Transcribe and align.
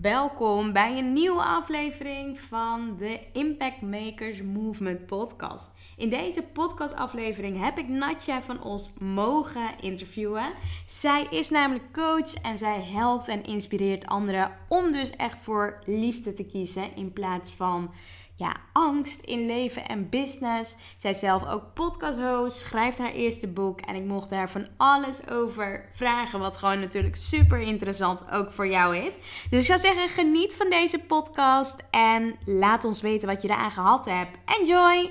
Welkom 0.00 0.72
bij 0.72 0.98
een 0.98 1.12
nieuwe 1.12 1.42
aflevering 1.42 2.40
van 2.40 2.96
de 2.96 3.20
Impact 3.32 3.80
Makers 3.80 4.42
Movement 4.42 5.06
podcast. 5.06 5.78
In 5.96 6.08
deze 6.08 6.42
podcastaflevering 6.42 7.60
heb 7.64 7.78
ik 7.78 7.88
Natja 7.88 8.42
van 8.42 8.62
Os 8.62 8.92
mogen 8.98 9.70
interviewen. 9.80 10.52
Zij 10.86 11.26
is 11.30 11.50
namelijk 11.50 11.92
coach 11.92 12.34
en 12.34 12.58
zij 12.58 12.82
helpt 12.82 13.28
en 13.28 13.42
inspireert 13.42 14.06
anderen 14.06 14.56
om 14.68 14.92
dus 14.92 15.10
echt 15.10 15.42
voor 15.42 15.82
liefde 15.84 16.32
te 16.32 16.44
kiezen 16.44 16.96
in 16.96 17.12
plaats 17.12 17.52
van 17.52 17.90
ja, 18.38 18.56
angst 18.72 19.20
in 19.20 19.46
leven 19.46 19.86
en 19.86 20.08
business. 20.08 20.76
Zij 20.96 21.10
is 21.10 21.18
zelf 21.18 21.48
ook 21.48 21.74
podcast-host, 21.74 22.58
schrijft 22.58 22.98
haar 22.98 23.12
eerste 23.12 23.48
boek. 23.52 23.80
En 23.80 23.94
ik 23.94 24.04
mocht 24.04 24.30
daar 24.30 24.50
van 24.50 24.66
alles 24.76 25.28
over 25.28 25.88
vragen. 25.92 26.38
Wat 26.38 26.56
gewoon 26.56 26.80
natuurlijk 26.80 27.16
super 27.16 27.60
interessant 27.60 28.30
ook 28.30 28.52
voor 28.52 28.68
jou 28.68 28.96
is. 28.96 29.18
Dus 29.50 29.60
ik 29.60 29.66
zou 29.66 29.78
zeggen, 29.78 30.08
geniet 30.08 30.56
van 30.56 30.70
deze 30.70 30.98
podcast. 30.98 31.86
En 31.90 32.34
laat 32.44 32.84
ons 32.84 33.00
weten 33.00 33.28
wat 33.28 33.42
je 33.42 33.48
eraan 33.48 33.70
gehad 33.70 34.04
hebt. 34.04 34.38
Enjoy! 34.60 35.10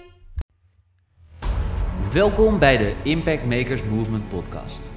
Welkom 2.12 2.60
bij 2.60 2.78
de 2.78 2.96
Impact 3.04 3.46
Makers 3.46 3.84
Movement 3.84 4.30
podcast. 4.30 4.97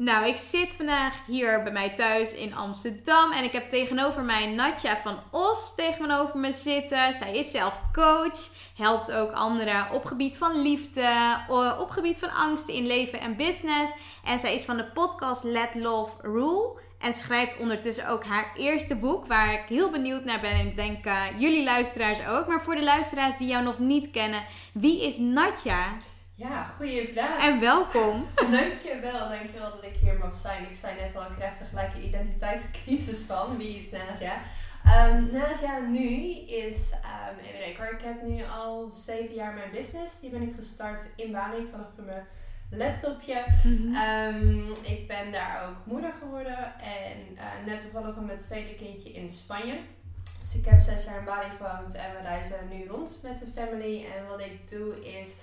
Nou, 0.00 0.26
ik 0.26 0.36
zit 0.36 0.74
vandaag 0.74 1.14
hier 1.26 1.62
bij 1.62 1.72
mij 1.72 1.90
thuis 1.90 2.32
in 2.32 2.54
Amsterdam. 2.54 3.32
En 3.32 3.44
ik 3.44 3.52
heb 3.52 3.70
tegenover 3.70 4.22
mij 4.22 4.46
Natja 4.46 4.96
van 4.96 5.18
Os 5.30 5.74
tegenover 5.74 6.38
me 6.38 6.52
zitten. 6.52 7.14
Zij 7.14 7.36
is 7.36 7.50
zelf 7.50 7.80
coach. 7.92 8.50
Helpt 8.76 9.12
ook 9.12 9.32
anderen 9.32 9.92
op 9.92 10.04
gebied 10.04 10.38
van 10.38 10.62
liefde. 10.62 11.36
Op 11.78 11.90
gebied 11.90 12.18
van 12.18 12.32
angst 12.32 12.68
in 12.68 12.86
leven 12.86 13.20
en 13.20 13.36
business. 13.36 13.92
En 14.24 14.40
zij 14.40 14.54
is 14.54 14.62
van 14.62 14.76
de 14.76 14.84
podcast 14.84 15.44
Let 15.44 15.74
Love 15.74 16.12
Rule. 16.20 16.78
En 16.98 17.12
schrijft 17.12 17.58
ondertussen 17.58 18.08
ook 18.08 18.24
haar 18.24 18.52
eerste 18.56 18.96
boek. 18.96 19.26
Waar 19.26 19.52
ik 19.52 19.64
heel 19.68 19.90
benieuwd 19.90 20.24
naar 20.24 20.40
ben. 20.40 20.50
En 20.50 20.66
ik 20.66 20.76
denk 20.76 21.06
uh, 21.06 21.22
jullie 21.38 21.64
luisteraars 21.64 22.26
ook. 22.26 22.46
Maar 22.46 22.62
voor 22.62 22.74
de 22.74 22.84
luisteraars 22.84 23.36
die 23.36 23.48
jou 23.48 23.64
nog 23.64 23.78
niet 23.78 24.10
kennen. 24.10 24.44
Wie 24.72 25.06
is 25.06 25.18
Natja? 25.18 25.96
Ja, 26.40 26.64
goede 26.76 27.08
vraag. 27.12 27.46
En 27.46 27.60
welkom. 27.60 28.26
dankjewel, 28.58 29.28
dankjewel 29.28 29.70
dat 29.70 29.84
ik 29.84 29.96
hier 30.00 30.18
mag 30.18 30.32
zijn. 30.32 30.62
Ik 30.62 30.74
zei 30.74 31.00
net 31.00 31.16
al, 31.16 31.22
ik 31.22 31.36
krijg 31.36 31.94
een 31.94 32.04
identiteitscrisis 32.04 33.18
van. 33.18 33.56
Wie 33.56 33.76
is 33.76 33.90
Nadia? 33.90 34.40
Um, 34.84 35.28
Nadia 35.32 35.78
nu 35.78 36.36
is, 36.46 36.92
um, 36.92 37.38
even 37.44 37.84
hoor, 37.84 37.94
ik 37.94 38.00
heb 38.02 38.22
nu 38.22 38.42
al 38.44 38.90
zeven 38.92 39.34
jaar 39.34 39.54
mijn 39.54 39.70
business. 39.70 40.20
Die 40.20 40.30
ben 40.30 40.42
ik 40.42 40.54
gestart 40.54 41.06
in 41.16 41.32
Bali 41.32 41.66
vanaf 41.70 41.96
mijn 42.06 42.26
laptopje. 42.70 43.44
Mm 43.64 44.74
ik 44.82 45.08
ben 45.08 45.32
daar 45.32 45.68
ook 45.68 45.86
moeder 45.92 46.12
geworden 46.22 46.74
en 46.80 47.34
uh, 47.34 47.66
net 47.66 47.82
bevallen 47.82 48.14
van 48.14 48.24
mijn 48.24 48.38
tweede 48.38 48.74
kindje 48.74 49.12
in 49.12 49.30
Spanje. 49.30 49.78
Dus 50.40 50.54
ik 50.54 50.64
heb 50.64 50.80
zes 50.80 51.04
jaar 51.04 51.18
in 51.18 51.24
Bali 51.24 51.48
gewoond 51.56 51.94
en 51.94 52.12
we 52.16 52.22
reizen 52.22 52.68
nu 52.70 52.86
rond 52.86 53.20
met 53.22 53.38
de 53.38 53.46
family. 53.54 54.04
En 54.04 54.26
wat 54.26 54.40
ik 54.40 54.68
doe 54.68 55.10
is 55.18 55.34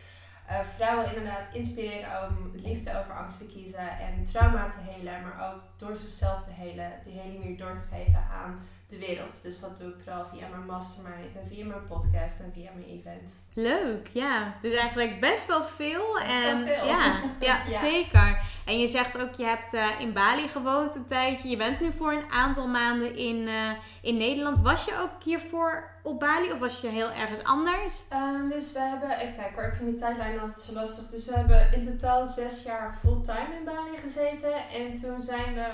uh, 0.50 0.59
vrouwen 0.75 1.08
inderdaad 1.08 1.53
inspireren 1.53 2.30
om 2.30 2.52
liefde 2.53 3.00
over 3.00 3.13
angst 3.13 3.38
te 3.38 3.46
kiezen 3.46 4.00
en 4.00 4.24
trauma 4.24 4.68
te 4.68 4.91
helen, 4.91 5.22
maar 5.22 5.53
ook 5.53 5.62
door 5.75 5.97
zichzelf 5.97 6.44
te 6.44 6.52
helen, 6.52 6.91
die 7.03 7.19
heling 7.19 7.44
weer 7.44 7.58
door 7.58 7.74
te 7.74 7.96
geven 7.96 8.24
aan 8.31 8.59
de 8.90 8.97
wereld. 9.00 9.40
Dus 9.44 9.59
dat 9.59 9.80
doe 9.80 9.90
ik 9.90 9.96
vooral 10.03 10.25
via 10.34 10.47
mijn 10.47 10.66
mastermind 10.66 11.36
en 11.36 11.47
via 11.50 11.66
mijn 11.66 11.86
podcast 11.88 12.40
en 12.40 12.52
via 12.53 12.69
mijn 12.75 12.90
events. 12.90 13.36
Leuk, 13.53 14.07
ja. 14.13 14.56
Dus 14.62 14.74
eigenlijk 14.74 15.19
best 15.19 15.46
wel 15.46 15.63
veel. 15.63 16.13
Best 16.13 16.31
en, 16.31 16.66
wel 16.66 16.75
veel. 16.75 16.86
Ja, 16.96 17.22
ja, 17.40 17.69
zeker. 17.69 18.40
En 18.66 18.80
je 18.80 18.88
zegt 18.88 19.22
ook, 19.22 19.34
je 19.34 19.44
hebt 19.44 19.74
uh, 19.74 20.00
in 20.00 20.13
Bali 20.13 20.47
gewoond 20.47 20.96
een 20.96 21.07
tijdje. 21.07 21.50
Je 21.50 21.57
bent 21.57 21.80
nu 21.80 21.94
voor 21.94 22.12
een 22.12 22.31
aantal 22.31 22.68
maanden 22.68 23.16
in, 23.16 23.47
uh, 23.47 23.72
in 24.02 24.18
Nederland. 24.18 24.59
Was 24.59 24.86
je 24.86 25.00
ook 25.02 25.24
hiervoor 25.24 25.97
op 26.07 26.19
Bali 26.19 26.51
of 26.51 26.59
was 26.59 26.81
je 26.81 26.88
heel 26.88 27.12
ergens 27.12 27.44
anders? 27.44 28.01
Um, 28.13 28.50
dus 28.50 28.72
we 28.72 28.79
hebben, 28.79 29.09
even 29.09 29.35
kijken 29.35 29.56
hoor, 29.56 29.72
ik 29.72 29.73
vind 29.73 29.90
die 29.90 30.00
tijdlijn 30.00 30.40
altijd 30.40 30.59
zo 30.59 30.73
lastig. 30.73 31.07
Dus 31.07 31.25
we 31.25 31.34
hebben 31.34 31.73
in 31.73 31.85
totaal 31.85 32.28
zes 32.28 32.63
jaar 32.63 32.94
fulltime 33.00 33.56
in 33.59 33.66
Bali 33.66 33.97
gezeten. 33.97 34.53
En 34.69 35.01
toen 35.01 35.22
zijn 35.22 35.53
we 35.53 35.68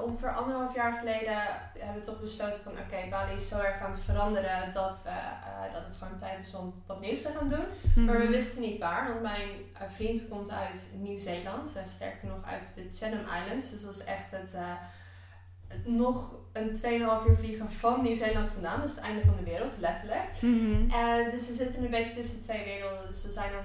ongeveer 0.00 0.34
anderhalf 0.34 0.74
jaar 0.74 0.92
geleden 0.92 1.36
hebben 1.78 2.02
we 2.02 2.06
toch 2.06 2.20
besloten 2.20 2.62
van 2.62 2.72
oké, 2.72 3.08
Bali 3.10 3.34
is 3.34 3.48
zo 3.48 3.58
erg 3.58 3.80
aan 3.80 3.90
het 3.90 4.00
veranderen 4.00 4.72
dat, 4.72 5.00
we, 5.02 5.10
uh, 5.10 5.72
dat 5.72 5.88
het 5.88 5.96
gewoon 5.98 6.18
tijd 6.18 6.38
is 6.38 6.54
om 6.54 6.72
wat 6.86 7.00
nieuws 7.00 7.22
te 7.22 7.30
gaan 7.38 7.48
doen. 7.48 7.64
Mm. 7.94 8.04
Maar 8.04 8.18
we 8.18 8.28
wisten 8.28 8.62
niet 8.62 8.78
waar, 8.78 9.08
want 9.08 9.22
mijn 9.22 9.48
uh, 9.48 9.88
vriend 9.94 10.28
komt 10.28 10.50
uit 10.50 10.88
Nieuw-Zeeland, 10.94 11.72
uh, 11.76 11.84
sterker 11.84 12.28
nog 12.28 12.44
uit 12.52 12.72
de 12.74 12.88
Chatham 12.92 13.42
Islands. 13.42 13.70
Dus 13.70 13.82
dat 13.82 13.94
is 13.94 14.04
echt 14.04 14.30
het, 14.30 14.54
nog 15.84 16.34
een 16.52 16.68
2,5 16.82 17.28
uur 17.28 17.36
vliegen 17.36 17.70
van 17.70 18.02
Nieuw-Zeeland 18.02 18.48
vandaan, 18.48 18.80
dus 18.80 18.90
het 18.90 19.00
einde 19.00 19.24
van 19.24 19.36
de 19.36 19.42
wereld, 19.42 19.74
letterlijk. 19.78 20.28
Mm 20.40 20.58
-hmm. 20.58 20.90
En 20.90 21.30
dus 21.30 21.46
we 21.48 21.52
zitten 21.54 21.84
een 21.84 21.90
beetje 21.90 22.14
tussen 22.14 22.40
twee 22.42 22.64
werelden, 22.64 23.06
dus 23.08 23.22
we 23.24 23.30
zijn 23.30 23.50
dan 23.52 23.62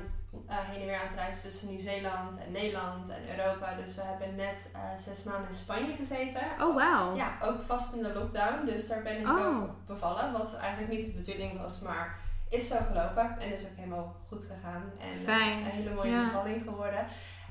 uh, 0.49 0.55
heen 0.59 0.79
en 0.81 0.85
weer 0.85 0.95
aan 0.95 1.07
het 1.07 1.15
reizen 1.15 1.49
tussen 1.49 1.67
Nieuw-Zeeland 1.69 2.37
en 2.45 2.51
Nederland 2.51 3.09
en 3.09 3.37
Europa. 3.37 3.75
Dus 3.75 3.95
we 3.95 4.01
hebben 4.01 4.35
net 4.35 4.71
uh, 4.75 4.79
zes 4.97 5.23
maanden 5.23 5.47
in 5.49 5.55
Spanje 5.55 5.95
gezeten. 5.95 6.41
Oh, 6.61 6.73
wow. 6.73 7.17
Ja, 7.17 7.37
ook 7.41 7.61
vast 7.61 7.93
in 7.93 8.01
de 8.03 8.13
lockdown. 8.13 8.65
Dus 8.65 8.87
daar 8.87 9.01
ben 9.01 9.19
ik 9.19 9.27
Oh. 9.27 9.45
ook 9.61 9.69
bevallen. 9.85 10.31
Wat 10.31 10.57
eigenlijk 10.57 10.91
niet 10.93 11.05
de 11.05 11.11
bedoeling 11.11 11.61
was, 11.61 11.79
maar 11.79 12.19
is 12.49 12.67
zo 12.67 12.75
gelopen. 12.87 13.39
En 13.39 13.53
is 13.53 13.61
ook 13.61 13.75
helemaal 13.75 14.15
goed 14.27 14.43
gegaan. 14.43 14.83
En 15.01 15.17
Fijn. 15.23 15.57
een 15.57 15.63
hele 15.63 15.93
mooie 15.93 16.09
Ja. 16.11 16.25
bevalling 16.25 16.63
geworden. 16.63 17.05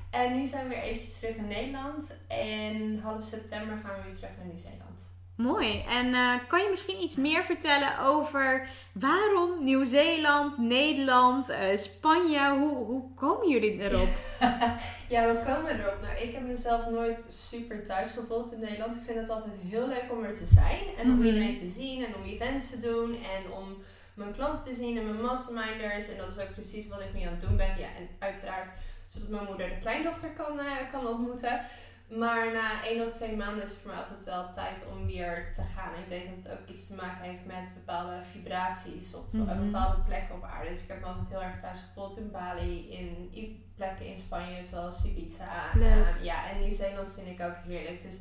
En 0.09 0.35
nu 0.35 0.45
zijn 0.45 0.63
we 0.67 0.69
weer 0.75 0.83
eventjes 0.83 1.19
terug 1.19 1.35
in 1.35 1.47
Nederland. 1.47 2.11
En 2.27 2.99
half 3.03 3.23
september 3.23 3.77
gaan 3.83 3.95
we 3.97 4.03
weer 4.05 4.15
terug 4.15 4.29
naar 4.37 4.45
Nieuw-Zeeland. 4.45 5.17
Mooi. 5.35 5.83
En 5.89 6.13
eh, 6.13 6.33
kan 6.47 6.61
je 6.61 6.67
misschien 6.69 7.01
iets 7.01 7.15
meer 7.15 7.43
vertellen 7.43 7.99
over 7.99 8.67
waarom 8.93 9.63
Nieuw-Zeeland, 9.63 10.57
Nederland, 10.57 11.49
eh, 11.49 11.77
Spanje? 11.77 12.49
Hoe, 12.49 12.75
hoe 12.85 13.13
komen 13.15 13.49
jullie 13.49 13.79
erop? 13.81 14.07
ja, 15.13 15.33
we 15.33 15.41
komen 15.45 15.79
erop. 15.79 15.97
Nou, 16.01 16.17
ik 16.17 16.33
heb 16.33 16.43
mezelf 16.47 16.89
nooit 16.89 17.23
super 17.27 17.83
thuis 17.85 18.11
gevoeld 18.11 18.51
in 18.53 18.59
Nederland. 18.59 18.95
Ik 18.95 19.01
vind 19.05 19.19
het 19.19 19.29
altijd 19.29 19.53
heel 19.67 19.87
leuk 19.87 20.05
om 20.11 20.23
er 20.23 20.33
te 20.35 20.45
zijn. 20.45 20.81
En 20.97 21.05
om 21.11 21.15
Mhm. 21.17 21.25
iedereen 21.25 21.59
te 21.59 21.67
zien 21.67 22.05
en 22.05 22.15
om 22.15 22.23
events 22.23 22.69
te 22.69 22.79
doen. 22.79 23.13
En 23.15 23.51
om 23.51 23.77
mijn 24.13 24.33
klanten 24.33 24.71
te 24.71 24.77
zien 24.79 24.97
en 24.97 25.03
mijn 25.09 25.21
masterminders. 25.21 26.07
En 26.09 26.17
dat 26.17 26.29
is 26.29 26.39
ook 26.43 26.53
precies 26.53 26.87
wat 26.87 26.99
ik 27.01 27.13
nu 27.13 27.21
aan 27.21 27.31
het 27.33 27.41
doen 27.41 27.57
ben. 27.57 27.77
Ja, 27.77 27.87
en 27.97 28.07
uiteraard 28.19 28.69
zodat 29.09 29.29
mijn 29.29 29.45
moeder 29.45 29.69
de 29.69 29.77
kleindochter 29.77 30.29
kan, 30.29 30.59
eh, 30.59 30.91
kan 30.91 31.07
ontmoeten. 31.07 31.61
Maar 32.09 32.51
na 32.53 32.83
één 32.85 33.05
of 33.05 33.11
twee 33.11 33.35
maanden 33.35 33.63
is 33.63 33.69
het 33.69 33.79
voor 33.79 33.89
mij 33.91 33.99
altijd 33.99 34.23
wel 34.23 34.51
tijd 34.53 34.85
om 34.91 35.05
weer 35.05 35.49
te 35.53 35.61
gaan. 35.75 35.93
Ik 35.99 36.09
denk 36.09 36.25
dat 36.25 36.35
het 36.35 36.51
ook 36.51 36.67
iets 36.69 36.87
te 36.87 36.95
maken 36.95 37.21
heeft 37.29 37.45
met 37.45 37.73
bepaalde 37.73 38.21
vibraties 38.21 39.13
op 39.13 39.33
eh, 39.33 39.39
Mhm. 39.39 39.65
bepaalde 39.65 40.01
plekken 40.01 40.35
op 40.35 40.43
aarde. 40.43 40.69
Dus 40.69 40.81
ik 40.83 40.87
heb 40.87 40.99
me 40.99 41.05
altijd 41.05 41.27
heel 41.29 41.43
erg 41.43 41.59
thuis 41.59 41.77
gevoeld 41.87 42.17
in 42.17 42.31
Bali, 42.31 42.89
in 42.91 43.63
plekken 43.75 44.05
in 44.05 44.17
Spanje 44.17 44.63
zoals 44.63 45.03
Ibiza. 45.05 45.71
Ehm, 45.73 46.23
ja, 46.23 46.49
en 46.49 46.59
Nieuw-Zeeland 46.59 47.11
vind 47.15 47.27
ik 47.27 47.41
ook 47.41 47.55
heerlijk. 47.67 48.01
Dus 48.01 48.19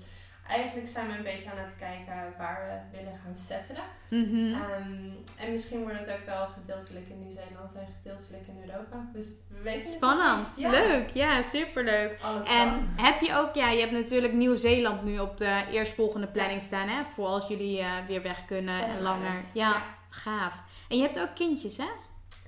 eigenlijk 0.49 0.87
zijn 0.89 1.07
we 1.07 1.17
een 1.17 1.23
beetje 1.23 1.51
aan 1.51 1.59
het 1.59 1.75
kijken 1.79 2.35
waar 2.39 2.61
we 2.67 2.97
willen 2.99 3.13
gaan 3.25 3.37
settelen. 3.37 3.83
Mhm. 4.09 4.53
Ehm, 4.55 5.11
en 5.45 5.51
misschien 5.53 5.83
wordt 5.83 5.99
het 5.99 6.11
ook 6.13 6.27
wel 6.27 6.47
gedeeltelijk 6.49 7.09
in 7.09 7.19
Nieuw-Zeeland 7.21 7.73
en 7.75 7.87
gedeeltelijk 8.03 8.47
in 8.47 8.71
Europa. 8.71 9.09
Dus 9.13 9.27
we 9.49 9.63
weten 9.63 9.89
Spannend. 9.89 10.47
Ja, 10.57 10.71
Leuk. 10.71 11.11
Ja, 11.11 11.43
superleuk. 11.43 12.19
Alles 12.23 12.47
En 12.49 12.69
kan. 12.69 13.05
heb 13.05 13.21
je 13.21 13.35
ook, 13.35 13.55
ja, 13.55 13.71
je 13.71 13.81
hebt 13.81 13.93
natuurlijk 13.93 14.33
Nieuw-Zeeland 14.33 15.03
nu 15.05 15.19
op 15.19 15.39
de 15.39 15.65
eerstvolgende 15.71 16.27
planning 16.27 16.63
staan, 16.63 16.89
hè? 16.89 17.03
Voor 17.15 17.27
als 17.27 17.49
jullie 17.49 17.79
eh, 17.81 17.91
weer 18.07 18.23
weg 18.23 18.45
kunnen 18.45 18.83
en 18.89 19.03
langer. 19.03 19.41
Ja, 19.55 19.83
gaaf. 20.11 20.63
En 20.89 20.97
je 20.97 21.03
hebt 21.03 21.19
ook 21.21 21.35
kindjes, 21.35 21.77
hè? 21.77 21.89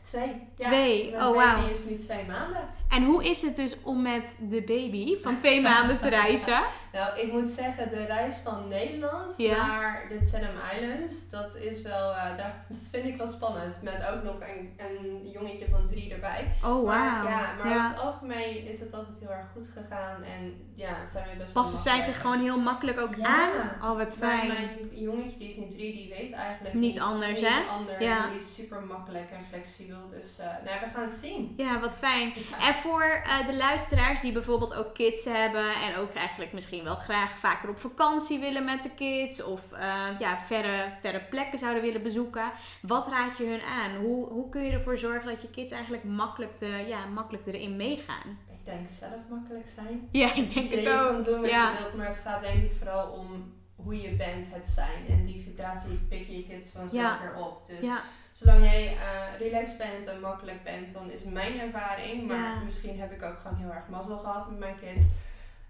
Twee. 0.02 0.48
Twee. 0.56 1.10
Mijn 1.10 1.22
Oh, 1.24 1.36
baby 1.36 1.54
wauw. 1.60 1.70
is 1.70 1.84
nu 1.84 1.96
twee 1.96 2.24
maanden. 2.24 2.64
En 2.90 3.04
hoe 3.04 3.24
is 3.24 3.42
het 3.42 3.56
dus 3.56 3.76
om 3.82 4.02
met 4.02 4.36
de 4.40 4.62
baby 4.62 5.18
van 5.22 5.36
twee 5.36 5.60
maanden 5.60 5.98
te 5.98 6.08
reizen? 6.08 6.58
Nou, 6.92 7.18
ik 7.20 7.32
moet 7.32 7.50
zeggen, 7.50 7.88
de 7.88 8.04
reis 8.04 8.36
van 8.36 8.68
Nederland 8.68 9.34
Ja. 9.36 9.66
naar 9.66 10.04
de 10.08 10.18
Chatham 10.26 10.54
Islands, 10.80 11.28
dat 11.28 11.56
is 11.56 11.82
wel, 11.82 12.10
eh, 12.14 12.36
daar, 12.36 12.64
dat 12.68 12.78
vind 12.90 13.04
ik 13.06 13.16
wel 13.16 13.28
spannend. 13.28 13.82
Met 13.82 14.06
ook 14.14 14.22
nog 14.22 14.34
een, 14.40 14.72
een 14.76 15.30
jongetje 15.30 15.66
van 15.70 15.86
drie 15.86 16.12
erbij. 16.12 16.46
Oh, 16.64 16.86
Maar, 16.86 17.22
wauw. 17.22 17.30
ja, 17.30 17.52
maar 17.58 17.68
Ja. 17.68 17.76
over 17.76 17.88
het 17.88 17.98
algemeen 18.00 18.64
is 18.66 18.80
het 18.80 18.94
altijd 18.94 19.16
heel 19.20 19.30
erg 19.30 19.46
goed 19.52 19.70
gegaan. 19.78 20.22
En 20.22 20.70
ja, 20.74 21.06
zijn 21.06 21.24
we 21.32 21.36
best 21.38 21.52
wel 21.52 21.62
Passen 21.62 21.78
zij 21.92 22.00
zich 22.00 22.20
gewoon 22.20 22.40
heel 22.40 22.58
makkelijk 22.60 23.00
ook 23.00 23.14
Ja. 23.16 23.24
aan? 23.26 23.90
Oh, 23.90 23.96
wat 23.98 24.16
Mijn, 24.18 24.38
fijn. 24.38 24.46
mijn 24.48 24.88
jongetje, 24.92 25.38
die 25.38 25.48
is 25.48 25.56
nu 25.56 25.68
drie, 25.68 25.92
die 25.92 26.08
weet 26.18 26.32
eigenlijk 26.32 26.74
Niet 26.74 26.92
niet, 26.92 27.00
anders, 27.00 27.40
niet 27.40 27.48
hè? 27.48 27.60
anders. 27.70 27.98
Ja. 27.98 28.24
En 28.24 28.30
die 28.30 28.40
is 28.40 28.54
super 28.54 28.80
makkelijk 28.82 29.30
en 29.30 29.44
flexibel. 29.48 30.08
Dus 30.10 30.38
eh 30.38 30.46
nou, 30.46 30.76
we 30.84 30.88
gaan 30.94 31.02
het 31.02 31.14
zien. 31.14 31.54
Ja, 31.56 31.80
wat 31.80 31.96
fijn. 31.96 32.32
En 32.68 32.74
voor 32.80 33.02
eh, 33.02 33.46
de 33.46 33.56
luisteraars 33.56 34.20
die 34.20 34.32
bijvoorbeeld 34.32 34.74
ook 34.74 34.94
kids 34.94 35.24
hebben 35.24 35.72
en 35.74 35.96
ook 35.96 36.12
eigenlijk 36.14 36.52
misschien 36.52 36.84
wel 36.84 36.94
graag 36.96 37.30
vaker 37.30 37.68
op 37.68 37.78
vakantie 37.78 38.38
willen 38.38 38.64
met 38.64 38.82
de 38.82 38.90
kids 38.90 39.42
of 39.42 39.72
eh, 39.72 39.94
ja, 40.18 40.38
verre, 40.38 40.92
verre 41.00 41.20
plekken 41.30 41.58
zouden 41.58 41.82
willen 41.82 42.02
bezoeken, 42.02 42.52
wat 42.82 43.08
raad 43.08 43.36
je 43.38 43.44
hun 43.46 43.62
aan? 43.62 43.96
Hoe, 43.96 44.28
hoe 44.28 44.48
kun 44.48 44.62
je 44.62 44.72
ervoor 44.72 44.98
zorgen 44.98 45.28
dat 45.30 45.42
je 45.42 45.50
kids 45.50 45.72
eigenlijk 45.72 46.04
makkelijk, 46.04 46.56
te, 46.56 46.66
ja, 46.66 47.06
makkelijk 47.06 47.46
erin 47.46 47.76
meegaan? 47.76 48.38
Ik 48.50 48.64
denk 48.66 48.86
zelf 48.88 49.20
makkelijk 49.30 49.66
zijn. 49.74 50.08
Ja, 50.12 50.26
ik 50.28 50.34
denk 50.34 50.54
Dus 50.54 50.70
het 50.70 50.84
je 50.84 50.90
ook. 50.92 51.06
kan 51.08 51.22
doen 51.22 51.44
Ja. 51.48 51.70
je 51.72 51.78
wilt, 51.78 51.94
maar 51.94 52.06
het 52.06 52.20
gaat 52.24 52.42
denk 52.42 52.62
ik 52.64 52.72
vooral 52.78 53.06
om 53.10 53.52
hoe 53.76 54.00
je 54.00 54.10
bent, 54.10 54.46
het 54.52 54.68
zijn. 54.68 55.06
En 55.08 55.26
die 55.26 55.42
vibratie 55.42 55.94
pikken 56.08 56.36
je 56.36 56.42
kids 56.42 56.70
vanzelf 56.72 56.92
Ja. 57.02 57.18
weer 57.20 57.44
op. 57.44 57.66
Dus 57.66 57.80
Ja, 57.86 58.00
zolang 58.40 58.62
jij 58.64 58.96
eh, 58.96 59.38
relaxed 59.38 59.78
bent 59.78 60.06
en 60.06 60.20
makkelijk 60.20 60.62
bent, 60.64 60.92
dan 60.92 61.10
is 61.10 61.22
mijn 61.22 61.60
ervaring, 61.60 62.26
maar 62.26 62.36
Ja. 62.54 62.60
misschien 62.60 63.00
heb 63.00 63.12
ik 63.12 63.22
ook 63.22 63.38
gewoon 63.38 63.56
heel 63.58 63.70
erg 63.72 63.88
mazzel 63.88 64.18
gehad 64.18 64.50
met 64.50 64.58
mijn 64.58 64.76
kids, 64.76 65.04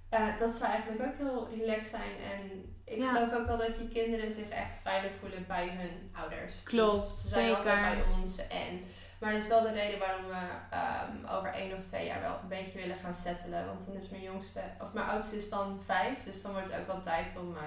eh, 0.08 0.38
dat 0.38 0.50
ze 0.50 0.64
eigenlijk 0.66 1.02
ook 1.02 1.16
heel 1.18 1.48
relaxed 1.56 1.90
zijn. 1.90 2.32
En 2.32 2.74
ik 2.84 2.98
Ja. 2.98 3.12
geloof 3.14 3.32
ook 3.40 3.46
wel 3.46 3.56
dat 3.58 3.76
je 3.78 3.88
kinderen 3.88 4.30
zich 4.30 4.48
echt 4.48 4.74
veilig 4.82 5.10
voelen 5.20 5.44
bij 5.46 5.68
hun 5.78 6.10
ouders. 6.12 6.62
Klopt, 6.62 7.08
dus 7.10 7.22
ze 7.22 7.28
zijn 7.28 7.44
zeker. 7.44 7.56
altijd 7.56 7.80
bij 7.82 8.04
ons. 8.18 8.46
En, 8.48 8.82
maar 9.20 9.32
dat 9.32 9.42
is 9.42 9.48
wel 9.48 9.62
de 9.62 9.72
reden 9.72 9.98
waarom 9.98 10.26
we 10.26 10.42
ehm, 10.70 11.36
over 11.36 11.50
één 11.52 11.76
of 11.76 11.84
twee 11.84 12.06
jaar 12.06 12.20
wel 12.20 12.38
een 12.42 12.48
beetje 12.48 12.78
willen 12.78 12.96
gaan 12.96 13.14
settelen. 13.14 13.66
Want 13.66 13.86
dan 13.86 13.94
is 13.96 14.08
mijn 14.08 14.22
jongste, 14.22 14.60
of 14.80 14.92
mijn 14.92 15.06
oudste 15.06 15.36
is 15.36 15.48
dan 15.50 15.80
vijf, 15.84 16.24
dus 16.24 16.42
dan 16.42 16.52
wordt 16.52 16.70
het 16.70 16.80
ook 16.80 16.86
wel 16.86 17.00
tijd 17.00 17.34
om 17.38 17.56
eh, 17.56 17.62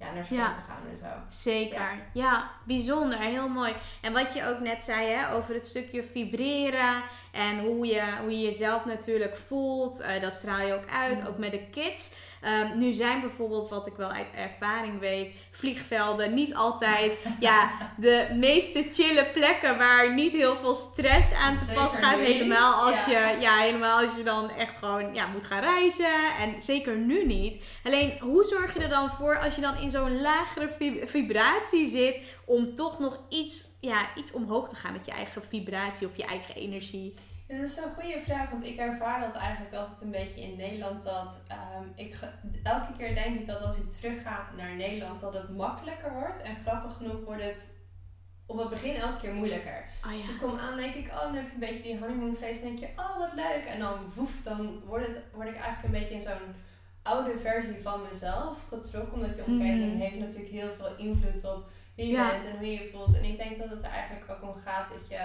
ja, 0.00 0.12
naar 0.14 0.24
school 0.24 0.38
Ja. 0.38 0.50
te 0.50 0.58
gaan 0.68 0.90
en 0.90 0.96
zo. 0.96 1.06
Zeker. 1.28 1.78
Ja. 1.80 1.92
Ja. 2.12 2.50
bijzonder. 2.64 3.18
Heel 3.18 3.48
mooi. 3.48 3.74
En 4.00 4.12
wat 4.12 4.32
je 4.34 4.46
ook 4.46 4.60
net 4.60 4.82
zei 4.82 5.06
hè, 5.08 5.32
over 5.32 5.54
het 5.54 5.66
stukje 5.66 6.02
vibreren 6.02 7.02
en 7.32 7.58
hoe 7.58 7.86
je, 7.86 8.02
hoe 8.20 8.30
je 8.30 8.40
jezelf 8.44 8.84
natuurlijk 8.84 9.36
voelt, 9.36 10.00
eh, 10.00 10.20
dat 10.22 10.32
straal 10.32 10.60
je 10.66 10.74
ook 10.74 10.90
uit, 10.90 11.20
Mm. 11.20 11.26
ook 11.26 11.38
met 11.38 11.50
de 11.52 11.66
kids. 11.70 12.14
Ehm, 12.40 12.78
nu 12.78 12.92
zijn 12.92 13.20
bijvoorbeeld, 13.20 13.68
wat 13.70 13.86
ik 13.86 13.94
wel 13.96 14.08
uit 14.10 14.30
ervaring 14.34 14.98
weet, 15.00 15.32
vliegvelden 15.50 16.34
niet 16.34 16.54
altijd 16.54 17.12
ja, 17.40 17.70
de 17.96 18.26
meeste 18.34 18.82
chille 18.92 19.26
plekken 19.32 19.78
waar 19.78 20.14
niet 20.14 20.32
heel 20.32 20.56
veel 20.56 20.74
stress 20.74 21.32
aan 21.34 21.58
te 21.58 21.64
Zeker 21.64 21.82
pas 21.82 21.96
gaat. 21.96 22.16
niet. 22.18 22.26
Helemaal 22.26 22.72
als, 22.72 23.04
Ja. 23.06 23.28
je, 23.30 23.40
ja, 23.40 23.56
helemaal 23.58 24.00
als 24.06 24.16
je 24.16 24.22
dan 24.22 24.50
echt 24.50 24.78
gewoon 24.78 25.14
ja, 25.14 25.26
moet 25.26 25.44
gaan 25.46 25.60
reizen. 25.60 26.14
En 26.40 26.62
zeker 26.62 26.96
nu 26.96 27.24
niet. 27.26 27.62
Alleen, 27.84 28.16
hoe 28.20 28.44
zorg 28.44 28.74
je 28.74 28.80
er 28.80 28.88
dan 28.88 29.10
voor 29.10 29.38
als 29.38 29.54
je 29.54 29.60
dan 29.60 29.76
in 29.78 29.90
zo'n 29.90 30.20
lagere 30.20 30.68
vib- 30.78 31.10
vibratie 31.10 31.86
zit, 31.88 32.16
om 32.44 32.74
toch 32.74 32.98
nog 32.98 33.18
iets, 33.28 33.64
ja, 33.80 34.08
iets 34.14 34.32
omhoog 34.32 34.68
te 34.68 34.76
gaan 34.76 34.92
met 34.92 35.06
je 35.06 35.12
eigen 35.12 35.42
vibratie 35.48 36.06
of 36.06 36.16
je 36.16 36.24
eigen 36.24 36.54
energie? 36.54 37.14
Ja, 37.50 37.56
dat 37.56 37.68
is 37.68 37.76
een 37.76 37.94
goede 37.98 38.20
vraag, 38.24 38.50
want 38.50 38.64
ik 38.66 38.76
ervaar 38.78 39.20
dat 39.20 39.34
eigenlijk 39.34 39.74
altijd 39.74 40.00
een 40.00 40.10
beetje 40.10 40.40
in 40.42 40.56
Nederland. 40.56 41.02
Dat 41.02 41.44
ehm, 41.48 41.84
ik 41.94 42.16
elke 42.62 42.92
keer 42.98 43.14
denk 43.14 43.38
ik 43.38 43.46
dat 43.46 43.60
als 43.64 43.76
ik 43.76 43.90
terug 43.90 44.22
ga 44.22 44.48
naar 44.56 44.74
Nederland, 44.74 45.20
dat 45.20 45.34
het 45.34 45.56
makkelijker 45.56 46.12
wordt. 46.12 46.42
En 46.42 46.56
grappig 46.66 46.96
genoeg 46.96 47.24
wordt 47.24 47.42
het 47.42 47.78
op 48.46 48.58
het 48.58 48.68
begin 48.68 48.94
elke 48.94 49.20
keer 49.20 49.32
moeilijker. 49.34 49.84
Oh 50.06 50.12
Dus 50.12 50.28
ik 50.28 50.38
kom 50.38 50.58
aan, 50.58 50.76
denk 50.76 50.94
ik, 50.94 51.08
oh, 51.10 51.20
dan 51.20 51.34
heb 51.34 51.46
je 51.46 51.52
een 51.54 51.58
beetje 51.60 51.82
die 51.82 51.98
honeymoon 51.98 52.36
face. 52.36 52.60
En 52.60 52.66
denk 52.66 52.78
je, 52.78 52.88
oh, 52.96 53.16
wat 53.18 53.34
leuk. 53.34 53.64
En 53.64 53.78
dan 53.78 53.94
woef, 54.14 54.42
dan 54.42 54.80
word, 54.86 55.06
het, 55.06 55.18
word 55.32 55.48
ik 55.48 55.56
eigenlijk 55.56 55.84
een 55.84 56.00
beetje 56.00 56.14
in 56.14 56.22
zo'n 56.22 56.54
oude 57.02 57.38
versie 57.38 57.80
van 57.82 58.02
mezelf 58.10 58.58
getrokken. 58.68 59.12
Omdat 59.12 59.36
je 59.36 59.44
omgeving 59.44 59.92
Mhm. 59.92 60.00
heeft 60.00 60.18
natuurlijk 60.18 60.50
heel 60.50 60.72
veel 60.72 60.96
invloed 60.96 61.44
op 61.44 61.68
wie 61.96 62.06
je 62.06 62.12
Ja. 62.12 62.30
bent 62.30 62.44
en 62.44 62.56
hoe 62.56 62.66
je 62.72 62.82
je 62.82 62.90
voelt. 62.92 63.14
En 63.16 63.24
ik 63.24 63.36
denk 63.36 63.58
dat 63.58 63.70
het 63.70 63.82
er 63.82 63.90
eigenlijk 63.90 64.30
ook 64.30 64.42
om 64.54 64.60
gaat 64.64 64.88
dat 64.88 65.08
je 65.08 65.20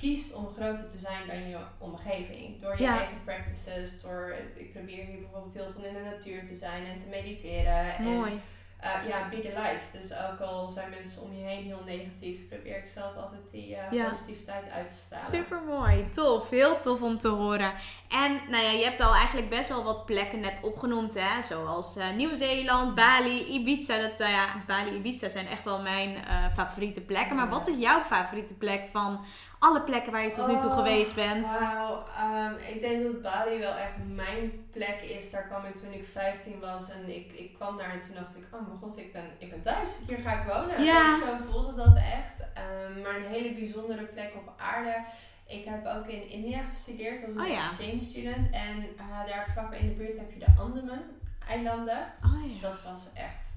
kiest 0.00 0.32
om 0.34 0.48
groter 0.56 0.88
te 0.90 0.98
zijn 0.98 1.26
dan 1.26 1.48
je 1.48 1.58
omgeving. 1.78 2.60
Door 2.60 2.76
je 2.76 2.82
Ja. 2.82 2.98
eigen 2.98 3.24
practices, 3.24 4.00
door, 4.02 4.34
ik 4.54 4.72
probeer 4.72 5.04
hier 5.04 5.18
bijvoorbeeld 5.20 5.54
heel 5.54 5.72
veel 5.74 5.84
in 5.84 5.94
de 5.94 6.10
natuur 6.10 6.44
te 6.44 6.54
zijn 6.56 6.84
en 6.86 6.98
te 6.98 7.06
mediteren. 7.10 7.96
En 7.96 8.04
Mooi. 8.04 8.32
uh, 8.84 9.08
ja, 9.08 9.28
be 9.28 9.40
the 9.40 9.48
light. 9.48 9.92
Dus 9.92 10.12
ook 10.12 10.40
al 10.40 10.68
zijn 10.68 10.90
mensen 10.90 11.22
om 11.22 11.32
je 11.36 11.44
heen 11.44 11.64
heel 11.64 11.82
negatief, 11.86 12.48
probeer 12.48 12.76
ik 12.76 12.86
zelf 12.86 13.16
altijd 13.16 13.50
die 13.50 13.70
uh, 13.70 13.76
Ja. 13.90 14.08
positiviteit 14.08 14.70
uit 14.70 14.86
te 14.86 14.92
stralen. 14.92 15.26
Super 15.26 15.60
mooi, 15.66 16.08
tof, 16.10 16.50
heel 16.50 16.80
tof 16.80 17.00
om 17.02 17.18
te 17.18 17.28
horen. 17.28 17.72
En 18.08 18.40
nou 18.48 18.62
ja, 18.64 18.70
je 18.70 18.84
hebt 18.84 19.00
al 19.00 19.14
eigenlijk 19.14 19.48
best 19.48 19.68
wel 19.68 19.84
wat 19.84 20.06
plekken 20.06 20.40
net 20.40 20.58
opgenoemd, 20.62 21.14
hè? 21.14 21.42
zoals 21.42 21.96
eh, 21.96 22.10
Nieuw-Zeeland, 22.16 22.94
Bali, 22.94 23.44
Ibiza. 23.44 23.98
Dat, 23.98 24.20
uh, 24.20 24.30
ja, 24.30 24.46
Bali, 24.66 24.90
Ibiza 24.94 25.28
zijn 25.28 25.46
echt 25.48 25.64
wel 25.64 25.82
mijn 25.82 26.16
favoriete 26.54 27.00
plekken. 27.00 27.36
Maar 27.36 27.48
wat 27.48 27.68
is 27.68 27.76
jouw 27.78 28.00
favoriete 28.02 28.54
plek 28.54 28.82
van 28.92 29.24
alle 29.60 29.82
plekken 29.82 30.12
waar 30.12 30.24
je 30.24 30.30
tot 30.30 30.46
nu 30.46 30.58
toe 30.58 30.70
oh, 30.70 30.76
geweest 30.76 31.14
bent? 31.14 31.46
Wauw, 31.46 32.04
um, 32.48 32.56
ik 32.74 32.80
denk 32.80 33.02
dat 33.02 33.22
Bali 33.22 33.58
wel 33.58 33.74
echt 33.74 33.96
mijn 34.06 34.68
plek 34.70 35.00
is. 35.00 35.30
Daar 35.30 35.46
kwam 35.46 35.64
ik 35.64 35.76
toen 35.76 35.92
ik 35.92 36.04
15 36.04 36.60
was 36.60 36.90
en 36.90 37.14
ik, 37.16 37.32
ik 37.32 37.54
kwam 37.54 37.76
daar 37.76 37.90
en 37.90 38.00
toen 38.00 38.14
dacht 38.14 38.36
ik, 38.36 38.46
oh 38.50 38.66
mijn 38.66 38.78
god, 38.78 38.98
ik 38.98 39.12
ben, 39.12 39.30
ik 39.38 39.50
ben 39.50 39.62
thuis, 39.62 39.96
hier 40.06 40.18
ga 40.18 40.32
ik 40.32 40.52
wonen. 40.52 40.82
Ja. 40.82 41.08
Dus 41.08 41.18
zo 41.18 41.36
voelde 41.50 41.74
dat 41.74 41.96
echt. 41.96 42.40
Um, 42.40 43.02
maar 43.02 43.16
een 43.16 43.32
hele 43.32 43.54
bijzondere 43.54 44.04
plek 44.04 44.32
op 44.36 44.52
aarde. 44.56 45.04
Ik 45.46 45.64
heb 45.64 45.86
ook 45.86 46.06
in 46.06 46.28
India 46.28 46.62
gestudeerd 46.62 47.24
als 47.24 47.34
een 47.34 47.40
oh, 47.40 47.48
ja. 47.48 47.54
exchange 47.54 47.98
student. 47.98 48.50
En 48.50 48.76
uh, 48.78 49.26
daar 49.26 49.50
vlakbij 49.52 49.78
in 49.78 49.88
de 49.88 49.94
buurt 49.94 50.18
heb 50.18 50.32
je 50.32 50.38
de 50.38 50.52
Andaman-eilanden. 50.58 52.12
Oh, 52.24 52.54
ja. 52.54 52.60
Dat 52.60 52.82
was 52.82 53.08
echt 53.14 53.48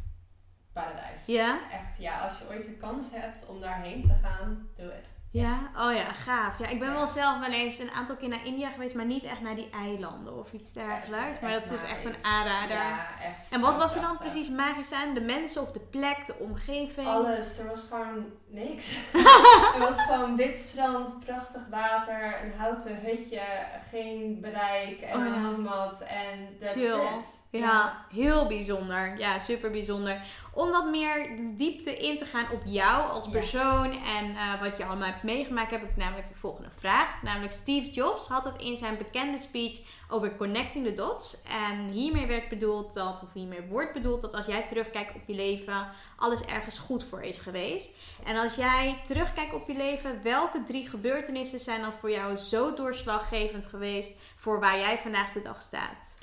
paradijs. 0.74 1.26
Ja? 1.26 1.60
Echt, 1.72 1.98
ja, 1.98 2.20
als 2.20 2.38
je 2.38 2.46
ooit 2.50 2.66
de 2.66 2.76
kans 2.76 3.06
hebt 3.12 3.46
om 3.46 3.60
daarheen 3.60 4.02
te 4.02 4.16
gaan, 4.22 4.70
doe 4.76 4.92
het. 4.92 5.13
Ja, 5.34 5.72
oh 5.78 5.94
ja, 5.94 6.12
gaaf. 6.12 6.60
Ja, 6.60 6.68
ik 6.68 6.80
ben 6.80 6.88
ja. 6.88 6.94
wel 6.94 7.08
zelf 7.08 7.40
wel 7.40 7.52
eens 7.52 7.80
een 7.80 7.92
aantal 7.92 8.16
keer 8.16 8.30
naar 8.30 8.46
India 8.46 8.70
geweest, 8.70 8.96
maar 8.96 9.06
niet 9.06 9.24
echt 9.24 9.42
naar 9.42 9.56
die 9.56 9.70
eilanden 9.70 10.40
of 10.40 10.54
iets 10.54 10.74
dergelijks. 10.74 11.40
maar 11.42 11.52
dat 11.52 11.64
is 11.64 11.70
dus 11.70 11.84
echt 11.84 12.06
een 12.06 12.26
aanrader. 12.26 12.76
Ja, 12.76 13.20
echt 13.20 13.52
en 13.52 13.62
wat 13.62 13.78
was 13.78 13.96
er 13.96 14.02
dan 14.02 14.10
prachtig. 14.12 14.32
precies 14.32 14.56
magisch 14.56 14.92
aan? 14.92 15.14
De 15.14 15.22
mensen 15.22 15.62
of 15.62 15.72
de 15.72 15.80
plek, 15.80 16.26
de 16.26 16.36
omgeving? 16.40 17.08
Alles. 17.08 17.58
Er 17.58 17.68
was 17.68 17.86
gewoon 17.90 18.26
niks. 18.54 18.96
er 19.74 19.80
was 19.80 20.02
gewoon 20.02 20.36
wit 20.36 20.58
strand, 20.58 21.20
prachtig 21.26 21.62
water, 21.70 22.42
een 22.44 22.54
houten 22.58 23.00
hutje, 23.02 23.42
geen 23.90 24.38
bereik 24.42 25.02
en 25.02 25.20
Oh, 25.20 25.26
een 25.26 25.44
hangmat 25.44 26.02
en 26.02 26.58
that's 26.60 26.74
Chill. 26.74 27.18
it. 27.18 27.42
Ja, 27.50 28.06
heel 28.14 28.48
bijzonder. 28.48 29.18
Ja, 29.18 29.40
super 29.40 29.72
bijzonder. 29.72 30.22
Om 30.54 30.70
wat 30.72 30.90
meer 30.90 31.36
de 31.36 31.54
diepte 31.56 31.98
in 31.98 32.18
te 32.18 32.26
gaan 32.26 32.46
op 32.52 32.62
jou 32.66 33.10
als 33.12 33.26
Ja. 33.26 33.32
persoon 33.32 33.92
en 33.92 34.26
uh, 34.32 34.62
wat 34.62 34.78
je 34.78 34.86
allemaal 34.86 35.08
hebt 35.08 35.24
meegemaakt, 35.24 35.72
heb 35.72 35.84
ik 35.84 35.96
namelijk 35.96 36.28
de 36.28 36.34
volgende 36.36 36.70
vraag. 36.80 37.22
Namelijk 37.22 37.54
Steve 37.54 37.90
Jobs 37.92 38.28
had 38.28 38.46
het 38.46 38.62
in 38.62 38.78
zijn 38.78 38.98
bekende 38.98 39.38
speech 39.38 39.80
over 40.10 40.36
connecting 40.36 40.86
the 40.86 40.94
dots. 40.94 41.42
En 41.44 41.90
hiermee 41.90 42.26
werd 42.28 42.50
bedoeld 42.50 42.94
dat, 42.94 43.24
of 43.24 43.34
hiermee 43.34 43.62
wordt 43.70 43.94
bedoeld 43.94 44.22
dat 44.22 44.34
als 44.34 44.46
jij 44.46 44.66
terugkijkt 44.66 45.16
op 45.16 45.22
je 45.26 45.36
leven, 45.36 45.88
alles 46.18 46.42
ergens 46.46 46.78
goed 46.78 47.04
voor 47.04 47.22
is 47.22 47.40
geweest. 47.40 47.96
En 48.24 48.38
als 48.44 48.56
jij 48.56 49.00
terugkijkt 49.04 49.54
op 49.54 49.68
je 49.68 49.74
leven, 49.74 50.24
welke 50.24 50.64
drie 50.64 50.88
gebeurtenissen 50.90 51.60
zijn 51.60 51.82
dan 51.82 51.94
voor 51.94 52.12
jou 52.12 52.38
zo 52.38 52.74
doorslaggevend 52.74 53.66
geweest 53.66 54.16
voor 54.36 54.60
waar 54.60 54.80
jij 54.80 55.00
vandaag 55.00 55.32
de 55.32 55.40
dag 55.40 55.62
staat? 55.62 56.18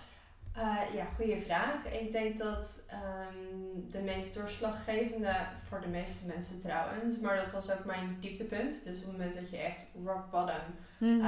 Uh, 0.56 0.94
ja, 0.94 1.04
goede 1.16 1.40
vraag. 1.40 1.92
Ik 2.00 2.12
denk 2.12 2.38
dat 2.38 2.84
um, 2.92 3.90
de 3.90 4.00
meest 4.00 4.34
doorslaggevende, 4.34 5.36
voor 5.68 5.80
de 5.80 5.88
meeste 5.88 6.26
mensen 6.26 6.58
trouwens, 6.58 7.18
maar 7.18 7.36
dat 7.36 7.52
was 7.52 7.70
ook 7.70 7.84
mijn 7.84 8.16
dieptepunt. 8.20 8.84
Dus 8.84 8.98
op 8.98 9.04
het 9.04 9.12
moment 9.12 9.34
dat 9.34 9.50
je 9.50 9.56
echt 9.56 9.78
rock 10.04 10.30
bottom 10.30 10.74
mm 11.00 11.22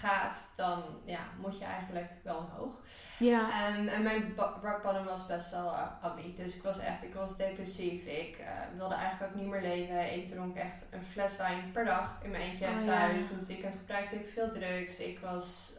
gaat, 0.00 0.52
dan 0.54 0.82
ja, 1.04 1.18
moet 1.40 1.58
je 1.58 1.64
eigenlijk 1.64 2.10
wel 2.22 2.36
omhoog. 2.36 2.80
Ja. 3.18 3.70
Um, 3.76 3.88
en 3.88 4.02
mijn 4.02 4.34
rock 4.36 4.82
bottom 4.82 5.04
was 5.04 5.26
best 5.26 5.50
wel 5.50 5.72
uh, 5.72 5.86
ugly. 6.04 6.34
Dus 6.36 6.56
ik 6.56 6.62
was 6.62 6.78
echt, 6.78 7.02
ik 7.02 7.14
was 7.14 7.36
depressief. 7.36 8.04
Ik 8.04 8.38
uh, 8.40 8.46
wilde 8.76 8.94
eigenlijk 8.94 9.32
ook 9.32 9.40
niet 9.40 9.50
meer 9.50 9.60
leven. 9.60 10.14
Ik 10.14 10.28
dronk 10.28 10.56
echt 10.56 10.84
een 10.90 11.02
fles 11.02 11.36
wijn 11.36 11.70
per 11.72 11.84
dag 11.84 12.18
in 12.22 12.30
mijn 12.30 12.42
eentje 12.42 12.66
oh, 12.66 12.82
thuis. 12.82 13.30
In 13.30 13.36
het 13.36 13.46
weekend 13.46 13.74
gebruikte 13.74 14.14
ik 14.14 14.28
veel 14.28 14.50
drugs. 14.50 14.98
Ik 14.98 15.18
was 15.18 15.72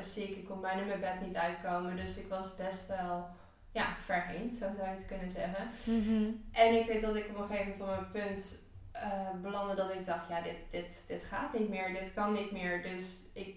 ziek, 0.00 0.34
ik 0.34 0.44
kon 0.44 0.60
bijna 0.60 0.82
mijn 0.82 1.00
bed 1.00 1.20
niet 1.20 1.36
uitkomen. 1.36 1.96
Dus 1.96 2.16
ik 2.16 2.28
was 2.28 2.54
best 2.54 2.86
wel 2.86 3.28
ja, 3.72 3.86
ver 4.00 4.22
heen, 4.22 4.52
zo 4.52 4.66
zou 4.76 4.88
je 4.88 4.94
het 4.94 5.06
kunnen 5.06 5.30
zeggen. 5.30 5.68
Mm 5.84 6.44
En 6.52 6.74
ik 6.74 6.86
weet 6.86 7.00
dat 7.00 7.16
ik 7.16 7.28
op 7.28 7.38
een 7.38 7.46
gegeven 7.46 7.72
moment 7.78 7.98
op 7.98 7.98
een 7.98 8.10
punt 8.10 8.58
uh, 8.94 9.40
belandde 9.42 9.74
dat 9.74 9.92
ik 9.92 10.04
dacht, 10.04 10.28
ja, 10.28 10.40
dit, 10.40 10.56
dit, 10.70 11.04
dit 11.06 11.24
gaat 11.24 11.52
niet 11.52 11.68
meer, 11.68 11.92
dit 11.92 12.14
kan 12.14 12.32
niet 12.32 12.52
meer. 12.52 12.82
Dus 12.82 13.18
ik 13.32 13.56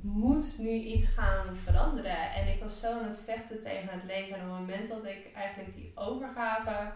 moet 0.00 0.58
nu 0.58 0.70
iets 0.70 1.06
gaan 1.06 1.56
veranderen. 1.56 2.32
En 2.32 2.48
ik 2.48 2.60
was 2.62 2.80
zo 2.80 2.92
aan 2.92 3.04
het 3.04 3.20
vechten 3.24 3.62
tegen 3.62 3.88
het 3.88 4.04
leven. 4.04 4.36
En 4.36 4.46
op 4.46 4.50
het 4.50 4.60
moment 4.60 4.88
dat 4.88 5.04
ik 5.04 5.30
eigenlijk 5.34 5.74
die 5.74 5.92
overgave 5.94 6.92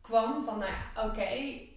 kwam 0.00 0.44
van, 0.44 0.58
nou 0.58 0.70
ja, 0.70 1.06
oké, 1.06 1.28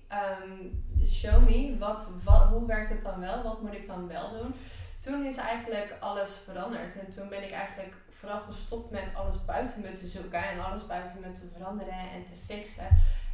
ehm, 0.08 1.08
show 1.08 1.50
me, 1.50 1.78
wat, 1.78 2.08
wat, 2.24 2.44
hoe 2.44 2.66
werkt 2.66 2.90
het 2.90 3.02
dan 3.02 3.20
wel? 3.20 3.44
Wat 3.44 3.62
moet 3.62 3.74
ik 3.74 3.86
dan 3.86 4.08
wel 4.08 4.30
doen? 4.30 4.56
Toen 5.00 5.26
is 5.26 5.38
eigenlijk 5.38 5.98
alles 6.00 6.38
veranderd. 6.46 7.00
En 7.00 7.10
toen 7.10 7.30
ben 7.30 7.44
ik 7.44 7.52
eigenlijk 7.52 7.96
vooral 8.10 8.40
gestopt 8.40 8.92
met 8.92 9.16
alles 9.16 9.46
buiten 9.46 9.82
me 9.82 9.94
te 9.94 10.06
zoeken 10.06 10.50
en 10.50 10.60
alles 10.60 10.86
buiten 10.86 11.20
me 11.20 11.32
te 11.32 11.50
veranderen 11.54 12.00
en 12.14 12.26
te 12.26 12.34
fixen 12.46 12.88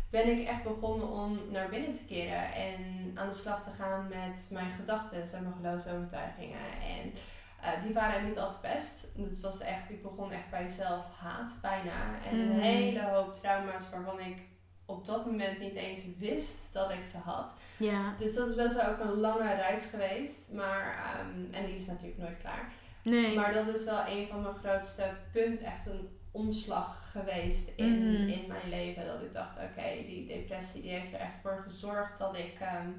ben 0.09 0.37
ik 0.37 0.47
echt 0.47 0.63
begonnen 0.63 1.09
om 1.09 1.39
naar 1.49 1.69
binnen 1.69 1.93
te 1.93 2.05
keren 2.05 2.53
en 2.53 3.11
aan 3.15 3.29
de 3.29 3.35
slag 3.35 3.63
te 3.63 3.69
gaan 3.77 4.07
met 4.07 4.47
mijn 4.51 4.71
gedachten 4.71 5.21
en 5.33 5.43
mijn 5.43 5.55
geloofsovertuigingen. 5.61 6.59
En 6.81 7.13
uh, 7.61 7.83
die 7.83 7.93
waren 7.93 8.25
niet 8.25 8.39
altijd 8.39 8.75
best. 8.75 9.07
Het 9.17 9.39
was 9.39 9.59
echt, 9.59 9.89
ik 9.89 10.01
begon 10.01 10.31
echt 10.31 10.49
bij 10.49 10.67
zelfhaat 10.67 11.53
bijna. 11.61 12.23
En 12.29 12.39
een 12.39 12.55
mm. 12.55 12.59
hele 12.59 13.01
hoop 13.01 13.35
trauma's 13.35 13.89
waarvan 13.89 14.19
ik 14.19 14.37
op 14.85 15.05
dat 15.05 15.25
moment 15.25 15.59
niet 15.59 15.75
eens 15.75 15.99
wist 16.17 16.57
dat 16.71 16.91
ik 16.91 17.03
ze 17.03 17.17
had. 17.17 17.53
Ja. 17.77 18.13
Dus 18.17 18.35
dat 18.35 18.47
is 18.47 18.55
best 18.55 18.75
wel 18.75 18.89
ook 18.89 18.99
een 18.99 19.19
lange 19.19 19.55
reis 19.55 19.85
geweest. 19.85 20.51
Maar, 20.51 21.15
um, 21.19 21.47
en 21.51 21.65
die 21.65 21.75
is 21.75 21.85
natuurlijk 21.85 22.19
nooit 22.19 22.37
klaar. 22.37 22.71
Nee. 23.03 23.35
Maar 23.35 23.53
dat 23.53 23.67
is 23.67 23.83
wel 23.83 24.07
een 24.07 24.27
van 24.27 24.41
mijn 24.41 24.55
grootste 24.55 25.13
punten. 25.31 25.65
Echt 25.65 25.85
een 25.85 26.18
omslag 26.31 27.11
geweest 27.11 27.71
in, 27.75 28.13
mhm. 28.13 28.27
in 28.27 28.47
mijn 28.47 28.69
leven. 28.69 29.05
Dat 29.05 29.21
ik 29.21 29.33
dacht, 29.33 29.57
oké, 29.57 30.03
die 30.05 30.27
depressie 30.27 30.81
die 30.81 30.91
heeft 30.91 31.13
er 31.13 31.19
echt 31.19 31.35
voor 31.41 31.61
gezorgd 31.61 32.17
dat 32.17 32.37
ik... 32.37 32.57
Ehm, 32.59 32.89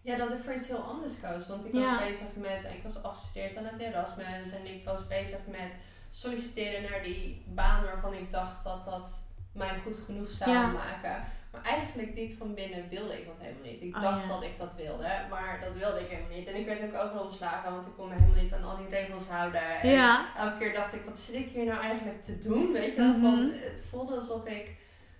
ja, 0.00 0.16
dat 0.16 0.30
ik 0.30 0.42
voor 0.42 0.54
iets 0.54 0.68
heel 0.68 0.82
anders 0.82 1.20
koos. 1.20 1.48
Want 1.48 1.64
ik 1.64 1.72
was 1.72 1.98
bezig 1.98 2.34
met... 2.34 2.64
Ik 2.64 2.82
was 2.82 3.02
afgestudeerd 3.02 3.56
aan 3.56 3.64
het 3.64 3.78
Erasmus. 3.78 4.50
En 4.50 4.66
ik 4.66 4.84
was 4.84 5.06
bezig 5.06 5.38
met 5.46 5.78
solliciteren 6.10 6.90
naar 6.90 7.02
die 7.02 7.44
baan 7.46 7.84
waarvan 7.84 8.14
ik 8.14 8.30
dacht 8.30 8.64
dat 8.64 8.84
dat 8.84 9.20
mij 9.52 9.78
goed 9.78 9.96
genoeg 9.96 10.30
zou 10.30 10.50
maken. 10.72 11.24
Maar 11.56 11.72
eigenlijk 11.72 12.14
diep 12.14 12.38
van 12.38 12.54
binnen 12.54 12.88
wilde 12.88 13.18
ik 13.18 13.26
dat 13.26 13.38
helemaal 13.40 13.70
niet. 13.70 13.82
Ik 13.82 13.96
oh, 13.96 14.02
dacht 14.02 14.28
dat 14.28 14.42
ik 14.42 14.56
dat 14.58 14.74
wilde, 14.74 15.08
maar 15.30 15.58
dat 15.64 15.74
wilde 15.74 16.00
ik 16.00 16.08
helemaal 16.08 16.36
niet. 16.36 16.48
En 16.48 16.56
ik 16.56 16.66
werd 16.66 16.82
ook 16.82 17.02
overal 17.02 17.22
ontslagen, 17.22 17.72
want 17.72 17.86
ik 17.86 17.92
kon 17.96 18.08
me 18.08 18.14
helemaal 18.14 18.42
niet 18.42 18.54
aan 18.54 18.64
al 18.64 18.76
die 18.76 18.88
regels 18.88 19.26
houden. 19.26 19.80
En 19.80 19.90
ja. 19.90 20.26
elke 20.36 20.58
keer 20.58 20.72
dacht 20.72 20.94
ik, 20.94 21.04
wat 21.04 21.18
zit 21.18 21.34
ik 21.34 21.48
hier 21.48 21.64
nou 21.64 21.80
eigenlijk 21.80 22.22
te 22.22 22.38
doen? 22.38 22.72
Weet 22.72 22.94
je 22.94 22.96
wel, 22.96 23.36
mhm. 23.36 23.50
het 23.50 23.84
voelde 23.90 24.14
alsof 24.14 24.46
ik 24.46 24.70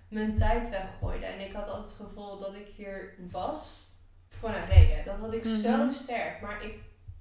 mijn 0.08 0.36
tijd 0.36 0.68
weggooide. 0.68 1.26
En 1.26 1.40
ik 1.40 1.52
had 1.52 1.68
altijd 1.68 1.98
het 1.98 2.06
gevoel 2.06 2.38
dat 2.38 2.54
ik 2.54 2.66
hier 2.76 3.14
was 3.30 3.86
voor 4.28 4.48
een 4.48 4.66
reden. 4.68 5.04
Dat 5.04 5.18
had 5.18 5.34
ik 5.34 5.44
zo 5.44 5.76
mhm. 5.76 5.90
sterk, 5.90 6.40
maar 6.40 6.64
ik 6.64 6.74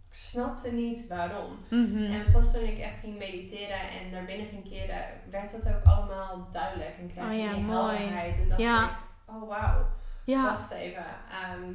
snapte 0.10 0.72
niet 0.72 1.08
waarom. 1.08 1.60
Mhm. 1.70 2.04
En 2.04 2.32
pas 2.32 2.52
toen 2.52 2.64
ik 2.64 2.78
echt 2.78 3.00
ging 3.00 3.18
mediteren 3.18 3.80
en 3.80 4.10
naar 4.12 4.26
binnen 4.26 4.48
ging 4.48 4.70
keren, 4.70 5.06
werd 5.30 5.52
dat 5.52 5.68
ook 5.68 5.84
allemaal 5.84 6.48
duidelijk. 6.52 6.96
En 7.00 7.08
kreeg 7.08 7.24
oh, 7.24 7.38
ja, 7.38 7.54
die 7.54 7.64
helderheid. 7.64 8.38
En 8.38 8.50
dacht 8.50 8.62
ja. 8.62 8.84
ik, 8.84 9.05
oh 9.42 9.48
wauw, 9.48 9.86
ja. 10.26 10.44
wacht 10.44 10.72
even. 10.72 11.06
Ehm, 11.32 11.74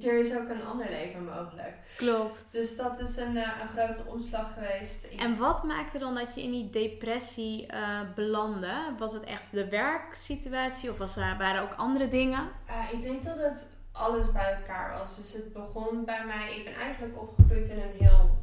er 0.00 0.18
is 0.18 0.36
ook 0.36 0.48
een 0.48 0.64
ander 0.64 0.88
leven 0.88 1.24
mogelijk. 1.24 1.74
Klopt. 1.96 2.52
Dus 2.52 2.76
dat 2.76 3.00
is 3.00 3.16
een, 3.16 3.36
uh, 3.36 3.60
een 3.62 3.68
grote 3.68 4.04
omslag 4.06 4.54
geweest. 4.54 5.04
En 5.04 5.38
wat 5.38 5.62
maakte 5.62 5.98
dan 5.98 6.14
dat 6.14 6.34
je 6.34 6.42
in 6.42 6.50
die 6.50 6.70
depressie 6.70 7.72
uh, 7.72 8.00
belandde? 8.14 8.94
Was 8.98 9.12
het 9.12 9.24
echt 9.24 9.50
de 9.50 9.68
werksituatie 9.68 10.90
of 10.90 10.98
was 10.98 11.16
er, 11.16 11.36
waren 11.38 11.56
er 11.56 11.62
ook 11.62 11.74
andere 11.74 12.08
dingen? 12.08 12.48
Uh, 12.68 12.92
ik 12.92 13.02
denk 13.02 13.22
dat 13.22 13.36
het 13.36 13.76
alles 13.92 14.32
bij 14.32 14.54
elkaar 14.54 14.98
was. 14.98 15.16
Dus 15.16 15.32
het 15.32 15.52
begon 15.52 16.04
bij 16.04 16.24
mij, 16.24 16.56
ik 16.56 16.64
ben 16.64 16.74
eigenlijk 16.74 17.20
opgegroeid 17.20 17.68
in 17.68 17.80
een 17.80 17.96
heel 17.98 18.42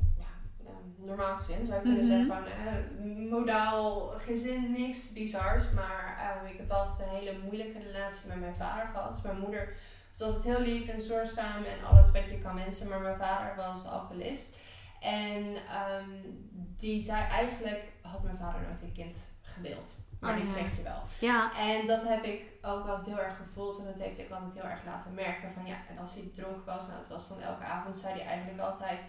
normaal 1.06 1.36
gezin, 1.36 1.66
zou 1.66 1.78
je 1.78 1.82
kunnen 1.82 2.04
mm 2.04 2.10
-hmm. 2.10 2.44
zeggen. 2.44 3.30
modaal 3.30 4.14
gezin, 4.18 4.72
niks 4.72 5.14
bizars. 5.14 5.72
Maar 5.72 6.36
uh, 6.44 6.52
ik 6.52 6.58
heb 6.58 6.72
altijd 6.72 7.08
een 7.08 7.16
hele 7.16 7.38
moeilijke 7.44 7.80
relatie 7.80 8.28
met 8.28 8.40
mijn 8.40 8.56
vader 8.56 8.86
gehad. 8.94 9.12
Dus 9.12 9.22
mijn 9.22 9.40
moeder 9.40 9.74
was 10.10 10.28
altijd 10.28 10.44
heel 10.44 10.66
lief 10.66 10.88
en 10.88 11.02
zorgzaam 11.02 11.64
en 11.64 11.86
alles 11.86 12.12
wat 12.12 12.26
je 12.26 12.38
kan 12.38 12.56
wensen. 12.56 12.90
Maar 12.90 13.02
mijn 13.02 13.18
vader 13.18 13.56
was 13.56 13.86
alcoholist. 13.86 14.56
En 15.00 15.46
um, 15.46 16.50
die 16.78 17.04
zei 17.04 17.22
eigenlijk, 17.28 17.92
had 18.02 18.24
mijn 18.24 18.38
vader 18.38 18.62
nooit 18.62 18.82
een 18.82 18.92
kind 18.92 19.30
gewild. 19.42 20.00
Maar 20.20 20.38
oh, 20.38 20.42
die 20.42 20.54
kreeg 20.54 20.76
hij 20.76 20.84
wel. 20.84 21.02
Ja. 21.20 21.52
En 21.58 21.86
dat 21.86 22.08
heb 22.08 22.24
ik 22.24 22.42
ook 22.62 22.88
altijd 22.88 23.08
heel 23.08 23.20
erg 23.20 23.38
gevoeld. 23.38 23.80
En 23.80 23.86
dat 23.86 23.98
heeft 23.98 24.20
ik 24.20 24.32
altijd 24.32 24.54
heel 24.54 24.70
erg 24.70 24.86
laten 24.86 25.14
merken. 25.14 25.52
Van 25.52 25.66
ja, 25.66 25.76
en 25.90 25.98
als 25.98 26.14
hij 26.14 26.30
dronken 26.34 26.66
was, 26.66 26.88
nou 26.88 27.00
het 27.00 27.08
was 27.08 27.28
dan 27.28 27.42
elke 27.42 27.64
avond, 27.64 27.98
zei 27.98 28.14
hij 28.14 28.26
eigenlijk 28.26 28.60
altijd 28.60 29.02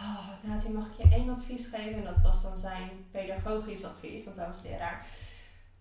oh, 0.00 0.28
Natie, 0.42 0.70
mag 0.70 0.86
ik 0.86 1.02
je 1.02 1.16
één 1.16 1.28
advies 1.28 1.66
geven? 1.66 1.94
En 1.94 2.04
dat 2.04 2.20
was 2.20 2.42
dan 2.42 2.58
zijn 2.58 2.90
pedagogisch 3.10 3.84
advies, 3.84 4.24
want 4.24 4.36
hij 4.36 4.46
was 4.46 4.62
leraar. 4.62 5.06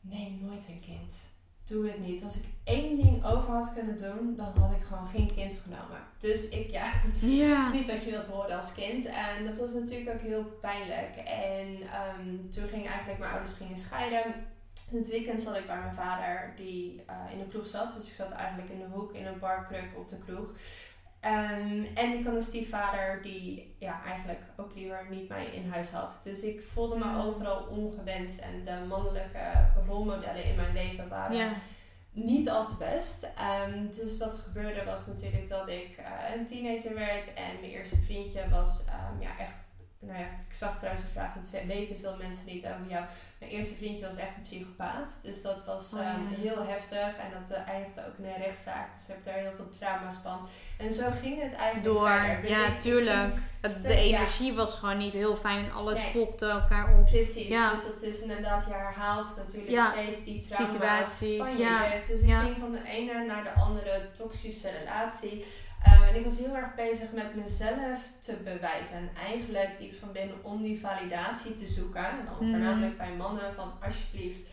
Neem 0.01 0.39
nooit 0.41 0.67
een 0.67 0.79
kind. 0.79 1.32
Doe 1.63 1.88
het 1.88 2.00
niet. 2.00 2.24
Als 2.24 2.36
ik 2.36 2.43
één 2.63 2.96
ding 2.96 3.25
over 3.25 3.50
had 3.50 3.74
kunnen 3.74 3.98
doen, 3.98 4.36
dan 4.36 4.58
had 4.58 4.72
ik 4.72 4.84
gewoon 4.84 5.08
geen 5.08 5.34
kind 5.36 5.58
genomen. 5.63 6.00
Dus 6.17 6.50
ik, 6.50 6.72
ja, 6.72 6.84
het 6.86 7.22
is 7.65 7.79
niet 7.79 7.91
wat 7.91 8.03
je 8.03 8.12
wilt 8.12 8.25
horen 8.25 8.55
als 8.55 8.74
kind. 8.74 9.05
En 9.05 9.46
dat 9.46 9.58
was 9.58 9.74
natuurlijk 9.74 10.10
ook 10.10 10.22
heel 10.22 10.43
pijnlijk. 10.43 11.15
En 11.15 11.67
um, 11.67 12.50
toen 12.50 12.67
gingen 12.67 12.89
eigenlijk 12.89 13.20
mijn 13.20 13.32
ouders 13.32 13.53
gingen 13.53 13.77
scheiden. 13.77 14.24
In 14.91 14.98
het 14.98 15.10
weekend 15.10 15.41
zat 15.41 15.58
ik 15.58 15.65
bij 15.67 15.77
mijn 15.77 15.93
vader, 15.93 16.53
die 16.55 17.03
uh, 17.10 17.32
in 17.32 17.39
de 17.39 17.48
kroeg 17.48 17.67
zat. 17.67 17.96
Dus 17.96 18.08
ik 18.08 18.13
zat 18.13 18.32
eigenlijk 18.32 18.70
in 18.70 18.79
de 18.79 18.88
hoek 18.91 19.13
in 19.13 19.25
een 19.25 19.39
barkruk 19.39 19.89
op 19.98 20.10
de 20.10 20.17
kroeg. 20.17 20.50
Um, 21.25 21.87
en 21.95 22.17
ik 22.19 22.25
had 22.25 22.35
een 22.35 22.41
stiefvader 22.41 23.21
die 23.21 23.75
ja, 23.79 24.03
eigenlijk 24.05 24.41
ook 24.57 24.71
liever 24.75 25.07
niet 25.09 25.29
mij 25.29 25.45
in 25.45 25.69
huis 25.71 25.89
had. 25.89 26.19
Dus 26.23 26.43
ik 26.43 26.63
voelde 26.63 26.97
me 26.97 27.23
overal 27.25 27.63
ongewenst. 27.63 28.39
En 28.39 28.65
de 28.65 28.85
mannelijke 28.87 29.69
rolmodellen 29.87 30.43
in 30.43 30.55
mijn 30.55 30.73
leven 30.73 31.09
waren 31.09 31.55
niet 32.11 32.49
al 32.49 32.67
te 32.67 32.75
best. 32.75 33.29
Um, 33.67 33.91
dus 33.95 34.17
wat 34.17 34.35
gebeurde 34.35 34.83
was 34.83 35.07
natuurlijk 35.07 35.47
dat 35.47 35.67
ik 35.67 35.97
uh, 35.99 36.35
een 36.35 36.45
teenager 36.45 36.95
werd. 36.95 37.33
En 37.33 37.59
mijn 37.59 37.71
eerste 37.71 37.97
vriendje 37.97 38.49
was 38.49 38.85
um, 38.87 39.21
ja, 39.21 39.37
echt 39.39 39.65
nou 40.05 40.19
ja, 40.19 40.25
ik 40.25 40.53
zag 40.53 40.77
trouwens 40.77 41.03
een 41.03 41.10
vraag, 41.10 41.33
dat 41.33 41.65
weten 41.65 41.98
veel 42.00 42.15
mensen 42.17 42.45
niet 42.45 42.65
over 42.65 42.89
jou. 42.89 43.05
Mijn 43.43 43.55
eerste 43.55 43.75
vriendje 43.75 44.05
was 44.05 44.15
echt 44.15 44.36
een 44.36 44.41
psychopaat. 44.41 45.17
Dus 45.22 45.41
dat 45.41 45.65
was 45.65 45.93
oh, 45.93 46.00
ehm, 46.00 46.41
heel 46.41 46.67
heftig. 46.67 47.17
En 47.17 47.31
dat 47.39 47.57
uh, 47.57 47.69
eindigde 47.69 48.01
ook 48.07 48.17
in 48.17 48.25
een 48.25 48.41
rechtszaak. 48.41 48.93
Dus 48.93 49.01
ik 49.01 49.07
heb 49.07 49.24
daar 49.24 49.33
heel 49.33 49.51
veel 49.55 49.69
trauma's 49.69 50.15
van. 50.24 50.48
En 50.77 50.93
zo 50.93 51.03
ging 51.22 51.41
het 51.41 51.53
eigenlijk 51.53 51.83
Door, 51.83 52.10
verder. 52.10 52.41
Dus 52.41 52.50
ja, 52.50 52.77
tuurlijk. 52.77 53.33
de 53.81 53.95
energie 53.95 54.53
was 54.53 54.75
gewoon 54.75 54.98
niet 54.98 55.13
heel 55.13 55.36
fijn. 55.36 55.65
En 55.65 55.72
alles 55.72 56.00
volgde 56.01 56.45
elkaar 56.45 57.00
op. 57.00 57.05
Precies. 57.05 57.48
Dus 57.48 57.86
dat 57.86 58.01
is 58.01 58.19
inderdaad, 58.19 58.65
je 58.67 58.74
herhaalt 58.74 59.36
natuurlijk 59.36 59.81
steeds 59.93 60.24
die 60.24 60.48
trauma's 60.48 60.74
Situaties. 60.74 61.38
van 61.38 61.57
je 61.57 61.63
jeugd. 61.63 62.07
Dus 62.07 62.22
ik 62.22 62.36
ging 62.43 62.57
van 62.57 62.72
de 62.72 62.83
ene 62.86 63.25
naar 63.25 63.43
de 63.43 63.62
andere 63.62 64.12
toxische 64.12 64.69
relatie. 64.79 65.45
Ehm, 65.83 66.03
en 66.03 66.15
ik 66.15 66.25
was 66.25 66.37
heel 66.37 66.55
erg 66.55 66.75
bezig 66.75 67.11
met 67.11 67.35
mezelf 67.35 68.09
te 68.19 68.35
bewijzen. 68.43 68.95
En 68.95 69.09
eigenlijk 69.27 69.77
diep 69.79 69.99
van 69.99 70.11
binnen 70.11 70.43
om 70.43 70.61
die 70.61 70.79
validatie 70.79 71.53
te 71.53 71.65
zoeken. 71.65 72.05
En 72.05 72.25
dan 72.25 72.35
mhm. 72.39 72.49
voornamelijk 72.49 72.97
bij 72.97 73.15
mannen 73.15 73.53
van 73.53 73.71
alsjeblieft, 73.83 74.47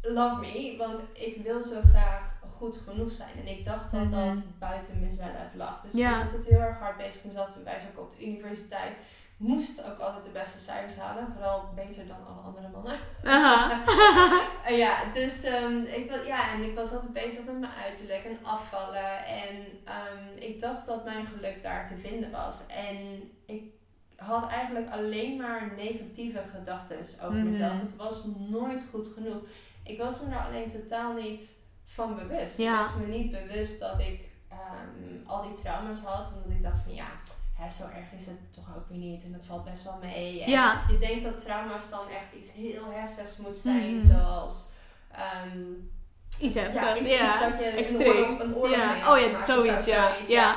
love 0.00 0.40
me. 0.40 0.74
Want 0.78 1.02
ik 1.12 1.42
wil 1.42 1.62
zo 1.62 1.80
graag 1.82 2.38
goed 2.48 2.76
genoeg 2.76 3.10
zijn. 3.10 3.34
En 3.36 3.46
ik 3.46 3.64
dacht 3.64 3.90
dat 3.90 4.10
dat 4.10 4.34
mhm. 4.34 4.58
buiten 4.58 5.00
mezelf 5.00 5.54
lag. 5.54 5.80
Dus 5.80 5.94
ik 5.94 6.08
was 6.08 6.22
altijd 6.22 6.44
heel 6.44 6.60
erg 6.60 6.78
hard 6.78 6.96
bezig 6.96 7.24
mezelf 7.24 7.52
te 7.52 7.58
bewijzen. 7.58 7.88
Ook 7.88 8.04
op 8.04 8.10
de 8.18 8.26
universiteit 8.26 8.98
moest 9.40 9.84
ook 9.84 9.98
altijd 9.98 10.22
de 10.24 10.30
beste 10.30 10.58
cijfers 10.58 10.96
halen. 10.96 11.28
Vooral 11.32 11.68
beter 11.74 12.06
dan 12.06 12.16
alle 12.26 12.40
andere 12.40 12.68
mannen. 12.68 12.98
ja, 14.84 15.04
dus 15.14 15.44
um, 15.44 15.84
ik, 15.84 16.10
was, 16.10 16.26
ja, 16.26 16.52
en 16.52 16.62
ik 16.62 16.74
was 16.74 16.92
altijd 16.92 17.12
bezig 17.12 17.44
met 17.44 17.60
mijn 17.60 17.72
uiterlijk 17.72 18.24
en 18.24 18.38
afvallen. 18.42 19.24
En 19.26 19.56
um, 19.56 20.38
ik 20.38 20.60
dacht 20.60 20.86
dat 20.86 21.04
mijn 21.04 21.26
geluk 21.26 21.62
daar 21.62 21.86
te 21.86 21.96
vinden 21.96 22.30
was. 22.30 22.60
En 22.66 22.96
ik 23.46 23.62
had 24.16 24.50
eigenlijk 24.50 24.90
alleen 24.90 25.36
maar 25.36 25.72
negatieve 25.76 26.42
gedachten 26.56 26.96
over 26.98 27.32
Mhm. 27.32 27.44
mezelf. 27.44 27.80
Het 27.80 27.96
was 27.96 28.22
nooit 28.38 28.86
goed 28.90 29.08
genoeg. 29.14 29.38
Ik 29.84 29.98
was 29.98 30.20
me 30.20 30.28
daar 30.28 30.46
alleen 30.46 30.68
totaal 30.68 31.12
niet 31.12 31.54
van 31.84 32.14
bewust. 32.14 32.56
Ja. 32.58 32.72
Ik 32.72 32.78
was 32.86 32.94
me 32.96 33.06
niet 33.06 33.30
bewust 33.30 33.80
dat 33.80 33.98
ik 33.98 34.28
ehm, 34.48 35.26
al 35.26 35.42
die 35.42 35.52
trauma's 35.62 36.00
had. 36.00 36.32
Omdat 36.34 36.50
ik 36.52 36.62
dacht 36.62 36.82
van 36.82 36.94
ja, 36.94 37.06
hè, 37.60 37.68
zo 37.70 37.82
erg 37.84 38.12
is 38.16 38.26
het 38.26 38.52
toch 38.52 38.76
ook 38.76 38.88
weer 38.88 38.98
niet. 38.98 39.22
En 39.22 39.32
dat 39.32 39.44
valt 39.46 39.64
best 39.64 39.82
wel 39.84 39.98
mee. 40.02 40.42
En 40.42 40.50
Ja. 40.50 40.84
Je 40.90 40.98
denkt 40.98 41.24
dat 41.24 41.44
trauma's 41.44 41.90
dan 41.90 42.08
echt 42.08 42.32
iets 42.44 42.52
heel 42.52 42.90
heftigs 42.92 43.36
moet 43.36 43.58
zijn. 43.58 43.96
Mhm. 43.96 44.06
Zoals... 44.06 44.66
ehm, 45.12 45.58
Iets 46.40 46.54
ja, 46.54 46.60
heftig. 46.62 47.00
iets, 47.00 47.10
Ja, 47.10 47.34
iets 47.34 47.40
dat 47.56 47.58
je 47.64 47.70
extreem. 47.70 48.10
een 48.10 48.16
oorlog, 48.22 48.40
een 48.40 48.54
oorlog 48.56 48.76
Ja. 48.76 49.12
Oh 49.12 49.18
ja, 49.18 49.26
gemaakt 49.26 49.46
zoiets. 49.46 49.86
zo, 49.88 49.92
Ja. 49.92 50.10
zoiets, 50.12 50.30
Ja. 50.30 50.56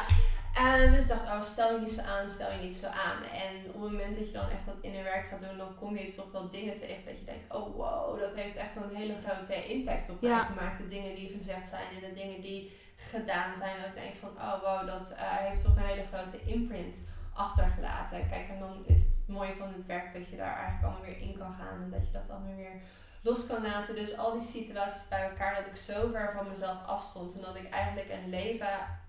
En 0.56 0.92
dus 0.92 1.08
dacht 1.08 1.26
oh, 1.26 1.42
stel 1.42 1.74
je 1.74 1.80
niet 1.80 1.92
zo 1.92 2.02
aan, 2.02 2.30
stel 2.30 2.52
je 2.52 2.58
niet 2.58 2.76
zo 2.76 2.88
aan. 2.88 3.24
En 3.24 3.56
op 3.68 3.82
het 3.82 3.92
moment 3.92 4.16
dat 4.16 4.26
je 4.28 4.32
dan 4.34 4.50
echt 4.50 4.66
dat 4.66 4.76
werk 5.04 5.26
gaat 5.28 5.40
doen, 5.40 5.58
dan 5.58 5.76
kom 5.76 5.98
je 5.98 6.10
toch 6.16 6.32
wel 6.32 6.50
dingen 6.50 6.78
tegen 6.78 7.06
dat 7.06 7.20
je 7.20 7.26
denkt, 7.26 7.54
oh 7.56 7.76
wow, 7.76 8.20
dat 8.20 8.34
heeft 8.36 8.56
echt 8.56 8.76
een 8.76 8.96
hele 8.96 9.16
grote 9.28 9.68
impact 9.68 10.10
op 10.10 10.22
mij 10.22 10.30
Ja. 10.30 10.44
gemaakt. 10.44 10.78
De 10.78 10.86
dingen 10.88 11.16
die 11.16 11.30
gezegd 11.38 11.68
zijn 11.68 11.84
en 11.96 12.10
de 12.10 12.14
dingen 12.22 12.42
die 12.42 12.72
gedaan 13.10 13.56
zijn. 13.56 13.78
Dat 13.78 13.86
ik 13.88 13.96
denk 13.96 14.16
van, 14.16 14.30
oh 14.38 14.62
wow, 14.64 14.88
dat 14.88 15.12
eh, 15.18 15.22
heeft 15.22 15.62
toch 15.64 15.76
een 15.76 15.82
hele 15.84 16.06
grote 16.14 16.42
imprint 16.44 16.98
achtergelaten. 17.34 18.30
Kijk, 18.30 18.50
en 18.50 18.60
dan 18.60 18.84
is 18.86 19.00
het 19.04 19.20
mooie 19.28 19.56
van 19.58 19.74
het 19.74 19.86
werk 19.86 20.14
dat 20.14 20.28
je 20.30 20.36
daar 20.38 20.56
eigenlijk 20.56 20.84
allemaal 20.84 21.02
weer 21.02 21.22
in 21.22 21.38
kan 21.38 21.54
gaan 21.60 21.82
en 21.84 21.90
dat 21.92 22.06
je 22.06 22.12
dat 22.12 22.30
allemaal 22.30 22.56
weer 22.56 22.82
los 23.22 23.48
kan 23.48 23.62
laten. 23.62 23.96
Dus 23.96 24.18
al 24.18 24.32
die 24.32 24.48
situaties 24.48 25.08
bij 25.10 25.30
elkaar, 25.30 25.56
dat 25.56 25.66
ik 25.66 25.76
zo 25.76 26.10
ver 26.12 26.34
van 26.38 26.48
mezelf 26.48 26.86
afstond 26.86 27.34
en 27.36 27.42
dat 27.42 27.56
ik 27.56 27.70
eigenlijk 27.70 28.10
een 28.10 28.30
leven 28.30 28.68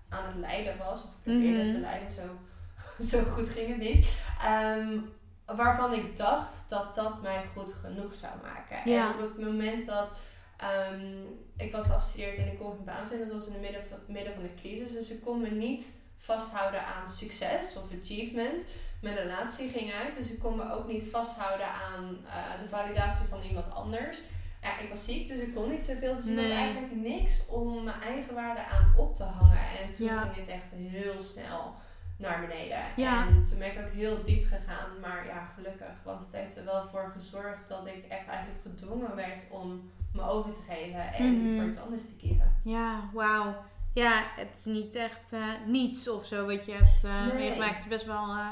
aan 0.09 0.25
het 0.25 0.35
leiden 0.35 0.77
was, 0.77 1.03
of 1.03 1.09
probeerde 1.23 1.63
Mhm. 1.63 1.73
te 1.73 1.79
leiden, 1.79 2.09
zo, 2.11 2.37
zo 3.17 3.23
goed 3.31 3.49
ging 3.49 3.67
het 3.67 3.77
niet. 3.77 4.21
Ehm, 4.41 4.97
waarvan 5.45 5.93
ik 5.93 6.17
dacht 6.17 6.69
dat 6.69 6.95
dat 6.95 7.21
mij 7.21 7.43
goed 7.55 7.73
genoeg 7.73 8.13
zou 8.13 8.33
maken. 8.41 8.91
Ja. 8.91 9.07
En 9.07 9.13
op 9.23 9.37
het 9.37 9.45
moment 9.45 9.85
dat 9.85 10.11
ehm, 10.57 11.13
ik 11.57 11.71
was 11.71 11.91
afgestudeerd 11.91 12.37
en 12.37 12.51
ik 12.51 12.59
kon 12.59 12.71
een 12.71 12.83
baan 12.83 13.07
vinden, 13.07 13.27
dat 13.27 13.37
was 13.37 13.47
in 13.47 13.53
het 13.53 13.61
midden 13.61 13.83
van, 13.89 13.97
midden 14.07 14.33
van 14.33 14.43
de 14.43 14.53
crisis. 14.53 14.91
Dus 14.91 15.09
ik 15.09 15.21
kon 15.21 15.41
me 15.41 15.49
niet 15.49 15.97
vasthouden 16.17 16.85
aan 16.85 17.09
succes 17.09 17.75
of 17.77 17.83
achievement. 18.01 18.67
Mijn 19.01 19.15
relatie 19.15 19.69
ging 19.69 19.91
uit, 19.91 20.17
dus 20.17 20.31
ik 20.31 20.39
kon 20.39 20.55
me 20.55 20.71
ook 20.71 20.87
niet 20.87 21.03
vasthouden 21.03 21.67
aan 21.67 22.17
eh, 22.25 22.61
de 22.61 22.67
validatie 22.67 23.25
van 23.27 23.41
iemand 23.41 23.71
anders. 23.73 24.17
Ja, 24.61 24.79
ik 24.79 24.89
was 24.89 25.05
ziek, 25.05 25.27
dus 25.27 25.37
ik 25.37 25.53
kon 25.55 25.69
niet 25.69 25.81
zoveel. 25.81 26.15
Dus 26.15 26.25
ik 26.25 26.37
had 26.37 26.49
eigenlijk 26.49 26.95
niks 26.95 27.45
om 27.47 27.83
mijn 27.83 28.01
eigen 28.01 28.33
waarde 28.33 28.63
aan 28.65 28.93
op 28.97 29.15
te 29.15 29.23
hangen. 29.23 29.67
En 29.81 29.93
toen 29.93 30.07
Ja. 30.07 30.21
ging 30.21 30.35
het 30.35 30.47
echt 30.47 30.71
heel 30.75 31.19
snel 31.19 31.73
naar 32.17 32.39
beneden. 32.47 32.79
Ja. 32.95 33.27
En 33.27 33.45
toen 33.45 33.59
ben 33.59 33.71
ik 33.71 33.79
ook 33.85 33.93
heel 33.93 34.23
diep 34.23 34.45
gegaan. 34.45 34.99
Maar 35.01 35.25
ja, 35.25 35.45
gelukkig. 35.45 36.03
Want 36.03 36.21
het 36.21 36.31
heeft 36.31 36.57
er 36.57 36.65
wel 36.65 36.83
voor 36.83 37.11
gezorgd 37.13 37.67
dat 37.67 37.87
ik 37.87 38.05
echt 38.09 38.27
eigenlijk 38.27 38.61
gedwongen 38.61 39.15
werd 39.15 39.43
om 39.49 39.91
me 40.15 40.29
over 40.29 40.51
te 40.51 40.61
geven. 40.69 41.13
En 41.13 41.41
Mhm. 41.43 41.59
voor 41.59 41.69
iets 41.69 41.79
anders 41.79 42.05
te 42.05 42.15
kiezen. 42.15 42.59
Ja, 42.63 43.09
wauw. 43.13 43.55
Ja, 43.93 44.23
het 44.35 44.57
is 44.57 44.65
niet 44.65 44.95
echt 44.95 45.33
eh, 45.33 45.41
niets 45.65 46.09
of 46.09 46.25
zo 46.25 46.45
wat 46.45 46.65
je 46.65 46.71
hebt 46.71 47.03
eh, 47.03 47.25
Nee. 47.25 47.33
meegemaakt. 47.33 47.73
Het 47.73 47.83
is 47.83 47.89
best 47.89 48.05
wel 48.05 48.23
eh, 48.29 48.47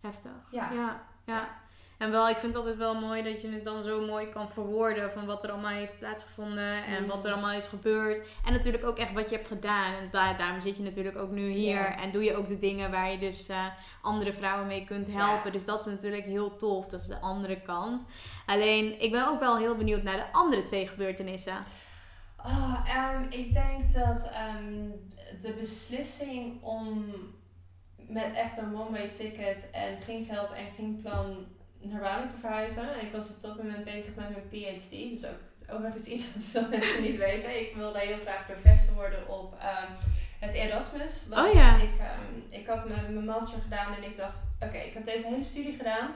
heftig. 0.00 0.32
Ja. 0.50 0.70
ja. 0.72 1.02
ja. 1.24 1.48
En 1.98 2.10
wel, 2.10 2.28
ik 2.28 2.36
vind 2.36 2.54
het 2.54 2.62
altijd 2.62 2.76
wel 2.80 2.94
mooi 3.00 3.22
dat 3.22 3.42
je 3.42 3.48
het 3.50 3.64
dan 3.64 3.82
zo 3.82 4.06
mooi 4.06 4.28
kan 4.28 4.50
verwoorden 4.50 5.12
van 5.12 5.26
wat 5.26 5.44
er 5.44 5.50
allemaal 5.50 5.70
heeft 5.70 5.98
plaatsgevonden 5.98 6.84
en 6.84 7.02
Mm. 7.02 7.08
wat 7.08 7.24
er 7.24 7.32
allemaal 7.32 7.52
is 7.52 7.66
gebeurd. 7.66 8.28
En 8.44 8.52
natuurlijk 8.52 8.86
ook 8.86 8.98
echt 8.98 9.12
wat 9.12 9.30
je 9.30 9.36
hebt 9.36 9.48
gedaan. 9.48 9.94
En 9.94 10.08
daar, 10.10 10.36
daarom 10.38 10.60
zit 10.60 10.76
je 10.76 10.82
natuurlijk 10.82 11.18
ook 11.18 11.30
nu 11.30 11.48
hier 11.48 11.84
en 11.86 12.10
doe 12.12 12.24
je 12.24 12.36
ook 12.36 12.48
de 12.48 12.58
dingen 12.58 12.90
waar 12.90 13.10
je 13.10 13.18
dus 13.18 13.48
eh, 13.48 13.64
andere 14.02 14.32
vrouwen 14.32 14.66
mee 14.66 14.84
kunt 14.84 15.06
helpen. 15.12 15.52
Dus 15.52 15.64
dat 15.64 15.80
is 15.80 15.86
natuurlijk 15.86 16.24
heel 16.24 16.56
tof. 16.56 16.86
Dat 16.86 17.00
is 17.00 17.06
de 17.06 17.20
andere 17.20 17.60
kant. 17.60 18.02
Alleen, 18.46 19.02
ik 19.02 19.10
ben 19.10 19.28
ook 19.28 19.40
wel 19.40 19.56
heel 19.58 19.76
benieuwd 19.76 20.02
naar 20.02 20.16
de 20.16 20.32
andere 20.32 20.62
twee 20.62 20.88
gebeurtenissen. 20.88 21.56
Oh, 22.44 22.80
ehm, 22.88 23.22
ik 23.28 23.52
denk 23.52 23.92
dat 23.92 24.30
ehm, 24.30 24.88
de 25.42 25.52
beslissing 25.58 26.62
om 26.62 27.12
met 27.96 28.32
echt 28.34 28.58
een 28.58 28.74
one-way 28.76 29.08
ticket 29.08 29.70
en 29.70 30.00
geen 30.02 30.24
geld 30.24 30.52
en 30.52 30.66
geen 30.76 31.00
plan 31.02 31.46
naar 31.80 32.00
Bali 32.00 32.26
te 32.26 32.36
verhuizen. 32.38 33.00
Ik 33.00 33.12
was 33.12 33.28
op 33.28 33.40
dat 33.40 33.56
moment 33.56 33.84
bezig 33.84 34.14
met 34.14 34.28
mijn 34.30 34.48
PhD. 34.48 34.90
Dus 34.90 35.24
ook 35.24 35.40
overigens 35.70 36.06
iets 36.06 36.32
wat 36.34 36.42
veel 36.42 36.68
mensen 36.78 37.02
niet 37.02 37.16
weten. 37.16 37.60
Ik 37.60 37.74
wilde 37.74 37.98
heel 37.98 38.18
graag 38.18 38.46
professor 38.46 38.94
worden 38.94 39.28
op 39.28 39.54
ehm, 39.60 39.90
het 40.40 40.54
Erasmus. 40.54 41.24
Want 41.28 41.48
Oh 41.48 41.54
ja. 41.54 41.76
ik, 41.76 41.98
ehm, 41.98 42.60
ik 42.60 42.66
had 42.66 42.88
mijn, 42.88 43.12
mijn 43.12 43.24
master 43.24 43.60
gedaan 43.62 43.94
en 43.94 44.02
ik 44.02 44.16
dacht, 44.16 44.44
oké, 44.60 44.78
ik 44.78 44.94
heb 44.94 45.04
deze 45.04 45.26
hele 45.26 45.42
studie 45.42 45.74
gedaan. 45.74 46.10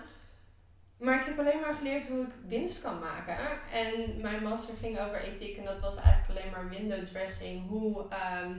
Maar 0.99 1.20
ik 1.20 1.27
heb 1.27 1.38
alleen 1.38 1.61
maar 1.61 1.75
geleerd 1.75 2.09
hoe 2.09 2.23
ik 2.23 2.35
winst 2.46 2.83
kan 2.83 2.99
maken. 2.99 3.37
En 3.73 4.20
mijn 4.20 4.42
master 4.42 4.75
ging 4.81 4.99
over 5.01 5.20
ethiek 5.23 5.57
en 5.57 5.64
dat 5.64 5.81
was 5.81 5.96
eigenlijk 5.96 6.29
alleen 6.29 6.51
maar 6.51 6.68
window 6.68 7.07
dressing. 7.07 7.68
Hoe, 7.68 8.07
ehm, 8.09 8.59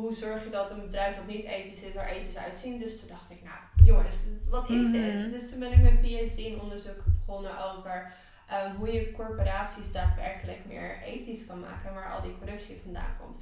hoe 0.00 0.12
zorg 0.12 0.44
je 0.44 0.50
dat 0.50 0.70
een 0.70 0.80
bedrijf 0.80 1.16
dat 1.16 1.26
niet 1.26 1.44
ethisch 1.44 1.82
is, 1.82 1.94
er 1.94 2.06
ethisch 2.08 2.36
uitzien. 2.36 2.78
Dus 2.78 2.98
toen 3.00 3.08
dacht 3.08 3.30
ik, 3.30 3.42
nou 3.42 3.56
jongens, 3.84 4.24
wat 4.48 4.68
is 4.68 4.82
Mhm. 4.84 4.92
dit? 4.92 5.30
Dus 5.30 5.50
toen 5.50 5.58
ben 5.58 5.72
ik 5.72 5.82
mijn 5.82 5.98
PhD 6.00 6.36
in 6.38 6.60
onderzoek 6.60 6.96
begonnen 7.26 7.64
over 7.74 8.12
ehm, 8.48 8.74
hoe 8.76 8.92
je 8.92 9.12
corporaties 9.12 9.92
daadwerkelijk 9.92 10.58
meer 10.66 11.02
ethisch 11.02 11.46
kan 11.46 11.60
maken 11.60 11.88
en 11.88 11.94
waar 11.94 12.12
al 12.12 12.22
die 12.22 12.38
corruptie 12.38 12.80
vandaan 12.82 13.16
komt. 13.20 13.36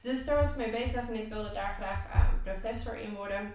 Dus 0.00 0.24
daar 0.24 0.36
was 0.36 0.50
ik 0.50 0.56
mee 0.56 0.70
bezig 0.70 1.08
en 1.08 1.14
ik 1.14 1.28
wilde 1.28 1.52
daar 1.52 1.74
graag 1.74 2.06
eh, 2.12 2.28
professor 2.42 2.96
in 2.96 3.14
worden. 3.14 3.54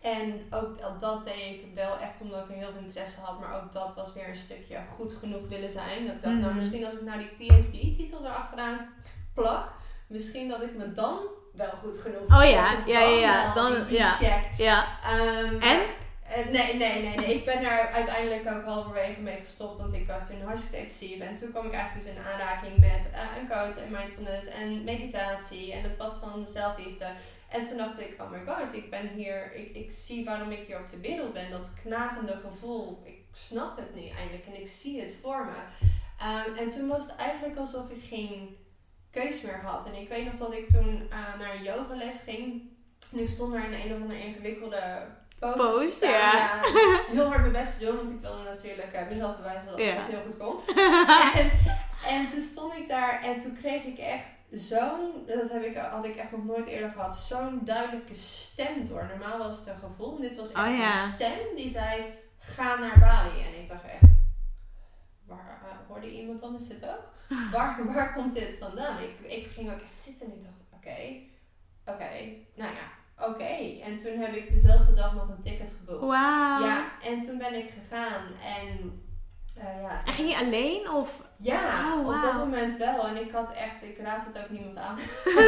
En 0.00 0.40
ook 0.50 1.00
dat 1.00 1.24
deed 1.24 1.34
ik 1.36 1.64
wel 1.74 1.98
echt 1.98 2.20
omdat 2.20 2.42
ik 2.42 2.48
er 2.48 2.54
heel 2.62 2.72
veel 2.72 2.80
interesse 2.80 3.20
had. 3.20 3.40
Maar 3.40 3.62
ook 3.62 3.72
dat 3.72 3.94
was 3.94 4.12
weer 4.14 4.28
een 4.28 4.36
stukje 4.36 4.78
goed 4.88 5.12
genoeg 5.12 5.48
willen 5.48 5.70
zijn. 5.70 6.06
Dat 6.06 6.14
ik 6.14 6.22
dacht, 6.22 6.34
nou 6.34 6.46
Mhm. 6.46 6.54
misschien 6.56 6.84
als 6.84 6.94
ik 6.94 7.02
nou 7.02 7.18
die 7.18 7.48
PhD-titel 7.48 8.20
erachteraan 8.24 8.88
plak. 9.34 9.72
Misschien 10.06 10.48
dat 10.48 10.62
ik 10.62 10.76
me 10.76 10.92
dan 10.92 11.18
wel 11.60 11.78
goed 11.82 11.96
genoeg 11.96 12.42
Oh 12.42 12.50
ja, 12.50 12.82
ja, 12.86 13.00
ja, 13.00 13.18
ja, 13.18 13.54
dan- 13.54 13.84
ja. 13.88 14.10
check. 14.10 14.42
Ja. 14.56 14.86
Ehm, 15.04 15.60
En? 15.62 15.80
eh, 16.22 16.46
nee, 16.50 16.74
nee, 16.74 17.02
nee, 17.02 17.16
nee. 17.16 17.34
Ik 17.34 17.44
ben 17.44 17.62
daar 17.62 17.88
uiteindelijk 17.88 18.50
ook 18.56 18.64
halverwege 18.64 19.20
mee 19.20 19.36
gestopt, 19.36 19.78
want 19.78 19.92
ik 19.92 20.06
was 20.06 20.26
toen 20.28 20.42
hartstikke 20.42 20.76
depressief. 20.76 21.20
En 21.20 21.36
toen 21.36 21.50
kwam 21.50 21.66
ik 21.66 21.72
eigenlijk 21.72 22.04
dus 22.06 22.14
in 22.14 22.22
aanraking 22.32 22.76
met 22.78 23.10
eh, 23.12 23.20
een 23.40 23.48
coach 23.48 23.76
en 23.76 23.90
mindfulness 23.90 24.46
en 24.46 24.84
meditatie 24.84 25.72
en 25.72 25.82
het 25.82 25.96
pad 25.96 26.16
van 26.22 26.46
zelfliefde. 26.46 27.06
En 27.48 27.64
toen 27.64 27.76
dacht 27.76 28.00
ik, 28.00 28.16
oh 28.22 28.30
my 28.30 28.38
god, 28.46 28.74
ik 28.74 28.90
ben 28.90 29.08
hier, 29.16 29.54
ik, 29.54 29.68
ik 29.76 29.90
zie 29.90 30.24
waarom 30.24 30.50
ik 30.50 30.66
hier 30.66 30.78
op 30.78 30.88
de 30.88 31.00
wereld 31.00 31.32
ben. 31.32 31.50
Dat 31.50 31.70
knagende 31.82 32.36
gevoel, 32.44 33.02
ik 33.04 33.18
snap 33.32 33.76
het 33.76 33.94
nu 33.94 34.08
eindelijk 34.18 34.46
en 34.46 34.60
ik 34.60 34.68
zie 34.68 35.00
het 35.00 35.14
voor 35.22 35.44
me. 35.44 35.86
Ehm, 36.18 36.58
en 36.58 36.68
toen 36.68 36.88
was 36.88 37.02
het 37.02 37.16
eigenlijk 37.16 37.56
alsof 37.56 37.88
ik 37.90 38.02
geen 38.08 38.56
keus 39.10 39.40
meer 39.40 39.60
had. 39.64 39.86
En 39.86 39.94
ik 40.00 40.08
weet 40.08 40.24
nog 40.24 40.36
dat 40.38 40.52
ik 40.52 40.68
toen 40.68 41.06
eh, 41.10 41.18
naar 41.38 41.54
een 41.54 41.62
yogales 41.62 42.20
ging. 42.24 42.62
Ik 43.12 43.28
stond 43.28 43.52
daar 43.52 43.64
in 43.72 43.80
een 43.80 43.94
of 43.96 44.00
andere 44.02 44.24
ingewikkelde 44.26 45.06
pose, 45.38 45.52
te 45.56 45.62
Pose, 45.62 45.88
staan. 45.88 46.10
ja. 46.10 46.60
Heel 47.10 47.26
hard 47.26 47.40
mijn 47.40 47.52
best 47.52 47.78
te 47.78 47.84
doen, 47.84 47.96
want 47.96 48.10
ik 48.10 48.20
wilde 48.20 48.42
natuurlijk 48.42 48.92
eh, 48.92 49.08
mezelf 49.08 49.36
bewijzen 49.36 49.68
dat 49.68 49.78
Ja. 49.82 49.92
het 49.94 50.06
heel 50.06 50.22
goed 50.26 50.36
kon. 50.36 50.76
en, 51.40 51.50
en 52.08 52.28
toen 52.28 52.40
stond 52.52 52.74
ik 52.74 52.88
daar 52.88 53.22
en 53.22 53.38
toen 53.38 53.56
kreeg 53.60 53.82
ik 53.84 53.98
echt 53.98 54.28
zo'n, 54.50 55.12
dat 55.26 55.50
heb 55.52 55.62
ik, 55.64 55.76
had 55.76 56.04
ik 56.04 56.16
echt 56.16 56.30
nog 56.30 56.44
nooit 56.44 56.66
eerder 56.66 56.90
gehad, 56.90 57.16
zo'n 57.16 57.60
duidelijke 57.64 58.14
stem 58.14 58.88
door. 58.88 59.06
Normaal 59.08 59.38
was 59.38 59.56
het 59.58 59.66
een 59.66 59.78
gevoel, 59.88 60.20
dit 60.20 60.36
was 60.36 60.52
echt 60.52 60.66
Oh 60.68 60.76
ja. 60.78 61.04
een 61.04 61.12
stem 61.12 61.38
die 61.56 61.70
zei, 61.70 62.04
ga 62.38 62.78
naar 62.78 62.98
Bali. 62.98 63.40
En 63.42 63.62
ik 63.62 63.68
dacht 63.68 63.84
echt, 63.84 64.19
waar, 65.30 65.60
eh, 65.64 65.88
hoorde 65.88 66.12
iemand 66.12 66.42
anders 66.42 66.66
dit 66.68 66.84
ook? 66.88 67.08
Waar, 67.52 67.86
waar 67.92 68.12
komt 68.12 68.34
dit 68.34 68.56
vandaan? 68.58 68.98
Ik, 68.98 69.18
ik 69.20 69.46
ging 69.46 69.72
ook 69.72 69.80
echt 69.80 69.96
zitten 69.96 70.26
en 70.26 70.32
ik 70.32 70.42
dacht, 70.42 70.54
oké, 70.74 70.98
oké, 71.84 72.12
nou 72.54 72.72
ja, 72.74 73.26
oké. 73.26 73.80
En 73.82 73.96
toen 73.96 74.18
heb 74.18 74.34
ik 74.34 74.50
dezelfde 74.50 74.94
dag 74.94 75.14
nog 75.14 75.28
een 75.28 75.40
ticket 75.40 75.72
geboekt. 75.78 76.04
Wauw. 76.04 76.64
Ja, 76.64 77.00
en 77.02 77.20
toen 77.20 77.38
ben 77.38 77.54
ik 77.54 77.70
gegaan 77.70 78.24
en 78.42 79.00
eh, 79.60 79.82
ja, 79.82 80.00
En 80.04 80.12
ging 80.12 80.30
je 80.30 80.38
alleen 80.38 80.90
of 80.90 81.22
ja, 81.36 81.94
Oh, 81.94 82.14
op 82.14 82.20
dat 82.20 82.34
moment 82.34 82.76
wel. 82.76 83.06
En 83.06 83.16
ik 83.16 83.30
had 83.30 83.52
echt, 83.52 83.82
ik 83.82 83.98
raad 83.98 84.24
het 84.24 84.38
ook 84.38 84.50
niemand 84.50 84.76
aan. 84.76 84.98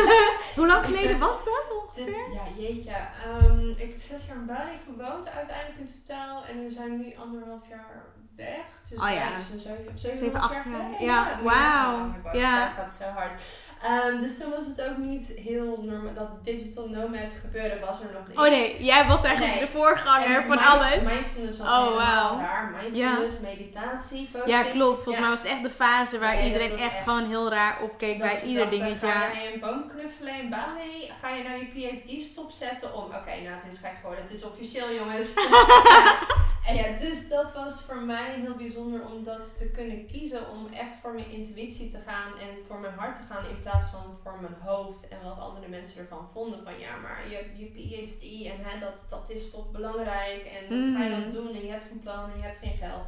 hoe 0.56 0.66
lang 0.66 0.84
geleden 0.84 1.18
was 1.18 1.44
dat 1.44 1.72
ongeveer? 1.82 2.32
Ja, 2.32 2.62
jeetje. 2.62 2.96
Ehm, 3.24 3.68
ik 3.68 3.78
heb 3.78 4.00
zes 4.00 4.26
jaar 4.26 4.36
in 4.36 4.46
Bali 4.46 4.78
gewoond 4.84 5.28
uiteindelijk 5.28 5.78
in 5.78 6.02
totaal. 6.04 6.44
En 6.44 6.64
we 6.64 6.70
zijn 6.70 6.98
nu 6.98 7.16
anderhalf 7.16 7.68
jaar 7.68 8.11
weg. 8.36 8.56
Dus 8.88 8.98
Oh 9.00 9.10
ja. 9.10 9.28
zeven, 9.56 9.98
Zeven, 9.98 10.40
acht 10.40 10.52
jaar. 10.54 11.02
Ja, 11.02 11.38
wauw. 11.42 12.14
Oh 12.24 12.32
Ja. 12.40 12.64
dat 12.64 12.74
gaat 12.76 12.92
zo 12.94 13.04
hard. 13.04 13.42
Ehm, 13.82 14.18
dus 14.20 14.38
toen 14.38 14.50
was 14.50 14.66
het 14.66 14.82
ook 14.88 14.96
niet 14.96 15.32
heel 15.36 15.78
normaal. 15.82 16.14
Dat 16.14 16.44
digital 16.44 16.88
nomad 16.88 17.32
gebeuren 17.40 17.80
was 17.80 18.00
er 18.00 18.06
nog 18.12 18.28
niet. 18.28 18.36
Oh 18.36 18.42
nee, 18.48 18.84
jij 18.84 19.06
was 19.06 19.22
eigenlijk 19.22 19.54
Nee. 19.56 19.64
de 19.66 19.72
voorganger 19.72 20.36
En 20.36 20.42
van 20.42 20.48
mind- 20.48 20.66
alles. 20.66 21.04
Mindfulness 21.04 21.58
was 21.58 21.68
Oh, 21.68 21.82
helemaal 21.86 21.96
wauw. 22.30 22.38
raar. 22.38 22.70
Mindfulness, 22.82 23.38
meditatie, 23.40 24.28
coaching. 24.32 24.50
Ja, 24.56 24.62
klopt. 24.62 24.94
Volgens 25.02 25.14
Ja. 25.14 25.20
mij 25.20 25.30
was 25.30 25.42
het 25.42 25.50
echt 25.50 25.62
de 25.62 25.70
fase 25.70 26.18
waar 26.18 26.34
Nee, 26.34 26.46
iedereen 26.46 26.72
echt, 26.72 26.80
echt- 26.82 27.02
gewoon 27.02 27.28
heel 27.28 27.50
raar 27.50 27.82
opkeek 27.82 28.18
Dat 28.20 28.30
bij 28.30 28.42
ieder 28.42 28.70
dingetje. 28.70 29.06
Ga 29.06 29.26
je 29.40 29.54
een 29.54 29.60
boom 29.60 29.86
knuffelen 29.88 30.34
in 30.40 30.50
Bali? 30.50 31.12
Ga 31.20 31.28
je 31.28 31.42
nou 31.42 31.56
je 31.58 31.66
PhD 31.96 32.22
stopzetten 32.22 32.94
om... 32.94 33.04
Oké, 33.04 33.30
nou 33.42 33.54
het 33.54 33.64
is 33.72 33.78
gek 33.78 33.92
geworden. 34.00 34.24
Het 34.24 34.32
is 34.32 34.44
officieel 34.44 34.92
jongens. 34.94 35.32
ja. 35.34 36.18
En 36.66 36.74
ja, 36.74 36.96
dus 36.98 37.28
dat 37.28 37.54
was 37.54 37.80
voor 37.82 37.96
mij 38.02 38.34
heel 38.40 38.54
bijzonder 38.54 39.04
om 39.06 39.22
dat 39.24 39.56
te 39.58 39.66
kunnen 39.70 40.06
kiezen. 40.06 40.50
Om 40.50 40.66
echt 40.72 40.92
voor 40.92 41.12
mijn 41.14 41.30
intuïtie 41.30 41.88
te 41.90 41.98
gaan 42.06 42.38
en 42.38 42.48
voor 42.68 42.78
mijn 42.80 42.94
hart 42.94 43.14
te 43.14 43.22
gaan. 43.22 43.48
In 43.48 43.62
plaats 43.62 43.90
van 43.90 44.18
voor 44.22 44.40
mijn 44.40 44.56
hoofd 44.60 45.08
en 45.08 45.18
wat 45.24 45.38
andere 45.38 45.68
mensen 45.68 46.00
ervan 46.00 46.28
vonden. 46.32 46.64
Van 46.64 46.78
ja, 46.78 46.96
maar 46.96 47.20
je, 47.30 47.50
je 47.54 47.66
PhD 47.70 48.22
en 48.58 48.64
hè, 48.64 48.78
dat, 48.80 49.06
dat 49.08 49.30
is 49.30 49.50
toch 49.50 49.70
belangrijk. 49.70 50.44
En 50.60 50.76
wat 50.76 50.96
ga 50.96 51.04
je 51.04 51.10
dan 51.10 51.20
Mhm. 51.20 51.30
doen? 51.30 51.54
En 51.54 51.64
je 51.64 51.70
hebt 51.70 51.84
geen 51.84 51.98
plan 51.98 52.30
en 52.30 52.36
je 52.36 52.42
hebt 52.42 52.56
geen 52.58 52.76
geld. 52.76 53.06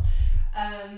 Ehm, 0.54 0.96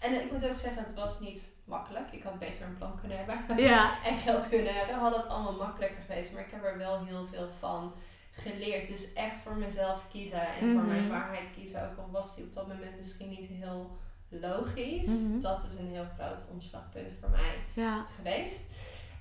en 0.00 0.22
ik 0.22 0.32
moet 0.32 0.44
ook 0.48 0.54
zeggen, 0.54 0.82
het 0.84 0.94
was 0.94 1.20
niet 1.20 1.48
makkelijk. 1.64 2.10
Ik 2.10 2.22
had 2.22 2.38
beter 2.38 2.62
een 2.62 2.76
plan 2.78 2.98
kunnen 3.00 3.18
hebben. 3.18 3.56
Ja. 3.64 3.90
en 4.08 4.16
geld 4.16 4.48
kunnen 4.48 4.74
hebben, 4.74 4.94
had 4.96 5.16
het 5.16 5.26
allemaal 5.28 5.52
makkelijker 5.56 6.02
geweest. 6.06 6.32
Maar 6.32 6.42
ik 6.42 6.50
heb 6.50 6.64
er 6.64 6.78
wel 6.78 7.04
heel 7.04 7.26
veel 7.32 7.48
van 7.58 7.92
geleerd. 8.36 8.86
Dus 8.88 9.12
echt 9.12 9.36
voor 9.36 9.56
mezelf 9.56 10.06
kiezen 10.12 10.40
en 10.46 10.58
voor 10.72 10.80
Mhm. 10.82 10.86
mijn 10.88 11.08
waarheid 11.08 11.50
kiezen. 11.56 11.90
Ook 11.90 11.98
al 11.98 12.10
was 12.10 12.34
die 12.36 12.44
op 12.44 12.52
dat 12.52 12.66
moment 12.68 12.96
misschien 12.96 13.28
niet 13.28 13.46
heel 13.46 13.98
logisch. 14.28 15.08
Mhm. 15.08 15.40
Dat 15.40 15.66
is 15.70 15.78
een 15.78 15.88
heel 15.90 16.06
groot 16.18 16.42
omslagpunt 16.50 17.12
voor 17.20 17.30
mij 17.30 17.54
Ja. 17.72 18.04
geweest. 18.16 18.60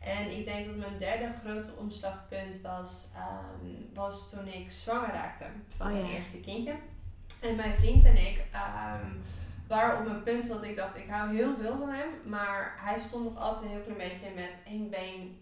En 0.02 0.38
ik 0.38 0.46
denk 0.46 0.66
dat 0.66 0.76
mijn 0.76 0.98
derde 0.98 1.30
grote 1.44 1.70
omslagpunt 1.78 2.62
was, 2.62 3.08
ehm, 3.16 3.72
was 3.94 4.30
toen 4.30 4.48
ik 4.48 4.72
zwanger 4.72 5.10
raakte 5.14 5.46
van 5.68 5.88
Oh 5.88 5.94
mijn 5.94 6.06
ja. 6.06 6.12
eerste 6.18 6.40
kindje. 6.40 6.76
En 7.42 7.56
mijn 7.56 7.74
vriend 7.74 8.04
en 8.04 8.18
ik 8.18 8.44
ehm, 8.52 9.06
waren 9.68 10.00
op 10.00 10.06
een 10.08 10.24
punt 10.24 10.48
dat 10.48 10.64
ik 10.64 10.76
dacht, 10.76 10.98
ik 10.98 11.10
hou 11.10 11.36
heel 11.36 11.56
veel 11.62 11.78
van 11.78 11.90
hem. 11.90 12.08
Maar 12.26 12.74
hij 12.78 12.98
stond 13.00 13.24
nog 13.24 13.38
altijd 13.38 13.64
een 13.66 13.70
heel 13.72 13.82
klein 13.82 13.98
beetje 13.98 14.30
met 14.36 14.50
één 14.66 14.90
been 14.90 15.38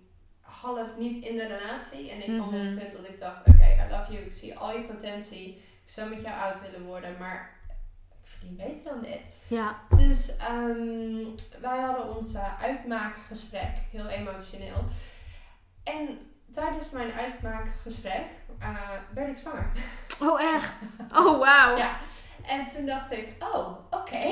half 0.61 0.87
niet 0.97 1.25
in 1.25 1.35
de 1.35 1.45
relatie. 1.47 2.09
En 2.11 2.17
ik 2.17 2.23
kwam 2.25 2.39
op 2.47 2.51
Mhm. 2.51 2.55
een 2.65 2.77
punt 2.77 2.91
dat 2.95 3.07
ik 3.07 3.19
dacht, 3.19 3.47
oké, 3.47 3.63
I 3.87 3.91
love 3.91 4.11
you, 4.11 4.23
ik 4.25 4.31
zie 4.31 4.57
al 4.57 4.71
je 4.77 4.83
potentie. 4.83 5.47
Ik 5.83 5.89
zou 5.89 6.09
met 6.09 6.21
jou 6.21 6.39
oud 6.41 6.61
willen 6.61 6.85
worden, 6.85 7.15
maar 7.19 7.55
ik 8.21 8.29
verdien 8.29 8.55
beter 8.55 8.83
dan 8.83 9.01
dit. 9.01 9.21
Ja. 9.47 9.79
Dus 9.89 10.37
ehm, 10.37 11.25
wij 11.61 11.79
hadden 11.79 12.15
ons 12.15 12.33
eh, 12.33 12.61
uitmaakgesprek, 12.61 13.71
heel 13.91 14.07
emotioneel. 14.07 14.83
En 15.83 16.19
tijdens 16.53 16.89
mijn 16.89 17.11
uitmaakgesprek 17.13 18.25
eh, 18.59 18.77
werd 19.13 19.29
ik 19.29 19.37
zwanger. 19.37 19.71
Oh 20.21 20.41
echt? 20.41 20.73
Oh 21.19 21.39
wauw. 21.39 21.77
Ja. 21.77 21.95
En 22.47 22.65
toen 22.75 22.85
dacht 22.85 23.11
ik, 23.11 23.27
oh, 23.39 23.67
oké. 23.89 24.27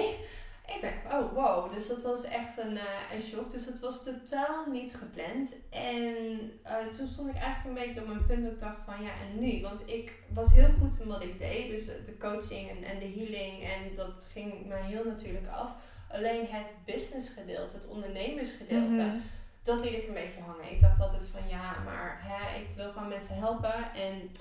Ik 0.75 0.81
ben, 0.81 1.19
oh 1.19 1.34
wow, 1.34 1.73
dus 1.73 1.88
dat 1.88 2.01
was 2.01 2.23
echt 2.23 2.57
een, 2.57 2.77
eh, 2.77 3.13
een 3.13 3.21
shock. 3.21 3.51
Dus 3.51 3.65
dat 3.65 3.79
was 3.79 4.03
totaal 4.03 4.65
niet 4.71 4.95
gepland. 4.95 5.55
En 5.69 6.51
eh, 6.63 6.75
toen 6.97 7.07
stond 7.07 7.29
ik 7.29 7.36
eigenlijk 7.36 7.65
een 7.65 7.86
beetje 7.86 8.01
op 8.01 8.07
een 8.10 8.25
punt 8.25 8.43
dat 8.43 8.51
ik 8.51 8.60
dacht 8.60 8.86
van 8.86 9.03
ja, 9.03 9.10
en 9.10 9.39
nu? 9.39 9.62
Want 9.62 9.84
ik 9.89 10.13
was 10.34 10.51
heel 10.51 10.69
goed 10.79 10.99
in 10.99 11.07
wat 11.07 11.21
ik 11.23 11.38
deed. 11.38 11.69
Dus 11.69 11.86
de 11.86 12.17
coaching 12.19 12.69
en, 12.69 12.84
en 12.84 12.99
de 12.99 13.13
healing. 13.17 13.63
En 13.63 13.95
dat 13.95 14.27
ging 14.31 14.65
mij 14.67 14.81
heel 14.81 15.03
natuurlijk 15.05 15.47
af. 15.47 15.71
Alleen 16.12 16.45
het 16.47 16.71
business 16.86 17.29
gedeelte, 17.29 17.73
het 17.73 17.88
ondernemersgedeelte, 17.88 19.01
Mhm. 19.01 19.17
dat 19.63 19.79
liet 19.84 19.93
ik 19.93 20.07
een 20.07 20.13
beetje 20.13 20.41
hangen. 20.41 20.71
Ik 20.71 20.81
dacht 20.81 21.01
altijd 21.01 21.25
van 21.31 21.47
ja, 21.49 21.75
maar 21.86 22.19
hè, 22.23 22.60
ik 22.60 22.67
wil 22.75 22.91
gewoon 22.91 23.07
mensen 23.07 23.36
helpen. 23.38 23.93
En 23.93 24.31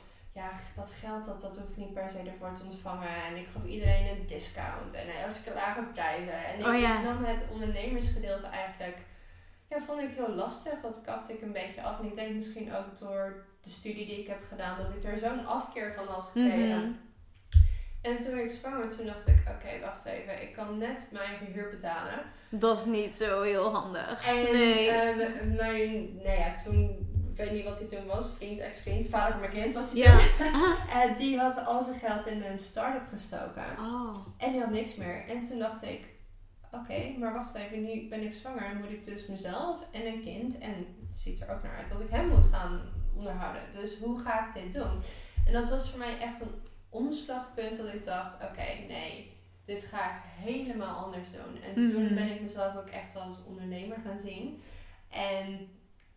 ja, 0.40 0.50
dat 0.74 0.90
geld 1.00 1.24
dat, 1.24 1.40
dat 1.40 1.56
hoef 1.56 1.68
ik 1.68 1.76
niet 1.76 1.92
per 1.92 2.08
se 2.08 2.18
ervoor 2.18 2.52
te 2.54 2.62
ontvangen. 2.62 3.14
En 3.28 3.36
ik 3.36 3.48
gaf 3.52 3.64
iedereen 3.64 4.06
een 4.06 4.26
discount. 4.26 4.92
En 4.92 5.06
eh, 5.08 5.20
hartstikke 5.22 5.54
lage 5.54 5.82
prijzen. 5.82 6.44
En 6.44 6.58
ik 6.58 6.66
Oh 6.66 6.80
ja. 6.80 7.02
nam 7.02 7.24
het 7.24 7.44
ondernemersgedeelte 7.50 8.46
eigenlijk... 8.46 8.98
Ja, 9.68 9.80
vond 9.80 10.00
ik 10.00 10.10
heel 10.16 10.34
lastig. 10.34 10.80
Dat 10.80 11.00
kapte 11.04 11.32
ik 11.32 11.42
een 11.42 11.52
beetje 11.52 11.82
af. 11.82 11.98
En 11.98 12.06
ik 12.06 12.14
denk 12.14 12.34
misschien 12.34 12.74
ook 12.74 12.98
door 12.98 13.44
de 13.60 13.70
studie 13.70 14.06
die 14.06 14.20
ik 14.20 14.26
heb 14.26 14.42
gedaan... 14.48 14.78
dat 14.78 14.94
ik 14.94 15.04
er 15.04 15.18
zo'n 15.18 15.46
afkeer 15.46 15.94
van 15.94 16.06
had 16.06 16.24
gekregen. 16.24 16.88
Mhm. 16.88 16.92
En 18.02 18.18
toen 18.18 18.34
werd 18.34 18.50
ik 18.50 18.56
zwanger. 18.56 18.88
Toen 18.88 19.06
dacht 19.06 19.26
ik, 19.26 19.42
oké, 19.48 19.80
wacht 19.80 20.04
even. 20.04 20.42
Ik 20.42 20.52
kan 20.52 20.78
net 20.78 21.08
mijn 21.12 21.52
huur 21.52 21.70
betalen. 21.70 22.18
Dat 22.48 22.78
is 22.78 22.84
niet 22.84 23.16
zo 23.16 23.42
heel 23.42 23.74
handig. 23.74 24.26
En 24.26 24.42
nee. 24.42 24.90
eh, 24.90 25.56
mijn, 25.56 26.16
nou 26.16 26.38
ja, 26.38 26.56
toen, 26.64 27.08
weet 27.40 27.52
niet 27.52 27.64
wat 27.64 27.78
hij 27.78 27.88
toen 27.88 28.06
was, 28.06 28.26
vriend, 28.36 28.58
ex-vriend, 28.58 29.06
vader 29.06 29.30
van 29.30 29.40
mijn 29.40 29.52
kind 29.52 29.74
was 29.74 29.92
hij 29.92 30.00
ja. 30.00 30.18
toen. 30.18 30.54
En 31.02 31.14
die 31.16 31.38
had 31.38 31.64
al 31.64 31.82
zijn 31.82 31.98
geld 31.98 32.26
in 32.26 32.42
een 32.42 32.58
start-up 32.58 33.08
gestoken. 33.08 33.64
Oh. 33.78 34.14
En 34.36 34.52
die 34.52 34.60
had 34.60 34.70
niks 34.70 34.94
meer. 34.94 35.24
En 35.28 35.42
toen 35.42 35.58
dacht 35.58 35.82
ik, 35.84 36.08
oké, 36.72 37.14
maar 37.18 37.32
wacht 37.32 37.54
even, 37.54 37.82
nu 37.82 38.08
ben 38.08 38.22
ik 38.22 38.32
zwanger. 38.32 38.64
En 38.64 38.76
moet 38.80 38.90
ik 38.90 39.04
dus 39.04 39.26
mezelf 39.26 39.76
en 39.90 40.06
een 40.06 40.22
kind, 40.22 40.58
en 40.58 40.74
het 41.08 41.18
ziet 41.18 41.40
er 41.40 41.50
ook 41.54 41.62
naar 41.62 41.76
uit 41.76 41.88
dat 41.88 42.00
ik 42.00 42.10
hem 42.10 42.28
moet 42.28 42.46
gaan 42.46 42.80
onderhouden. 43.16 43.62
Dus 43.72 43.98
hoe 43.98 44.18
ga 44.18 44.46
ik 44.46 44.52
dit 44.62 44.72
doen? 44.72 45.00
En 45.46 45.52
dat 45.52 45.68
was 45.68 45.90
voor 45.90 45.98
mij 45.98 46.18
echt 46.18 46.40
een 46.40 46.54
omslagpunt 46.88 47.76
dat 47.76 47.92
ik 47.92 48.04
dacht, 48.04 48.34
oké, 48.34 48.66
nee, 48.88 49.32
dit 49.64 49.84
ga 49.84 50.04
ik 50.04 50.22
helemaal 50.50 51.04
anders 51.04 51.30
doen. 51.30 51.62
En 51.62 51.82
Mhm. 51.82 51.92
toen 51.92 52.14
ben 52.14 52.30
ik 52.30 52.40
mezelf 52.40 52.76
ook 52.76 52.88
echt 52.88 53.16
als 53.16 53.36
ondernemer 53.46 53.96
gaan 54.04 54.18
zien. 54.18 54.62
En 55.10 55.68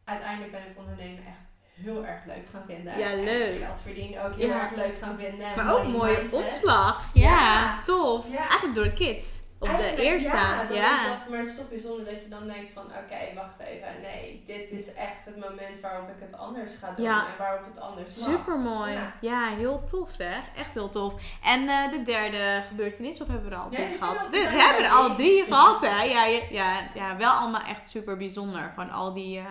uiteindelijk 0.06 0.52
ben 0.52 0.62
ik 0.62 0.78
ondernemen 0.78 1.26
echt 1.26 1.38
heel 1.74 2.06
erg 2.06 2.26
leuk 2.26 2.50
gaan 2.52 2.64
vinden. 2.68 2.98
Ja, 2.98 3.08
En 3.10 3.24
leuk. 3.24 3.58
geld 3.58 3.80
verdienen 3.82 4.26
ook 4.26 4.36
heel 4.36 4.48
Ja. 4.48 4.62
erg 4.62 4.72
leuk 4.76 4.98
gaan 4.98 5.18
vinden. 5.20 5.46
En 5.48 5.56
Maar 5.66 5.74
ook 5.76 5.84
mooie 5.88 6.16
mindset. 6.16 6.44
omslag. 6.44 7.04
Ja, 7.14 7.30
Ja. 7.32 7.82
tof. 7.84 8.26
Ja. 8.32 8.38
Eigenlijk 8.38 8.76
door 8.76 8.84
de 8.84 8.94
kids. 8.94 9.42
Op 9.60 9.70
de 9.78 9.96
eerste. 10.02 10.36
Ja, 10.36 10.64
dat 10.64 10.76
Ja. 10.78 11.08
dacht, 11.08 11.30
maar 11.30 11.38
het 11.38 11.48
is 11.48 11.56
toch 11.58 11.70
bijzonder 11.70 12.06
dat 12.06 12.22
je 12.22 12.28
dan 12.30 12.48
denkt 12.48 12.68
van, 12.74 12.84
oké, 12.86 13.34
wacht 13.36 13.60
even. 13.60 14.02
Nee, 14.02 14.44
dit 14.46 14.70
is 14.72 14.94
echt 14.94 15.26
het 15.26 15.38
moment 15.50 15.80
waarop 15.80 16.10
ik 16.10 16.16
het 16.20 16.38
anders 16.38 16.74
ga 16.76 16.92
doen. 16.92 17.06
En 17.06 17.24
waarop 17.38 17.66
het 17.66 17.80
anders 17.80 18.20
mag. 18.20 18.30
Super 18.30 18.58
mooi. 18.60 18.98
Ja. 19.22 19.50
Heel 19.56 19.84
tof 19.84 20.12
zeg. 20.12 20.40
Echt 20.58 20.74
heel 20.74 20.90
tof. 20.90 21.14
En 21.44 21.70
eh, 21.70 21.92
de 21.92 22.04
derde 22.04 22.62
gebeurtenis, 22.68 23.22
of 23.22 23.28
hebben 23.28 23.50
we 23.50 23.56
er 23.56 23.62
al 23.62 23.70
drie 23.70 23.94
gehad? 23.94 24.18
we 24.32 24.38
hebben 24.38 24.86
er 24.86 24.92
al 24.92 25.16
drie. 25.16 25.44
gehad, 25.46 25.82
hè? 25.82 26.02
Ja, 26.04 26.26
ja, 26.26 26.42
ja, 26.50 26.80
ja, 26.94 27.18
wel 27.18 27.32
allemaal 27.32 27.64
echt 27.68 27.90
super 27.90 28.18
bijzonder. 28.18 28.72
Gewoon 28.76 28.92
al 28.92 29.14
die 29.14 29.38
eh, 29.38 29.46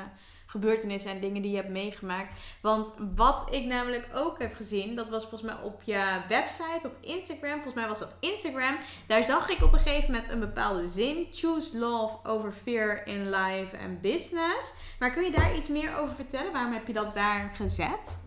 gebeurtenissen 0.52 1.10
en 1.10 1.20
dingen 1.20 1.42
die 1.42 1.50
je 1.50 1.56
hebt 1.56 1.68
meegemaakt. 1.68 2.34
Want 2.60 2.92
wat 3.14 3.46
ik 3.50 3.64
namelijk 3.64 4.08
ook 4.14 4.38
heb 4.38 4.54
gezien, 4.54 4.94
dat 4.94 5.08
was 5.08 5.22
volgens 5.26 5.52
mij 5.52 5.60
op 5.62 5.82
je 5.82 6.20
website 6.28 6.80
of 6.86 6.92
Instagram. 7.00 7.52
Volgens 7.52 7.74
mij 7.74 7.86
was 7.88 7.98
dat 7.98 8.14
Instagram. 8.20 8.76
Daar 9.06 9.24
zag 9.24 9.48
ik 9.48 9.62
op 9.62 9.72
een 9.72 9.78
gegeven 9.78 10.10
moment 10.12 10.30
een 10.30 10.40
bepaalde 10.40 10.88
zin. 10.88 11.26
Choose 11.30 11.78
love 11.78 12.16
over 12.22 12.52
fear 12.52 13.06
in 13.06 13.30
life 13.30 13.78
and 13.78 14.00
business. 14.00 14.74
Maar 14.98 15.10
kun 15.12 15.24
je 15.24 15.30
daar 15.30 15.56
iets 15.56 15.68
meer 15.68 15.96
over 15.96 16.14
vertellen? 16.14 16.52
Waarom 16.52 16.72
heb 16.72 16.86
je 16.86 16.92
dat 16.92 17.14
daar 17.14 17.50
gezet? 17.54 18.18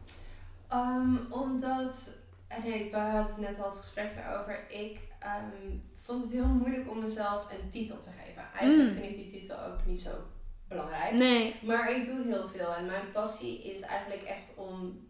Ehm, 0.67 1.15
omdat, 1.29 2.09
nee, 2.63 2.91
we 2.91 2.97
hadden 2.97 3.41
net 3.41 3.59
al 3.61 3.69
het 3.69 3.77
gesprek 3.77 4.11
erover. 4.27 4.65
Ik 4.69 4.99
ehm, 5.19 5.77
vond 6.01 6.23
het 6.23 6.31
heel 6.31 6.45
moeilijk 6.45 6.89
om 6.89 6.99
mezelf 6.99 7.45
een 7.51 7.69
titel 7.69 7.99
te 7.99 8.09
geven. 8.09 8.43
Eigenlijk 8.55 8.91
Mm. 8.91 9.01
vind 9.01 9.15
ik 9.15 9.31
die 9.31 9.39
titel 9.41 9.57
ook 9.65 9.85
niet 9.85 9.99
zo 9.99 10.09
belangrijk. 10.75 11.11
Nee. 11.11 11.55
Maar 11.61 11.91
ik 11.91 12.05
doe 12.05 12.23
heel 12.25 12.47
veel 12.47 12.73
en 12.75 12.85
mijn 12.85 13.11
passie 13.11 13.63
is 13.73 13.79
eigenlijk 13.81 14.21
echt 14.23 14.49
om 14.55 15.03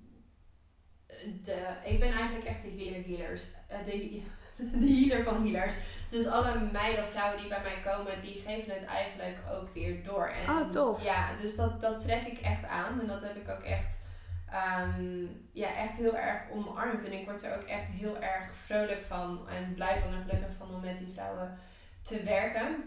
de. 1.44 1.68
Ik 1.86 2.00
ben 2.00 2.10
eigenlijk 2.12 2.46
echt 2.46 2.62
de 2.62 2.74
healer 2.78 3.04
healers. 3.06 3.42
eh, 3.68 3.78
de, 3.86 4.22
de 4.80 4.94
healer 5.08 5.24
van 5.24 5.48
healers. 5.52 5.74
Dus 6.10 6.26
alle 6.28 6.60
meiden 6.72 7.04
of 7.04 7.10
vrouwen 7.12 7.40
die 7.40 7.48
bij 7.50 7.62
mij 7.62 7.94
komen, 7.94 8.22
die 8.22 8.44
geven 8.48 8.74
het 8.74 8.86
eigenlijk 8.86 9.38
ook 9.52 9.74
weer 9.74 10.04
door. 10.04 10.28
En, 10.28 10.50
Oh, 10.54 10.70
tof. 10.70 11.04
Ja, 11.04 11.36
dus 11.42 11.56
dat, 11.56 11.82
dat 11.82 12.02
trek 12.02 12.22
ik 12.24 12.38
echt 12.38 12.66
aan 12.66 13.00
en 13.00 13.08
dat 13.08 13.22
heb 13.22 13.36
ik 13.36 13.50
ook 13.50 13.64
echt. 13.64 13.98
ehm, 14.52 15.26
ja, 15.52 15.76
echt 15.76 15.98
heel 15.98 16.16
erg 16.18 16.42
omarmd. 16.52 17.06
En 17.06 17.14
ik 17.20 17.26
word 17.26 17.44
er 17.44 17.56
ook 17.56 17.64
echt 17.64 17.88
heel 17.88 18.18
erg 18.22 18.50
vrolijk 18.66 19.02
van 19.02 19.48
en 19.50 19.74
blij 19.74 20.00
van 20.00 20.14
en 20.14 20.24
gelukkig 20.30 20.56
van 20.58 20.74
om 20.74 20.82
met 20.82 20.98
die 20.98 21.12
vrouwen 21.14 21.58
te 22.02 22.24
werken. 22.24 22.84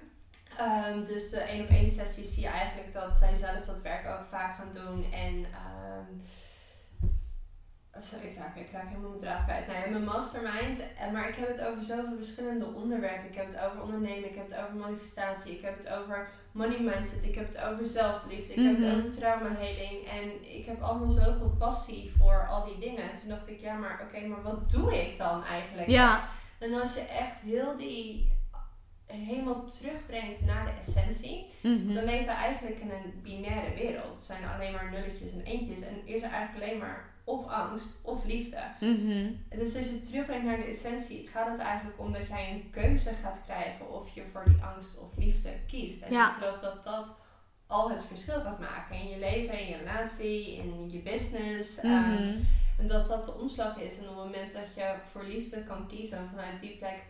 Ehm, 0.59 1.05
dus 1.05 1.31
de 1.31 1.41
één 1.41 1.63
op 1.63 1.69
één 1.69 1.91
sessies 1.91 2.35
zie 2.35 2.43
je 2.43 2.49
eigenlijk 2.49 2.93
dat 2.93 3.13
zij 3.13 3.35
zelf 3.35 3.61
dat 3.67 3.83
werk 3.83 4.07
ook 4.09 4.25
vaak 4.31 4.55
gaan 4.55 4.73
doen. 4.73 5.13
En 5.13 5.47
oh, 7.95 8.03
sorry, 8.03 8.27
ik 8.27 8.37
raak, 8.37 8.57
ik 8.57 8.71
raak 8.73 8.89
helemaal 8.89 9.09
mijn 9.11 9.21
draad 9.23 9.45
kwijt. 9.45 9.67
Nou 9.67 9.79
ja, 9.79 9.89
mijn 9.91 10.05
mastermind. 10.05 10.81
eh, 10.99 11.13
Maar 11.13 11.29
ik 11.29 11.35
heb 11.35 11.49
het 11.49 11.61
over 11.67 11.83
zoveel 11.83 12.15
verschillende 12.15 12.67
onderwerpen. 12.75 13.29
Ik 13.29 13.35
heb 13.35 13.47
het 13.47 13.59
over 13.61 13.83
ondernemen, 13.83 14.29
ik 14.29 14.35
heb 14.35 14.49
het 14.51 14.59
over 14.59 14.75
manifestatie, 14.75 15.53
ik 15.57 15.63
heb 15.63 15.77
het 15.77 15.89
over 15.89 16.29
money 16.53 16.81
mindset, 16.81 17.25
ik 17.25 17.35
heb 17.35 17.47
het 17.53 17.63
over 17.63 17.85
zelfliefde, 17.87 18.53
ik 18.55 18.63
heb 18.69 18.79
Mhm. 18.79 18.83
het 18.89 18.97
over 18.99 19.11
traumaheling. 19.11 20.07
En 20.09 20.55
ik 20.57 20.65
heb 20.65 20.81
allemaal 20.81 21.11
zoveel 21.11 21.55
passie 21.59 22.13
voor 22.19 22.47
al 22.49 22.65
die 22.65 22.79
dingen. 22.79 23.03
En 23.11 23.15
toen 23.21 23.29
dacht 23.29 23.49
ik, 23.49 23.61
ja, 23.61 23.75
maar 23.75 24.01
oké, 24.03 24.27
maar 24.27 24.43
wat 24.43 24.71
doe 24.71 25.01
ik 25.09 25.19
dan 25.19 25.45
eigenlijk? 25.45 25.89
Ja. 25.89 26.29
En 26.59 26.75
als 26.81 26.95
je 26.95 27.01
echt 27.01 27.41
heel 27.41 27.77
die 27.77 28.37
helemaal 29.13 29.65
terugbrengt 29.67 30.45
naar 30.45 30.65
de 30.67 30.73
essentie, 30.81 31.47
Mhm. 31.63 31.93
dan 31.95 32.05
leven 32.05 32.27
we 32.27 32.31
eigenlijk 32.33 32.79
in 32.79 32.91
een 32.91 33.21
binaire 33.23 33.75
wereld. 33.75 34.17
Het 34.17 34.25
zijn 34.27 34.45
alleen 34.45 34.73
maar 34.73 34.91
nulletjes 34.91 35.33
en 35.33 35.41
eentjes. 35.45 35.81
En 35.81 35.95
is 36.05 36.23
er 36.23 36.31
eigenlijk 36.31 36.65
alleen 36.67 36.79
maar 36.81 37.05
of 37.25 37.47
angst 37.47 37.89
of 38.03 38.25
liefde. 38.25 38.61
Mhm. 38.81 39.31
Dus 39.49 39.77
als 39.77 39.87
je 39.87 40.01
terugbrengt 40.01 40.45
naar 40.45 40.57
de 40.57 40.65
essentie, 40.65 41.29
gaat 41.29 41.49
het 41.49 41.59
eigenlijk 41.59 41.99
om 42.01 42.13
dat 42.13 42.27
jij 42.29 42.51
een 42.53 42.71
keuze 42.71 43.11
gaat 43.23 43.41
krijgen 43.45 43.91
of 43.95 44.09
je 44.15 44.25
voor 44.25 44.43
die 44.47 44.63
angst 44.63 44.99
of 44.99 45.09
liefde 45.17 45.51
kiest. 45.67 46.03
En 46.03 46.13
Ja. 46.13 46.29
ik 46.31 46.43
geloof 46.43 46.59
dat 46.59 46.85
dat 46.85 47.17
al 47.67 47.91
het 47.91 48.05
verschil 48.05 48.41
gaat 48.41 48.59
maken 48.59 48.97
in 48.97 49.09
je 49.09 49.19
leven, 49.19 49.61
in 49.61 49.67
je 49.69 49.77
relatie, 49.77 50.57
in 50.57 50.91
je 50.91 50.99
business. 50.99 51.79
ehm, 51.79 52.13
Mhm. 52.13 52.33
en 52.79 52.87
dat 52.87 53.07
dat 53.09 53.25
de 53.25 53.33
omslag 53.35 53.77
is. 53.77 53.97
En 53.99 54.03
op 54.03 54.09
het 54.17 54.25
moment 54.25 54.53
dat 54.53 54.75
je 54.75 54.95
voor 55.11 55.25
liefde 55.25 55.63
kan 55.63 55.87
kiezen 55.87 56.19
en 56.19 56.29
vanuit 56.29 56.61
die 56.61 56.77
plek 56.77 57.03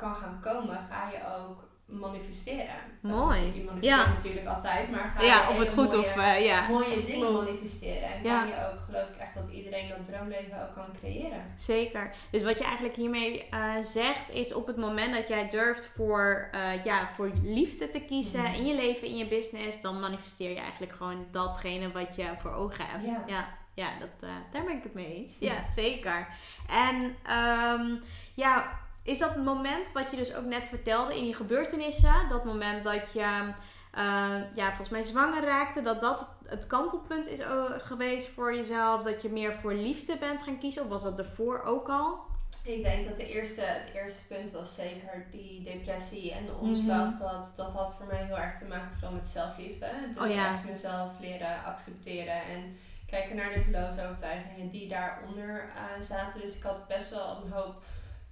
kan 0.00 0.14
gaan 0.14 0.38
komen, 0.40 0.78
ga 0.90 1.08
je 1.10 1.18
ook 1.38 1.68
manifesteren. 1.86 2.74
Dat 3.02 3.10
Mooi. 3.12 3.38
is- 3.38 3.54
Je 3.54 3.62
manifesteert 3.64 3.82
Ja. 4.06 4.12
natuurlijk 4.12 4.46
altijd, 4.46 4.90
maar 4.90 5.10
ga 5.10 5.22
Ja, 5.22 5.42
je 5.42 5.48
of 5.50 5.58
het 5.58 5.70
goed 5.72 5.86
mooie, 5.92 5.98
of 5.98 6.16
eh, 6.16 6.44
ja. 6.44 6.68
mooie 6.68 7.04
dingen 7.04 7.28
klopt. 7.28 7.44
manifesteren. 7.46 8.02
En 8.12 8.22
Ja. 8.22 8.38
kan 8.38 8.48
je 8.48 8.54
ook, 8.72 8.78
geloof 8.86 9.08
ik 9.08 9.16
echt, 9.16 9.34
dat 9.34 9.48
iedereen 9.50 9.88
dat 9.88 10.04
droomleven 10.04 10.62
ook 10.68 10.74
kan 10.74 10.86
creëren. 11.00 11.44
Zeker. 11.56 12.10
Dus 12.30 12.42
wat 12.42 12.58
je 12.58 12.64
eigenlijk 12.64 12.96
hiermee 12.96 13.48
eh, 13.48 13.74
zegt 13.80 14.30
is 14.30 14.54
op 14.54 14.66
het 14.66 14.76
moment 14.76 15.14
dat 15.14 15.28
jij 15.28 15.48
durft 15.48 15.86
voor, 15.94 16.48
eh, 16.52 16.82
ja, 16.82 17.08
voor 17.08 17.30
liefde 17.42 17.88
te 17.88 18.00
kiezen 18.00 18.42
Mhm. 18.42 18.54
in 18.54 18.66
je 18.66 18.74
leven, 18.74 19.08
in 19.08 19.16
je 19.16 19.26
business, 19.26 19.80
dan 19.80 20.00
manifesteer 20.00 20.50
je 20.50 20.60
eigenlijk 20.60 20.92
gewoon 20.92 21.26
datgene 21.30 21.92
wat 21.92 22.16
je 22.16 22.26
voor 22.38 22.52
ogen 22.52 22.84
hebt. 22.86 23.04
Ja. 23.04 23.22
ja, 23.26 23.48
ja, 23.74 23.88
dat, 24.00 24.20
daar 24.50 24.64
ben 24.64 24.76
ik 24.76 24.82
het 24.82 24.94
mee 24.94 25.14
eens. 25.16 25.36
Ja. 25.40 25.52
Ja, 25.52 25.68
zeker. 25.70 26.28
En 26.68 27.16
ehm, 27.26 27.96
ja, 28.34 28.78
is 29.02 29.18
dat 29.18 29.34
het 29.34 29.44
moment 29.44 29.92
wat 29.92 30.10
je 30.10 30.16
dus 30.16 30.34
ook 30.34 30.44
net 30.44 30.66
vertelde 30.66 31.16
in 31.16 31.24
die 31.24 31.34
gebeurtenissen, 31.34 32.28
dat 32.28 32.44
moment 32.44 32.84
dat 32.84 33.12
je 33.12 33.52
eh, 33.90 34.34
ja, 34.54 34.66
volgens 34.66 34.88
mij 34.88 35.02
zwanger 35.02 35.44
raakte, 35.44 35.82
dat 35.82 36.00
dat 36.00 36.34
het 36.46 36.66
kantelpunt 36.66 37.26
is 37.26 37.38
eh, 37.38 37.64
geweest 37.78 38.28
voor 38.28 38.54
jezelf, 38.54 39.02
dat 39.02 39.22
je 39.22 39.28
meer 39.28 39.52
voor 39.52 39.74
liefde 39.74 40.16
bent 40.16 40.42
gaan 40.42 40.58
kiezen, 40.58 40.82
of 40.82 40.88
was 40.88 41.02
dat 41.02 41.18
ervoor 41.18 41.62
ook 41.62 41.88
al? 41.88 42.28
Ik 42.62 42.82
denk 42.82 43.08
dat 43.08 43.16
de 43.16 43.28
eerste, 43.28 43.60
het 43.60 43.90
eerste 43.94 44.26
punt 44.26 44.50
was 44.50 44.74
zeker 44.74 45.26
die 45.30 45.62
depressie 45.62 46.32
en 46.32 46.46
de 46.46 46.54
omslag. 46.54 47.10
Mhm. 47.10 47.18
dat, 47.18 47.52
dat 47.56 47.72
had 47.72 47.94
voor 47.96 48.06
mij 48.06 48.24
heel 48.24 48.38
erg 48.38 48.58
te 48.58 48.64
maken 48.64 48.90
vooral 48.92 49.12
met 49.12 49.28
zelfliefde. 49.28 49.86
Dus 50.12 50.22
Oh 50.22 50.34
ja. 50.34 50.52
echt 50.52 50.64
mezelf 50.64 51.10
leren 51.20 51.64
accepteren 51.64 52.42
en 52.42 52.76
kijken 53.06 53.36
naar 53.36 53.52
de 53.52 53.62
geloofsovertuigingen 53.62 54.68
die 54.68 54.88
daaronder 54.88 55.68
eh, 55.74 56.02
zaten. 56.02 56.40
Dus 56.40 56.56
ik 56.56 56.62
had 56.62 56.86
best 56.86 57.10
wel 57.10 57.42
een 57.44 57.52
hoop 57.52 57.82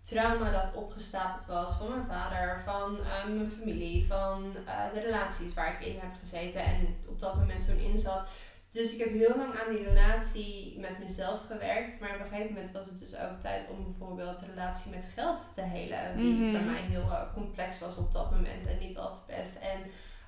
trauma 0.09 0.51
dat 0.51 0.75
opgestapeld 0.75 1.47
was 1.47 1.77
van 1.77 1.89
mijn 1.89 2.07
vader, 2.07 2.61
van 2.65 2.99
eh, 2.99 3.25
mijn 3.25 3.51
familie, 3.51 4.07
van 4.07 4.55
eh, 4.67 4.93
de 4.95 5.01
relaties 5.01 5.55
waar 5.55 5.73
ik 5.81 5.87
in 5.87 5.99
heb 6.01 6.15
gezeten 6.19 6.65
en 6.65 6.97
op 7.09 7.21
dat 7.21 7.35
moment 7.35 7.67
toen 7.67 7.79
in 7.79 7.99
zat. 7.99 8.29
Dus 8.71 8.93
ik 8.93 8.99
heb 8.99 9.13
heel 9.13 9.37
lang 9.37 9.55
aan 9.55 9.75
die 9.75 9.85
relatie 9.85 10.79
met 10.79 10.99
mezelf 10.99 11.41
gewerkt. 11.47 12.01
Maar 12.01 12.15
op 12.15 12.21
een 12.21 12.27
gegeven 12.27 12.53
moment 12.53 12.71
was 12.73 12.87
het 12.87 12.99
dus 12.99 13.17
ook 13.17 13.41
tijd 13.41 13.67
om 13.69 13.85
bijvoorbeeld 13.85 14.39
de 14.39 14.47
relatie 14.47 14.91
met 14.91 15.09
geld 15.15 15.41
te 15.55 15.63
helen. 15.63 16.17
Die 16.17 16.35
Mhm. 16.35 16.53
bij 16.53 16.65
mij 16.65 16.81
heel 16.81 17.11
eh, 17.11 17.33
complex 17.35 17.79
was 17.79 17.97
op 17.97 18.13
dat 18.13 18.31
moment 18.31 18.67
en 18.67 18.79
niet 18.79 18.99
al 18.99 19.15
te 19.15 19.21
best. 19.27 19.57
En 19.57 19.81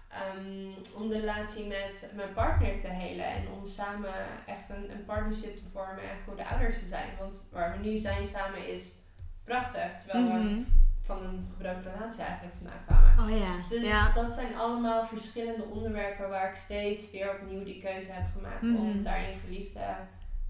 ehm, 0.08 1.00
om 1.02 1.08
de 1.08 1.20
relatie 1.20 1.66
met 1.66 2.10
mijn 2.14 2.32
partner 2.32 2.80
te 2.80 2.88
helen. 2.88 3.26
En 3.26 3.48
om 3.48 3.66
samen 3.66 4.14
echt 4.46 4.68
een, 4.68 4.90
een 4.90 5.04
partnership 5.04 5.56
te 5.56 5.68
vormen 5.72 6.02
en 6.02 6.24
goede 6.26 6.46
ouders 6.46 6.78
te 6.78 6.86
zijn. 6.86 7.10
Want 7.18 7.46
waar 7.52 7.72
we 7.78 7.88
nu 7.88 7.96
zijn 7.96 8.24
samen 8.24 8.68
is 8.68 8.94
prachtig. 9.44 9.90
Terwijl 9.98 10.24
we 10.32 10.38
Mhm. 10.48 10.62
van 11.02 11.22
een 11.24 11.46
gebroken 11.50 11.92
relatie 11.92 12.22
eigenlijk 12.22 12.54
vandaan 12.62 12.84
kwamen. 12.86 13.24
Oh 13.24 13.38
ja. 13.40 13.68
Dus 13.68 13.86
ja. 13.86 14.12
dat 14.12 14.30
zijn 14.30 14.56
allemaal 14.56 15.04
verschillende 15.04 15.64
onderwerpen 15.64 16.28
waar 16.28 16.48
ik 16.48 16.54
steeds 16.54 17.10
weer 17.10 17.30
opnieuw 17.40 17.64
die 17.64 17.80
keuze 17.82 18.12
heb 18.12 18.26
gemaakt 18.32 18.62
Mhm. 18.62 18.76
om 18.76 19.02
daarin 19.02 19.34
verliefd 19.36 19.72
te, 19.72 19.86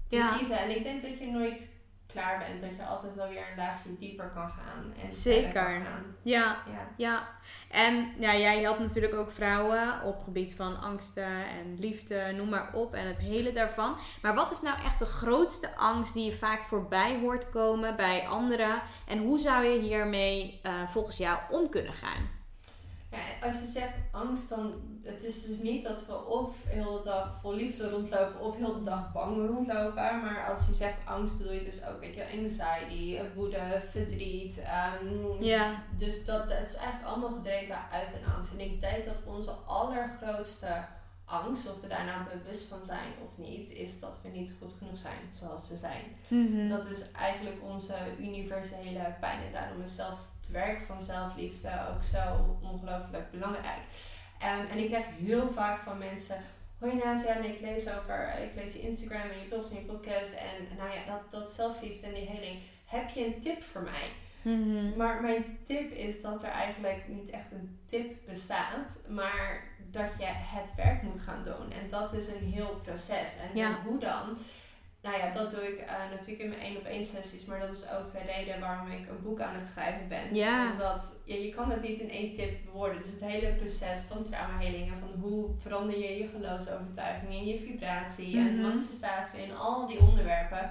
te 0.07 0.15
Ja. 0.15 0.37
kiezen. 0.37 0.57
En 0.59 0.75
ik 0.75 0.83
denk 0.83 1.01
dat 1.01 1.17
je 1.17 1.31
nooit 1.31 1.73
klaar 2.11 2.37
bent, 2.37 2.61
dat 2.61 2.69
je 2.75 2.85
altijd 2.85 3.15
wel 3.15 3.27
weer 3.27 3.43
een 3.51 3.57
laagje 3.57 3.95
dieper 3.95 4.29
kan 4.33 4.49
gaan. 4.49 4.93
En 5.03 5.11
Zeker. 5.11 5.51
kan 5.51 5.85
gaan. 5.85 6.15
ja. 6.21 6.57
Ja. 6.67 6.87
Ja, 6.97 7.27
en 7.69 8.13
ja, 8.19 8.35
jij 8.35 8.61
helpt 8.61 8.79
natuurlijk 8.79 9.13
ook 9.13 9.31
vrouwen 9.31 10.03
op 10.03 10.21
gebied 10.23 10.55
van 10.55 10.81
angsten 10.81 11.23
en 11.47 11.77
liefde, 11.79 12.33
noem 12.35 12.49
maar 12.49 12.69
op, 12.73 12.93
en 12.93 13.07
het 13.07 13.19
hele 13.19 13.51
daarvan. 13.51 13.97
Maar 14.21 14.35
wat 14.35 14.51
is 14.51 14.61
nou 14.61 14.81
echt 14.85 14.99
de 14.99 15.05
grootste 15.05 15.75
angst 15.75 16.13
die 16.13 16.25
je 16.25 16.33
vaak 16.37 16.63
voorbij 16.63 17.19
hoort 17.19 17.49
komen 17.49 17.95
bij 17.95 18.27
anderen? 18.27 18.81
En 19.07 19.19
hoe 19.19 19.39
zou 19.39 19.65
je 19.65 19.79
hiermee 19.79 20.59
eh, 20.63 20.87
volgens 20.87 21.17
jou 21.17 21.37
om 21.49 21.69
kunnen 21.69 21.93
gaan? 21.93 22.40
Ja, 23.11 23.47
als 23.47 23.59
je 23.59 23.65
zegt 23.65 23.95
angst, 24.11 24.49
dan 24.49 24.73
het 25.03 25.23
is 25.23 25.45
dus 25.45 25.57
niet 25.57 25.83
dat 25.83 26.05
we 26.05 26.25
of 26.25 26.55
heel 26.65 26.97
de 26.97 27.03
dag 27.03 27.37
vol 27.41 27.53
liefde 27.53 27.89
rondlopen 27.89 28.39
of 28.39 28.55
heel 28.55 28.73
de 28.73 28.81
dag 28.81 29.11
bang 29.11 29.47
rondlopen. 29.47 30.21
Maar 30.21 30.45
als 30.49 30.65
je 30.65 30.73
zegt 30.73 30.97
angst, 31.05 31.37
bedoel 31.37 31.53
je 31.53 31.63
dus 31.63 31.85
ook 31.85 31.99
weet 31.99 32.15
je, 32.15 32.23
anxiety, 32.41 33.19
woede, 33.35 33.81
verdriet. 33.89 34.61
ehm, 34.61 35.43
Ja. 35.43 35.83
Dus 35.97 36.25
dat, 36.25 36.51
het 36.51 36.67
is 36.69 36.75
eigenlijk 36.75 37.05
allemaal 37.05 37.31
gedreven 37.31 37.75
uit 37.91 38.15
een 38.15 38.33
angst. 38.33 38.51
En 38.53 38.59
ik 38.59 38.81
denk 38.81 39.05
dat 39.05 39.21
onze 39.25 39.51
allergrootste 39.51 40.85
angst, 41.25 41.69
of 41.69 41.81
we 41.81 41.87
daar 41.87 42.05
nou 42.05 42.37
bewust 42.37 42.63
van 42.63 42.83
zijn 42.85 43.13
of 43.25 43.37
niet, 43.37 43.71
is 43.73 43.99
dat 43.99 44.19
we 44.23 44.29
niet 44.29 44.53
goed 44.59 44.73
genoeg 44.77 44.97
zijn 44.97 45.21
zoals 45.39 45.67
ze 45.67 45.77
zijn. 45.77 46.03
Mhm. 46.27 46.67
Dat 46.69 46.85
is 46.89 47.11
eigenlijk 47.11 47.57
onze 47.63 47.93
universele 48.19 49.15
pijn. 49.19 49.39
En 49.45 49.51
daarom 49.53 49.81
is 49.81 49.95
zelf, 49.95 50.19
het 50.41 50.49
werk 50.51 50.81
van 50.81 51.01
zelfliefde 51.01 51.69
ook 51.93 52.03
zo 52.03 52.57
ongelooflijk 52.61 53.31
belangrijk. 53.31 53.81
Ehm, 54.39 54.65
en 54.71 54.77
ik 54.77 54.87
krijg 54.89 55.05
heel 55.19 55.49
vaak 55.49 55.77
van 55.79 55.97
mensen. 55.97 56.41
Hoi 56.79 56.95
Nadia, 56.95 57.35
en 57.35 57.43
ik 57.43 57.59
lees 57.59 57.89
over, 57.89 58.33
ik 58.43 58.51
lees 58.55 58.73
je 58.73 58.79
Instagram 58.81 59.29
en 59.29 59.39
je 59.39 59.45
blogs 59.49 59.69
en 59.69 59.75
je 59.75 59.81
podcast. 59.81 60.33
En 60.33 60.77
nou 60.77 60.89
ja, 60.93 61.11
dat, 61.11 61.31
dat 61.31 61.51
zelfliefde 61.51 62.07
en 62.07 62.13
die 62.13 62.27
heling. 62.29 62.59
Heb 62.85 63.09
je 63.09 63.25
een 63.25 63.39
tip 63.41 63.63
voor 63.63 63.81
mij? 63.81 64.09
Mhm. 64.41 64.97
Maar 64.97 65.21
mijn 65.21 65.57
tip 65.63 65.91
is 65.91 66.21
dat 66.21 66.43
er 66.43 66.49
eigenlijk 66.49 67.07
niet 67.07 67.29
echt 67.29 67.51
een 67.51 67.79
tip 67.85 68.15
bestaat, 68.25 68.99
maar 69.07 69.63
dat 69.77 70.09
je 70.19 70.25
het 70.27 70.75
werk 70.75 71.01
moet 71.01 71.19
gaan 71.19 71.43
doen. 71.43 71.71
En 71.71 71.89
dat 71.89 72.13
is 72.13 72.27
een 72.27 72.51
heel 72.53 72.79
proces. 72.83 73.35
En 73.37 73.57
Ja. 73.57 73.79
hoe 73.85 73.99
dan? 73.99 74.37
Nou 75.01 75.17
ja, 75.17 75.31
dat 75.31 75.51
doe 75.51 75.67
ik 75.73 75.79
eh, 75.79 75.93
natuurlijk 76.11 76.39
in 76.41 76.49
mijn 76.49 76.61
één 76.61 76.77
op 76.77 76.83
één 76.85 77.03
sessies, 77.03 77.45
maar 77.45 77.59
dat 77.59 77.69
is 77.75 77.83
ook 77.91 78.11
de 78.11 78.33
reden 78.35 78.59
waarom 78.59 78.87
ik 78.87 79.07
een 79.09 79.21
boek 79.23 79.39
aan 79.39 79.55
het 79.55 79.67
schrijven 79.67 80.07
ben. 80.07 80.35
Ja. 80.35 80.71
Omdat 80.71 81.15
ja, 81.25 81.35
je 81.35 81.49
kan 81.55 81.71
het 81.71 81.81
niet 81.81 81.99
in 81.99 82.09
één 82.09 82.33
tip 82.35 82.65
bewoorden. 82.65 83.01
Dus 83.01 83.11
het 83.11 83.21
hele 83.21 83.53
proces 83.53 84.01
van 84.01 84.23
traumaheling 84.23 84.91
en 84.91 84.97
van 84.99 85.13
hoe 85.21 85.49
verander 85.61 85.97
je 85.99 86.17
je 86.17 86.27
geloofsovertuigingen, 86.27 87.45
je 87.45 87.59
vibratie 87.59 88.37
en 88.37 88.53
Mhm. 88.53 88.61
manifestatie 88.61 89.43
en 89.43 89.57
al 89.57 89.87
die 89.87 89.99
onderwerpen 89.99 90.69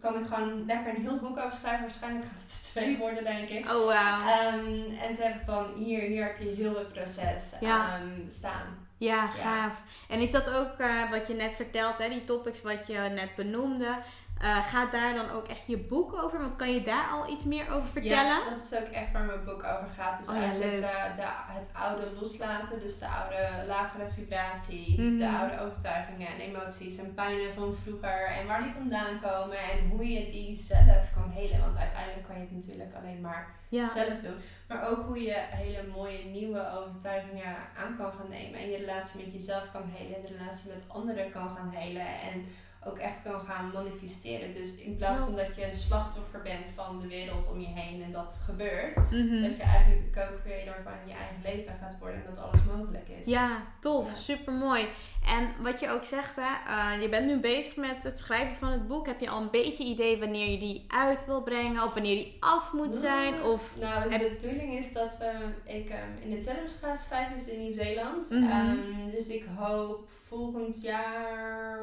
kan 0.00 0.18
ik 0.18 0.26
gewoon 0.26 0.66
lekker 0.66 0.94
een 0.94 1.02
heel 1.02 1.18
boek 1.18 1.38
over 1.38 1.52
schrijven. 1.52 1.80
Waarschijnlijk 1.80 2.24
gaat 2.24 2.42
het 2.42 2.52
er 2.52 2.58
twee 2.70 2.96
worden, 3.04 3.24
denk 3.24 3.48
ik. 3.48 3.64
Oh, 3.70 3.86
wauw. 3.86 4.20
Ehm, 4.28 4.98
en 5.00 5.14
zeggen 5.14 5.40
van 5.46 5.66
hier, 5.76 6.00
hier 6.00 6.24
heb 6.24 6.38
je 6.38 6.48
heel 6.56 6.76
het 6.78 6.92
proces 6.92 7.52
Ja. 7.60 7.94
ehm, 8.00 8.28
staan. 8.28 8.85
Ja, 8.98 9.26
gaaf. 9.26 9.82
En 10.08 10.20
is 10.20 10.30
dat 10.30 10.50
ook 10.50 10.78
eh, 10.78 11.10
wat 11.10 11.26
je 11.26 11.34
net 11.34 11.54
vertelt, 11.54 11.98
hè, 11.98 12.08
die 12.08 12.24
topics 12.24 12.62
wat 12.62 12.86
je 12.86 12.98
net 12.98 13.34
benoemde? 13.36 13.98
Eh, 14.40 14.64
gaat 14.66 14.92
daar 14.92 15.14
dan 15.14 15.30
ook 15.30 15.48
echt 15.48 15.62
je 15.66 15.78
boek 15.78 16.22
over? 16.22 16.38
Want 16.38 16.56
kan 16.56 16.72
je 16.72 16.80
daar 16.80 17.08
al 17.10 17.30
iets 17.30 17.44
meer 17.44 17.70
over 17.70 17.88
vertellen? 17.88 18.38
Ja, 18.44 18.50
dat 18.50 18.62
is 18.70 18.78
ook 18.78 18.88
echt 18.88 19.12
waar 19.12 19.24
mijn 19.24 19.44
boek 19.44 19.62
over 19.64 19.88
gaat. 19.96 20.18
Dus 20.18 20.28
Oh 20.28 20.36
eigenlijk 20.36 20.72
de, 20.72 21.12
de, 21.16 21.26
het 21.58 21.70
oude 21.72 22.10
loslaten. 22.20 22.80
Dus 22.80 22.98
de 22.98 23.08
oude 23.08 23.66
lagere 23.66 24.08
vibraties, 24.08 24.96
de 25.18 25.28
oude 25.40 25.60
overtuigingen 25.60 26.26
en 26.28 26.40
emoties 26.40 26.96
en 26.96 27.14
pijnen 27.14 27.52
van 27.54 27.74
vroeger. 27.74 28.24
En 28.26 28.46
waar 28.46 28.62
die 28.62 28.72
vandaan 28.72 29.20
komen 29.20 29.58
en 29.58 29.88
hoe 29.88 30.08
je 30.12 30.30
die 30.30 30.54
zelf 30.54 31.10
kan 31.14 31.30
helen. 31.30 31.60
Want 31.60 31.76
uiteindelijk 31.76 32.26
kan 32.26 32.34
je 32.36 32.40
het 32.42 32.52
natuurlijk 32.52 32.94
alleen 32.94 33.20
maar 33.20 33.54
Ja. 33.68 33.88
zelf 33.88 34.18
doen. 34.18 34.36
Maar 34.68 34.88
ook 34.88 35.06
hoe 35.06 35.22
je 35.22 35.34
hele 35.34 35.86
mooie 35.96 36.24
nieuwe 36.24 36.70
overtuigingen 36.78 37.56
aan 37.76 37.96
kan 37.96 38.12
gaan 38.12 38.28
nemen. 38.28 38.60
En 38.60 38.70
je 38.70 38.76
relatie 38.76 39.24
met 39.24 39.32
jezelf 39.32 39.70
kan 39.72 39.90
helen. 39.94 40.22
De 40.22 40.36
relatie 40.38 40.70
met 40.72 40.84
anderen 40.88 41.30
kan 41.30 41.56
gaan 41.56 41.70
helen. 41.74 42.06
En 42.06 42.44
ook 42.86 42.98
echt 42.98 43.22
kan 43.22 43.40
gaan 43.40 43.70
manifesteren. 43.74 44.52
Dus 44.52 44.74
in 44.76 44.96
plaats 44.96 45.18
van 45.18 45.34
dat 45.34 45.56
je 45.56 45.66
een 45.66 45.74
slachtoffer 45.74 46.42
bent 46.42 46.66
van 46.74 47.00
de 47.00 47.08
wereld 47.08 47.48
om 47.50 47.60
je 47.60 47.66
heen 47.66 48.02
en 48.02 48.12
dat 48.12 48.38
gebeurt. 48.44 48.96
Mhm. 48.96 49.42
Dat 49.42 49.56
je 49.56 49.62
eigenlijk 49.62 50.00
de 50.00 50.10
co-creator 50.10 50.82
van 50.84 50.92
je 51.06 51.12
eigen 51.12 51.40
leven 51.44 51.74
gaat 51.80 51.96
worden. 51.98 52.24
En 52.24 52.34
dat 52.34 52.44
alles 52.44 52.60
mogelijk 52.76 53.08
is. 53.08 53.26
Ja, 53.26 53.62
tof. 53.80 54.08
Ja. 54.10 54.16
Super 54.16 54.52
mooi. 54.52 54.86
En 55.26 55.62
wat 55.62 55.80
je 55.80 55.88
ook 55.90 56.04
zegt, 56.04 56.36
hè, 56.36 56.52
eh, 56.66 57.02
je 57.02 57.08
bent 57.08 57.26
nu 57.26 57.38
bezig 57.38 57.76
met 57.76 58.02
het 58.02 58.18
schrijven 58.18 58.56
van 58.56 58.70
het 58.70 58.86
boek. 58.88 59.06
Heb 59.06 59.20
je 59.20 59.28
al 59.30 59.40
een 59.40 59.50
beetje 59.50 59.84
idee 59.84 60.18
wanneer 60.18 60.50
je 60.50 60.58
die 60.58 60.84
uit 60.88 61.26
wil 61.26 61.42
brengen? 61.42 61.82
Of 61.82 61.94
wanneer 61.94 62.14
die 62.16 62.36
af 62.40 62.72
moet 62.72 62.96
zijn? 62.96 63.42
Of... 63.42 63.70
Nou, 63.80 64.02
de 64.08 64.16
Heb- 64.16 64.38
bedoeling 64.38 64.72
is 64.72 64.92
dat 64.92 65.18
we, 65.18 65.32
ik 65.72 65.88
ehm, 65.88 66.00
in 66.22 66.30
de 66.30 66.42
challenge 66.42 66.68
ga 66.80 66.94
schrijven, 66.94 67.36
dus 67.36 67.46
in 67.46 67.60
Nieuw-Zeeland. 67.62 68.30
Mhm. 68.30 68.42
Ehm, 68.50 69.10
dus 69.10 69.28
ik 69.28 69.44
hoop 69.56 70.08
volgend 70.28 70.82
jaar 70.82 71.78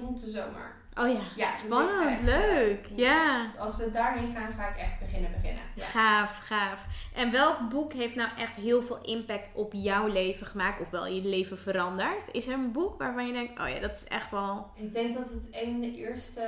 rond 0.00 0.11
de 0.20 0.30
zomer. 0.30 0.80
Oh 1.00 1.08
ja, 1.08 1.20
Ja, 1.36 1.50
dus 1.50 1.60
spannend, 1.60 2.10
echt, 2.10 2.24
leuk. 2.24 2.86
eh, 2.86 2.96
ja. 2.98 3.50
Als 3.58 3.76
we 3.76 3.90
daarheen 3.90 4.34
gaan, 4.36 4.52
ga 4.52 4.68
ik 4.68 4.76
echt 4.76 4.98
beginnen 5.00 5.30
beginnen. 5.40 5.62
Ja. 5.74 5.84
Gaaf, 5.84 6.38
gaaf. 6.38 6.86
En 7.14 7.30
welk 7.30 7.68
boek 7.68 7.92
heeft 7.92 8.14
nou 8.14 8.28
echt 8.38 8.56
heel 8.56 8.82
veel 8.82 8.98
impact 9.02 9.48
op 9.54 9.72
jouw 9.72 10.06
leven 10.06 10.46
gemaakt? 10.46 10.80
Of 10.80 10.90
wel 10.90 11.06
je 11.06 11.22
leven 11.24 11.58
veranderd? 11.58 12.28
Is 12.32 12.46
er 12.46 12.54
een 12.54 12.72
boek 12.72 12.98
waarvan 12.98 13.26
je 13.26 13.32
denkt, 13.32 13.60
oh 13.60 13.68
ja, 13.68 13.78
dat 13.80 13.92
is 13.92 14.04
echt 14.04 14.30
wel... 14.30 14.70
Ik 14.74 14.92
denk 14.92 15.14
dat 15.14 15.24
het 15.30 15.46
een 15.50 15.70
van 15.70 15.80
de 15.80 15.96
eerste 15.96 16.40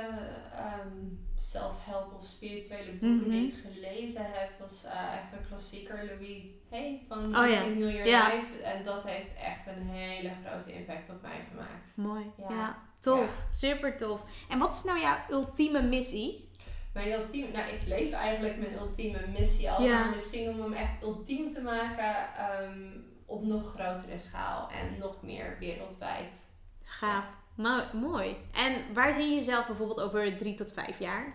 ehm, 0.55 0.89
self-help 1.35 2.13
of 2.19 2.25
spirituele 2.25 2.91
boeken 2.91 3.17
Mhm. 3.17 3.29
die 3.29 3.47
ik 3.47 3.55
gelezen 3.73 4.21
heb, 4.25 4.49
was 4.59 4.83
eh, 4.83 5.19
echt 5.21 5.31
een 5.31 5.47
klassieker, 5.47 6.05
Louis 6.05 6.41
Hay 6.71 7.01
van 7.07 7.25
Oh 7.25 7.49
ja. 7.49 7.61
Heal 7.61 7.77
Your 7.77 8.05
Ja. 8.07 8.27
Life. 8.35 8.61
En 8.63 8.83
dat 8.83 9.03
heeft 9.03 9.31
echt 9.33 9.67
een 9.75 9.87
hele 9.89 10.31
grote 10.45 10.73
impact 10.73 11.09
op 11.09 11.21
mij 11.21 11.45
gemaakt. 11.51 11.91
Mooi. 11.95 12.31
Ja. 12.49 12.77
Tof. 13.11 13.29
Super 13.51 13.97
tof. 13.97 14.21
En 14.49 14.59
wat 14.59 14.75
is 14.75 14.83
nou 14.83 14.99
jouw 14.99 15.17
ultieme 15.29 15.81
missie? 15.81 16.49
Mijn 16.93 17.11
ultieme, 17.11 17.51
nou 17.51 17.67
ik 17.69 17.81
leef 17.87 18.11
eigenlijk 18.11 18.57
mijn 18.57 18.73
ultieme 18.73 19.27
missie 19.27 19.71
al, 19.71 19.87
maar 19.87 20.09
misschien 20.09 20.49
om 20.49 20.61
hem 20.61 20.73
echt 20.73 21.03
ultiem 21.03 21.49
te 21.49 21.61
maken 21.61 22.15
ehm, 22.37 22.89
op 23.25 23.43
nog 23.43 23.73
grotere 23.73 24.19
schaal 24.19 24.69
en 24.69 24.97
nog 24.99 25.21
meer 25.21 25.55
wereldwijd. 25.59 26.45
Gaaf. 26.83 27.25
Mo- 27.55 27.83
mooi. 27.93 28.35
En 28.53 28.93
waar 28.93 29.13
zie 29.13 29.23
je 29.29 29.35
jezelf 29.35 29.65
bijvoorbeeld 29.67 30.01
over 30.01 30.37
drie 30.37 30.53
tot 30.53 30.71
vijf 30.73 30.99
jaar? 30.99 31.31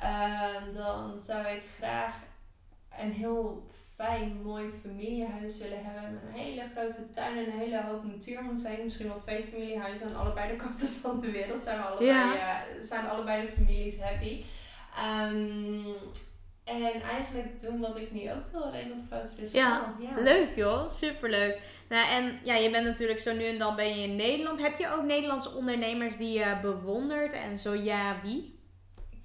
Eh, 0.00 0.54
dan 0.74 1.18
zou 1.18 1.46
ik 1.46 1.62
graag 1.78 2.14
een 2.98 3.12
heel 3.12 3.66
fijn, 4.04 4.40
mooi 4.42 4.70
familiehuis 4.82 5.58
willen 5.58 5.84
hebben. 5.84 6.12
Met 6.12 6.22
een 6.22 6.42
hele 6.44 6.62
grote 6.76 7.10
tuin 7.14 7.36
en 7.38 7.52
een 7.52 7.58
hele 7.58 7.82
hoop 7.82 8.04
natuur 8.04 8.38
om 8.38 8.56
heen. 8.64 8.84
Misschien 8.84 9.08
wel 9.08 9.18
twee 9.18 9.42
familiehuizen 9.42 10.06
aan 10.06 10.16
allebei 10.16 10.48
de 10.50 10.56
kanten 10.64 10.88
van 10.88 11.20
de 11.20 11.30
wereld. 11.30 11.62
Zijn, 11.62 11.76
we 11.78 11.82
allebei, 11.84 12.08
Ja. 12.08 12.34
eh, 12.34 12.82
zijn 12.82 13.06
allebei 13.08 13.46
de 13.46 13.52
families 13.52 14.00
happy. 14.00 14.42
Ehm, 14.96 15.80
en 16.64 17.00
eigenlijk 17.02 17.60
doen 17.60 17.80
wat 17.80 17.98
ik 17.98 18.12
nu 18.12 18.32
ook 18.32 18.46
wil, 18.52 18.62
alleen 18.64 18.92
op 18.92 18.98
grotere 19.10 19.46
schaal. 19.46 19.82
Ja, 20.00 20.22
Leuk 20.22 20.54
joh, 20.54 20.90
superleuk. 20.90 21.58
Nou, 21.88 22.08
en 22.10 22.38
ja, 22.44 22.54
je 22.54 22.70
bent 22.70 22.84
natuurlijk 22.86 23.18
zo 23.20 23.34
nu 23.34 23.44
en 23.44 23.58
dan 23.58 23.76
ben 23.76 23.88
je 23.98 24.02
in 24.06 24.16
Nederland. 24.16 24.60
Heb 24.60 24.78
je 24.78 24.88
ook 24.92 25.02
Nederlandse 25.04 25.50
ondernemers 25.54 26.16
die 26.16 26.38
je 26.38 26.58
bewondert? 26.62 27.32
En 27.32 27.58
zo 27.58 27.74
ja, 27.74 28.16
wie? 28.22 28.57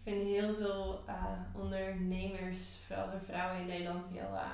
Ik 0.06 0.12
vind 0.14 0.24
heel 0.28 0.56
veel 0.56 1.04
eh, 1.08 1.24
ondernemers, 1.54 2.60
vooral 2.88 3.10
de 3.10 3.26
vrouwen 3.26 3.60
in 3.60 3.66
Nederland, 3.66 4.08
heel 4.14 4.36
eh, 4.36 4.50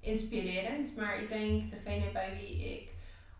inspirerend. 0.00 0.96
Maar 0.96 1.18
ik 1.20 1.28
denk 1.28 1.70
degene 1.70 2.10
bij 2.12 2.36
wie 2.40 2.72
ik 2.72 2.90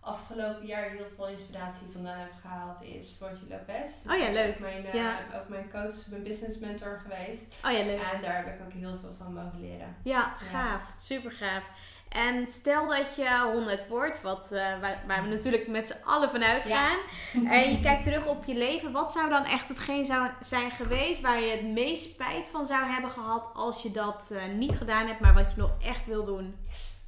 afgelopen 0.01 0.67
jaar 0.67 0.91
heel 0.91 1.07
veel 1.17 1.29
inspiratie 1.29 1.87
vandaan 1.93 2.19
heb 2.19 2.33
gehaald 2.41 2.83
is 2.83 3.15
Floortje 3.17 3.47
Lopez. 3.49 4.03
Dus 4.03 4.13
Oh 4.13 4.19
ja, 4.19 4.27
is 4.27 4.35
leuk. 4.35 4.49
Ook 4.55 4.59
mijn, 4.59 4.87
eh, 4.87 4.95
Ja. 4.95 5.19
ook 5.35 5.49
mijn 5.49 5.71
coach, 5.71 6.07
mijn 6.07 6.23
business 6.23 6.59
mentor 6.59 7.01
geweest. 7.03 7.55
Oh 7.65 7.73
ja, 7.73 7.85
leuk. 7.85 8.01
En 8.01 8.21
daar 8.23 8.37
heb 8.47 8.55
ik 8.55 8.65
ook 8.65 8.73
heel 8.73 8.99
veel 9.01 9.13
van 9.13 9.33
mogen 9.33 9.61
leren. 9.61 9.97
Ja, 10.03 10.35
gaaf. 10.37 10.83
Super 10.99 11.33
gaaf. 11.33 11.65
En 12.13 12.47
stel 12.47 12.89
dat 12.89 13.17
je 13.17 13.51
100 13.53 13.89
wordt, 13.89 14.23
wat, 14.23 14.53
eh, 14.53 14.81
waar, 14.81 15.03
waar 15.07 15.23
we 15.23 15.29
natuurlijk 15.29 15.69
met 15.69 15.87
z'n 15.87 16.05
allen 16.05 16.31
van 16.31 16.43
uitgaan. 16.43 16.99
En 17.51 17.71
je 17.71 17.81
kijkt 17.81 18.03
terug 18.03 18.27
op 18.27 18.45
je 18.45 18.55
leven. 18.55 18.93
Wat 18.93 19.13
zou 19.13 19.29
dan 19.29 19.45
echt 19.45 19.69
hetgeen 19.69 20.07
zou 20.07 20.31
zijn 20.41 20.71
geweest 20.71 21.21
waar 21.21 21.41
je 21.41 21.51
het 21.51 21.65
meest 21.65 22.05
spijt 22.05 22.47
van 22.47 22.67
zou 22.67 22.85
hebben 22.85 23.11
gehad 23.11 23.51
als 23.55 23.83
je 23.83 23.91
dat 23.91 24.31
eh, 24.31 24.47
niet 24.47 24.77
gedaan 24.77 25.07
hebt, 25.07 25.21
maar 25.21 25.35
wat 25.35 25.53
je 25.55 25.61
nog 25.61 25.73
echt 25.83 26.07
wil 26.07 26.25
doen? 26.25 26.57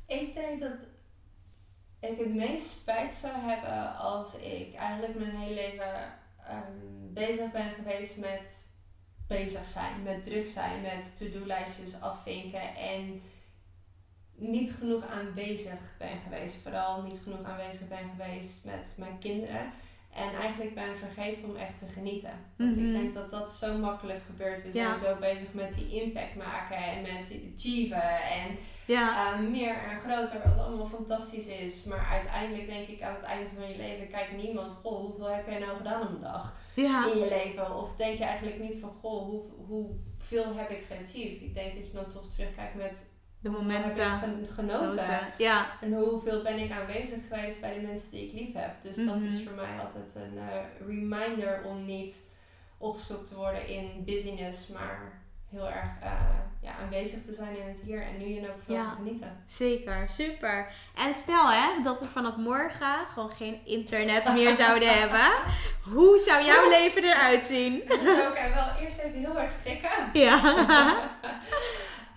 Ik 0.07 0.35
denk 0.35 0.61
dat 0.61 0.87
ik 2.01 2.19
het 2.19 2.35
meest 2.35 2.71
spijt 2.71 3.15
zou 3.15 3.33
hebben 3.37 3.97
als 3.97 4.35
ik 4.35 4.75
eigenlijk 4.75 5.19
mijn 5.19 5.37
hele 5.37 5.55
leven 5.55 6.15
ehm, 6.47 7.13
bezig 7.13 7.53
ben 7.53 7.71
geweest 7.75 8.17
met 8.17 8.73
bezig 9.27 9.65
zijn, 9.65 10.03
met 10.03 10.23
druk 10.23 10.47
zijn, 10.47 10.83
met 10.83 11.17
to-do-lijstjes 11.17 12.01
afvinken 12.01 12.77
en 12.77 13.23
niet 14.37 14.73
genoeg 14.79 15.07
aanwezig 15.07 15.81
ben 15.99 16.19
geweest. 16.25 16.57
Vooral 16.63 17.03
niet 17.03 17.21
genoeg 17.23 17.43
aanwezig 17.43 17.89
ben 17.89 18.11
geweest 18.17 18.65
met 18.65 18.93
mijn 18.97 19.19
kinderen. 19.19 19.71
En 20.15 20.35
eigenlijk 20.41 20.75
ben 20.75 20.97
vergeten 20.97 21.45
om 21.45 21.57
echt 21.57 21.79
te 21.79 21.87
genieten. 21.87 22.31
Want 22.57 22.77
Mhm. 22.77 22.85
ik 22.87 22.93
denk 22.93 23.13
dat 23.13 23.31
dat 23.31 23.53
zo 23.53 23.79
makkelijk 23.79 24.23
gebeurt. 24.23 24.63
We 24.63 24.69
Ja. 24.79 24.95
zijn 24.95 25.15
zo 25.15 25.21
bezig 25.21 25.53
met 25.53 25.75
die 25.75 26.03
impact 26.03 26.35
maken 26.35 26.77
en 26.77 27.03
met 27.03 27.33
achieven 27.55 28.03
en 28.21 28.57
Ja, 28.87 29.33
uh, 29.41 29.49
meer 29.49 29.77
en 29.91 29.99
groter, 30.01 30.41
wat 30.45 30.59
allemaal 30.59 30.87
fantastisch 30.87 31.47
is. 31.47 31.85
Maar 31.85 32.07
uiteindelijk 32.11 32.69
denk 32.69 32.89
ik 32.89 33.03
aan 33.03 33.15
het 33.15 33.23
einde 33.23 33.49
van 33.59 33.69
je 33.69 33.77
leven, 33.77 34.09
kijkt 34.09 34.43
niemand, 34.43 34.71
goh, 34.83 35.01
hoeveel 35.01 35.31
heb 35.31 35.49
jij 35.49 35.59
nou 35.59 35.77
gedaan 35.77 36.03
op 36.03 36.09
een 36.09 36.21
dag 36.21 36.57
ja, 36.75 37.13
in 37.13 37.19
je 37.19 37.29
leven? 37.29 37.77
Of 37.77 37.95
denk 37.97 38.19
je 38.19 38.25
eigenlijk 38.25 38.59
niet 38.59 38.77
van, 38.81 38.91
goh, 39.01 39.25
hoe, 39.29 39.43
hoeveel 39.67 40.55
heb 40.57 40.71
ik 40.71 40.85
geachieved? 40.91 41.41
Ik 41.41 41.55
denk 41.55 41.75
dat 41.75 41.87
je 41.87 41.93
dan 41.93 42.07
toch 42.09 42.27
terugkijkt 42.27 42.75
met, 42.75 43.07
de 43.45 43.51
momenten. 43.51 44.11
genoten? 44.55 44.67
Noten. 44.87 45.19
Ja, 45.39 45.67
En 45.81 45.93
hoeveel 45.93 46.43
ben 46.43 46.59
ik 46.59 46.73
aanwezig 46.73 47.19
geweest 47.29 47.61
bij 47.61 47.75
de 47.75 47.81
mensen 47.81 48.11
die 48.11 48.27
ik 48.27 48.33
lief 48.33 48.55
heb? 48.55 48.83
Dus 48.83 48.97
dat 48.97 49.17
Mhm. 49.17 49.27
is 49.27 49.43
voor 49.45 49.55
mij 49.55 49.79
altijd 49.85 50.15
een 50.15 50.39
eh, 50.39 50.87
reminder 50.87 51.63
om 51.65 51.85
niet 51.85 52.23
opgezocht 52.79 53.27
te 53.27 53.35
worden 53.37 53.69
in 53.69 54.03
busyness, 54.05 54.69
maar 54.69 55.23
heel 55.51 55.69
erg 55.71 55.89
eh, 56.03 56.13
ja, 56.61 56.73
aanwezig 56.83 57.23
te 57.23 57.33
zijn 57.33 57.57
in 57.59 57.67
het 57.69 57.81
hier 57.81 58.03
en 58.03 58.19
nu 58.19 58.37
en 58.37 58.45
ook 58.51 58.57
Ja. 58.67 58.83
te 58.83 58.89
genieten. 58.97 59.43
zeker. 59.47 60.09
Super. 60.09 60.69
En 60.97 61.15
stel 61.15 61.51
hè, 61.51 61.83
dat 61.83 62.01
we 62.01 62.07
vanaf 62.07 62.37
morgen 62.37 62.97
gewoon 63.13 63.31
geen 63.31 63.61
internet 63.65 64.33
meer 64.33 64.57
zouden 64.57 64.89
hebben. 65.01 65.33
Hoe 65.93 66.19
zou 66.19 66.45
jouw 66.45 66.69
leven 66.69 67.05
eruit 67.05 67.45
zien? 67.45 67.83
Er 67.91 68.55
wel 68.55 68.85
eerst 68.85 68.99
even 68.99 69.19
heel 69.19 69.35
hard 69.35 69.51
schrikken. 69.51 69.91
Ja. 70.13 70.41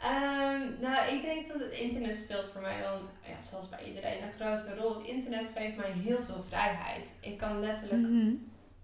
Ehm, 0.01 0.61
nou, 0.81 1.15
ik 1.15 1.21
denk 1.21 1.47
dat 1.47 1.59
het 1.59 1.71
internet 1.71 2.17
speelt 2.17 2.49
voor 2.53 2.61
mij 2.61 2.79
wel, 2.79 3.01
ja, 3.21 3.43
zoals 3.49 3.69
bij 3.69 3.83
iedereen, 3.83 4.23
een 4.23 4.31
grote 4.39 4.75
rol. 4.75 4.97
Het 4.97 5.07
internet 5.07 5.49
geeft 5.55 5.75
mij 5.75 5.91
heel 5.91 6.21
veel 6.21 6.41
vrijheid. 6.43 7.13
Ik 7.21 7.37
kan 7.37 7.59
letterlijk 7.59 8.01
Mhm. 8.07 8.31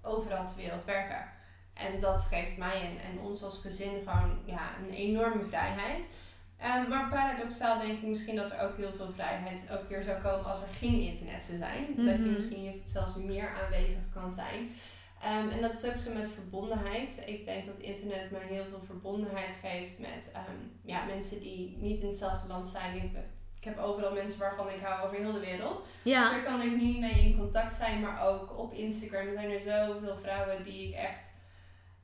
overal 0.02 0.48
ter 0.48 0.56
wereld 0.56 0.86
werken. 0.86 1.26
En 1.74 2.00
dat 2.00 2.22
geeft 2.24 2.58
mij 2.58 2.82
en, 2.82 3.12
en 3.12 3.20
ons 3.20 3.44
als 3.44 3.58
gezin 3.62 3.92
gewoon 4.06 4.40
ja, 4.46 4.62
een 4.88 4.94
enorme 4.94 5.44
vrijheid. 5.44 6.10
Ehm, 6.58 6.90
maar 6.90 7.10
paradoxaal 7.10 7.80
denk 7.80 7.92
ik 7.98 8.04
misschien 8.08 8.36
dat 8.36 8.52
er 8.52 8.60
ook 8.60 8.78
heel 8.78 8.92
veel 8.92 9.12
vrijheid 9.12 9.62
ook 9.72 9.90
weer 9.90 10.04
zou 10.04 10.22
komen 10.22 10.46
als 10.46 10.62
er 10.62 10.68
geen 10.80 11.02
internet 11.02 11.42
zou 11.42 11.58
zijn. 11.58 11.86
Dat 11.96 12.16
je 12.16 12.22
Mhm. 12.22 12.34
misschien 12.34 12.82
zelfs 12.86 13.16
meer 13.16 13.50
aanwezig 13.64 13.98
kan 14.14 14.32
zijn. 14.32 14.70
Ehm, 15.24 15.50
en 15.50 15.62
dat 15.62 15.74
is 15.74 15.86
ook 15.86 15.98
zo 15.98 16.14
met 16.14 16.28
verbondenheid. 16.28 17.24
Ik 17.26 17.46
denk 17.46 17.66
dat 17.66 17.78
internet 17.80 18.32
mij 18.32 18.42
heel 18.48 18.64
veel 18.70 18.82
verbondenheid 18.82 19.50
geeft 19.62 20.00
met 20.00 20.30
ehm, 20.34 20.56
ja, 20.84 21.04
mensen 21.06 21.40
die 21.40 21.78
niet 21.80 22.00
in 22.00 22.08
hetzelfde 22.08 22.48
land 22.48 22.68
zijn. 22.68 22.96
Ik, 22.96 23.12
ik 23.58 23.64
heb 23.64 23.78
overal 23.78 24.14
mensen 24.14 24.40
waarvan 24.40 24.70
ik 24.70 24.80
hou 24.84 25.06
over 25.08 25.18
heel 25.18 25.32
de 25.34 25.40
wereld. 25.40 25.78
Dus 25.78 26.14
Ja. 26.14 26.30
daar 26.30 26.44
kan 26.44 26.62
ik 26.62 26.76
nu 26.82 27.00
mee 27.00 27.20
in 27.26 27.38
contact 27.38 27.74
zijn, 27.74 28.00
maar 28.02 28.28
ook 28.28 28.58
op 28.60 28.74
Instagram 28.74 29.34
zijn 29.34 29.52
er 29.52 29.60
zoveel 29.60 30.18
vrouwen 30.18 30.64
die 30.64 30.88
ik 30.88 30.96
echt. 30.96 31.32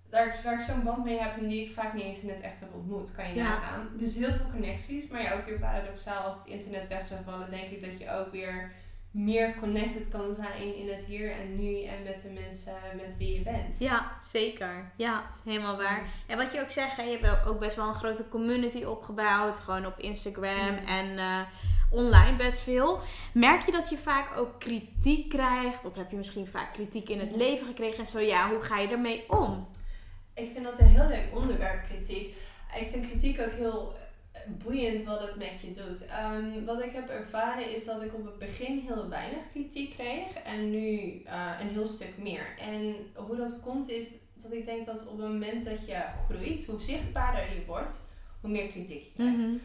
Daar, 0.09 0.25
ik- 0.27 0.41
waar 0.43 0.53
ik 0.53 0.59
zo'n 0.59 0.83
band 0.83 1.03
mee 1.03 1.19
heb 1.19 1.37
en 1.37 1.47
die 1.47 1.61
ik 1.65 1.71
vaak 1.71 1.93
niet 1.93 2.03
eens 2.03 2.19
in 2.21 2.29
het 2.29 2.41
echt 2.41 2.59
heb 2.59 2.73
ontmoet, 2.73 3.11
kan 3.11 3.27
je 3.29 3.35
Ja. 3.35 3.43
nagaan. 3.43 3.89
Dus 3.97 4.15
heel 4.15 4.31
veel 4.31 4.49
connecties, 4.51 5.07
maar 5.07 5.21
ja, 5.21 5.33
ook 5.33 5.45
weer 5.45 5.59
paradoxaal 5.59 6.23
als 6.23 6.37
het 6.37 6.45
internet 6.47 6.87
weg 6.87 7.03
zou 7.03 7.23
vallen, 7.23 7.49
denk 7.51 7.67
ik 7.67 7.81
dat 7.81 7.99
je 7.99 8.11
ook 8.11 8.31
weer 8.31 8.71
meer 9.11 9.55
connected 9.59 10.09
kan 10.09 10.33
zijn 10.33 10.75
in 10.75 10.89
het 10.89 11.03
hier 11.05 11.31
en 11.31 11.59
nu 11.59 11.83
en 11.83 12.03
met 12.03 12.21
de 12.21 12.29
mensen 12.29 12.73
met 13.03 13.17
wie 13.17 13.33
je 13.33 13.41
bent. 13.41 13.79
Ja, 13.79 14.11
zeker. 14.31 14.91
Ja, 14.95 15.29
helemaal 15.43 15.77
waar. 15.77 16.03
En 16.27 16.37
wat 16.37 16.53
je 16.53 16.61
ook 16.61 16.71
zegt, 16.71 16.95
hè, 16.97 17.03
je 17.03 17.17
hebt 17.21 17.47
ook 17.47 17.59
best 17.59 17.75
wel 17.75 17.87
een 17.87 17.93
grote 17.93 18.29
community 18.29 18.83
opgebouwd. 18.83 19.59
Gewoon 19.59 19.85
op 19.85 19.99
Instagram 19.99 20.71
Mm. 20.71 20.85
en 20.87 21.17
eh, 21.17 21.39
online 21.91 22.35
best 22.35 22.59
veel. 22.59 22.99
Merk 23.33 23.65
je 23.65 23.71
dat 23.71 23.89
je 23.89 23.97
vaak 23.97 24.37
ook 24.37 24.59
kritiek 24.59 25.29
krijgt? 25.29 25.85
Of 25.85 25.95
heb 25.95 26.11
je 26.11 26.17
misschien 26.17 26.47
vaak 26.47 26.73
kritiek 26.73 27.09
in 27.09 27.19
het 27.19 27.35
leven 27.35 27.67
gekregen? 27.67 27.99
En 27.99 28.05
zo 28.05 28.19
ja, 28.19 28.49
hoe 28.49 28.61
ga 28.61 28.79
je 28.79 28.87
ermee 28.87 29.23
om? 29.27 29.67
Ik 30.33 30.49
vind 30.53 30.65
dat 30.65 30.79
een 30.79 30.87
heel 30.87 31.07
leuk 31.07 31.27
onderwerp, 31.33 31.83
kritiek. 31.83 32.35
Ik 32.75 32.87
vind 32.91 33.07
kritiek 33.07 33.41
ook 33.41 33.51
heel 33.51 33.93
boeiend 34.63 35.03
wat 35.03 35.21
het 35.21 35.35
met 35.35 35.61
je 35.61 35.71
doet. 35.71 36.05
Ehm, 36.05 36.65
wat 36.65 36.83
ik 36.83 36.91
heb 36.91 37.09
ervaren 37.09 37.75
is 37.75 37.85
dat 37.85 38.01
ik 38.01 38.13
op 38.13 38.25
het 38.25 38.37
begin 38.37 38.79
heel 38.79 39.09
weinig 39.09 39.49
kritiek 39.51 39.93
kreeg 39.93 40.33
en 40.33 40.69
nu 40.69 41.21
eh, 41.25 41.51
een 41.59 41.69
heel 41.69 41.85
stuk 41.85 42.17
meer. 42.17 42.55
En 42.59 42.95
hoe 43.15 43.35
dat 43.35 43.59
komt 43.59 43.89
is 43.89 44.13
dat 44.33 44.53
ik 44.53 44.65
denk 44.65 44.85
dat 44.85 45.07
op 45.07 45.17
het 45.17 45.27
moment 45.27 45.63
dat 45.63 45.85
je 45.87 46.03
groeit, 46.25 46.65
hoe 46.65 46.79
zichtbaarder 46.79 47.41
je 47.41 47.63
wordt, 47.65 48.01
hoe 48.41 48.49
meer 48.49 48.67
kritiek 48.67 49.03
je 49.03 49.11
krijgt. 49.15 49.37
Mhm. 49.37 49.55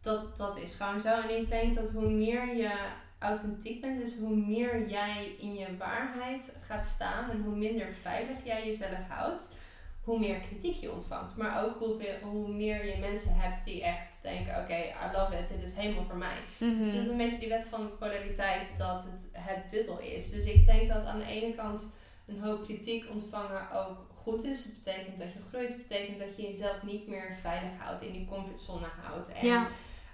Dat, 0.00 0.36
dat 0.36 0.58
is 0.58 0.74
gewoon 0.74 1.00
zo. 1.00 1.08
En 1.08 1.38
ik 1.40 1.48
denk 1.48 1.74
dat 1.74 1.90
hoe 1.90 2.10
meer 2.10 2.56
je 2.56 2.72
authentiek 3.18 3.80
bent, 3.80 3.98
dus 3.98 4.18
hoe 4.18 4.36
meer 4.36 4.88
jij 4.88 5.34
in 5.38 5.54
je 5.54 5.76
waarheid 5.78 6.52
gaat 6.60 6.86
staan 6.86 7.30
en 7.30 7.42
hoe 7.42 7.56
minder 7.56 7.94
veilig 7.94 8.44
jij 8.44 8.66
jezelf 8.66 9.08
houdt, 9.08 9.56
hoe 10.04 10.18
meer 10.18 10.40
kritiek 10.40 10.74
je 10.74 10.92
ontvangt. 10.92 11.36
Maar 11.36 11.64
ook 11.64 11.78
hoeveel, 11.78 12.14
hoe 12.22 12.48
meer 12.48 12.86
je 12.86 12.96
mensen 12.96 13.34
hebt 13.34 13.64
die 13.64 13.82
echt 13.82 14.16
denken, 14.22 14.62
oké, 14.62 14.74
I 14.76 15.16
love 15.16 15.38
it, 15.38 15.48
dit 15.48 15.62
is 15.62 15.72
helemaal 15.74 16.04
voor 16.04 16.16
mij. 16.16 16.36
Mhm. 16.58 16.76
Dus 16.76 16.86
het 16.92 17.00
is 17.00 17.06
een 17.06 17.16
beetje 17.16 17.38
die 17.38 17.48
wet 17.48 17.64
van 17.64 17.98
polariteit 17.98 18.66
dat 18.78 19.02
het 19.04 19.26
het 19.32 19.70
dubbel 19.70 19.98
is. 19.98 20.30
Dus 20.30 20.44
ik 20.44 20.66
denk 20.66 20.88
dat 20.88 21.04
aan 21.04 21.18
de 21.18 21.26
ene 21.26 21.54
kant 21.54 21.92
een 22.26 22.40
hoop 22.40 22.62
kritiek 22.62 23.10
ontvangen 23.10 23.70
ook 23.70 24.06
goed 24.14 24.44
is. 24.44 24.64
Het 24.64 24.74
betekent 24.82 25.18
dat 25.18 25.32
je 25.32 25.38
groeit. 25.48 25.72
Het 25.72 25.86
betekent 25.86 26.18
dat 26.18 26.36
je 26.36 26.42
jezelf 26.42 26.82
niet 26.82 27.06
meer 27.08 27.36
veilig 27.40 27.70
houdt, 27.78 28.02
in 28.02 28.12
die 28.12 28.24
comfortzone 28.26 28.86
houdt. 29.02 29.32
En 29.32 29.46
Ja. 29.46 29.66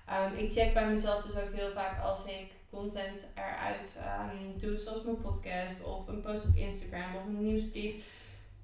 ehm, 0.07 0.35
ik 0.37 0.51
check 0.51 0.75
bij 0.75 0.89
mezelf 0.89 1.23
dus 1.25 1.43
ook 1.43 1.55
heel 1.55 1.71
vaak 1.73 2.01
als 2.03 2.25
ik 2.25 2.47
content 2.71 3.27
eruit 3.35 3.97
ehm, 3.99 4.59
doe, 4.59 4.77
zoals 4.77 5.03
mijn 5.03 5.21
podcast 5.21 5.85
of 5.85 6.09
een 6.09 6.21
post 6.21 6.45
op 6.47 6.57
Instagram 6.57 7.17
of 7.17 7.25
een 7.27 7.45
nieuwsbrief. 7.45 7.95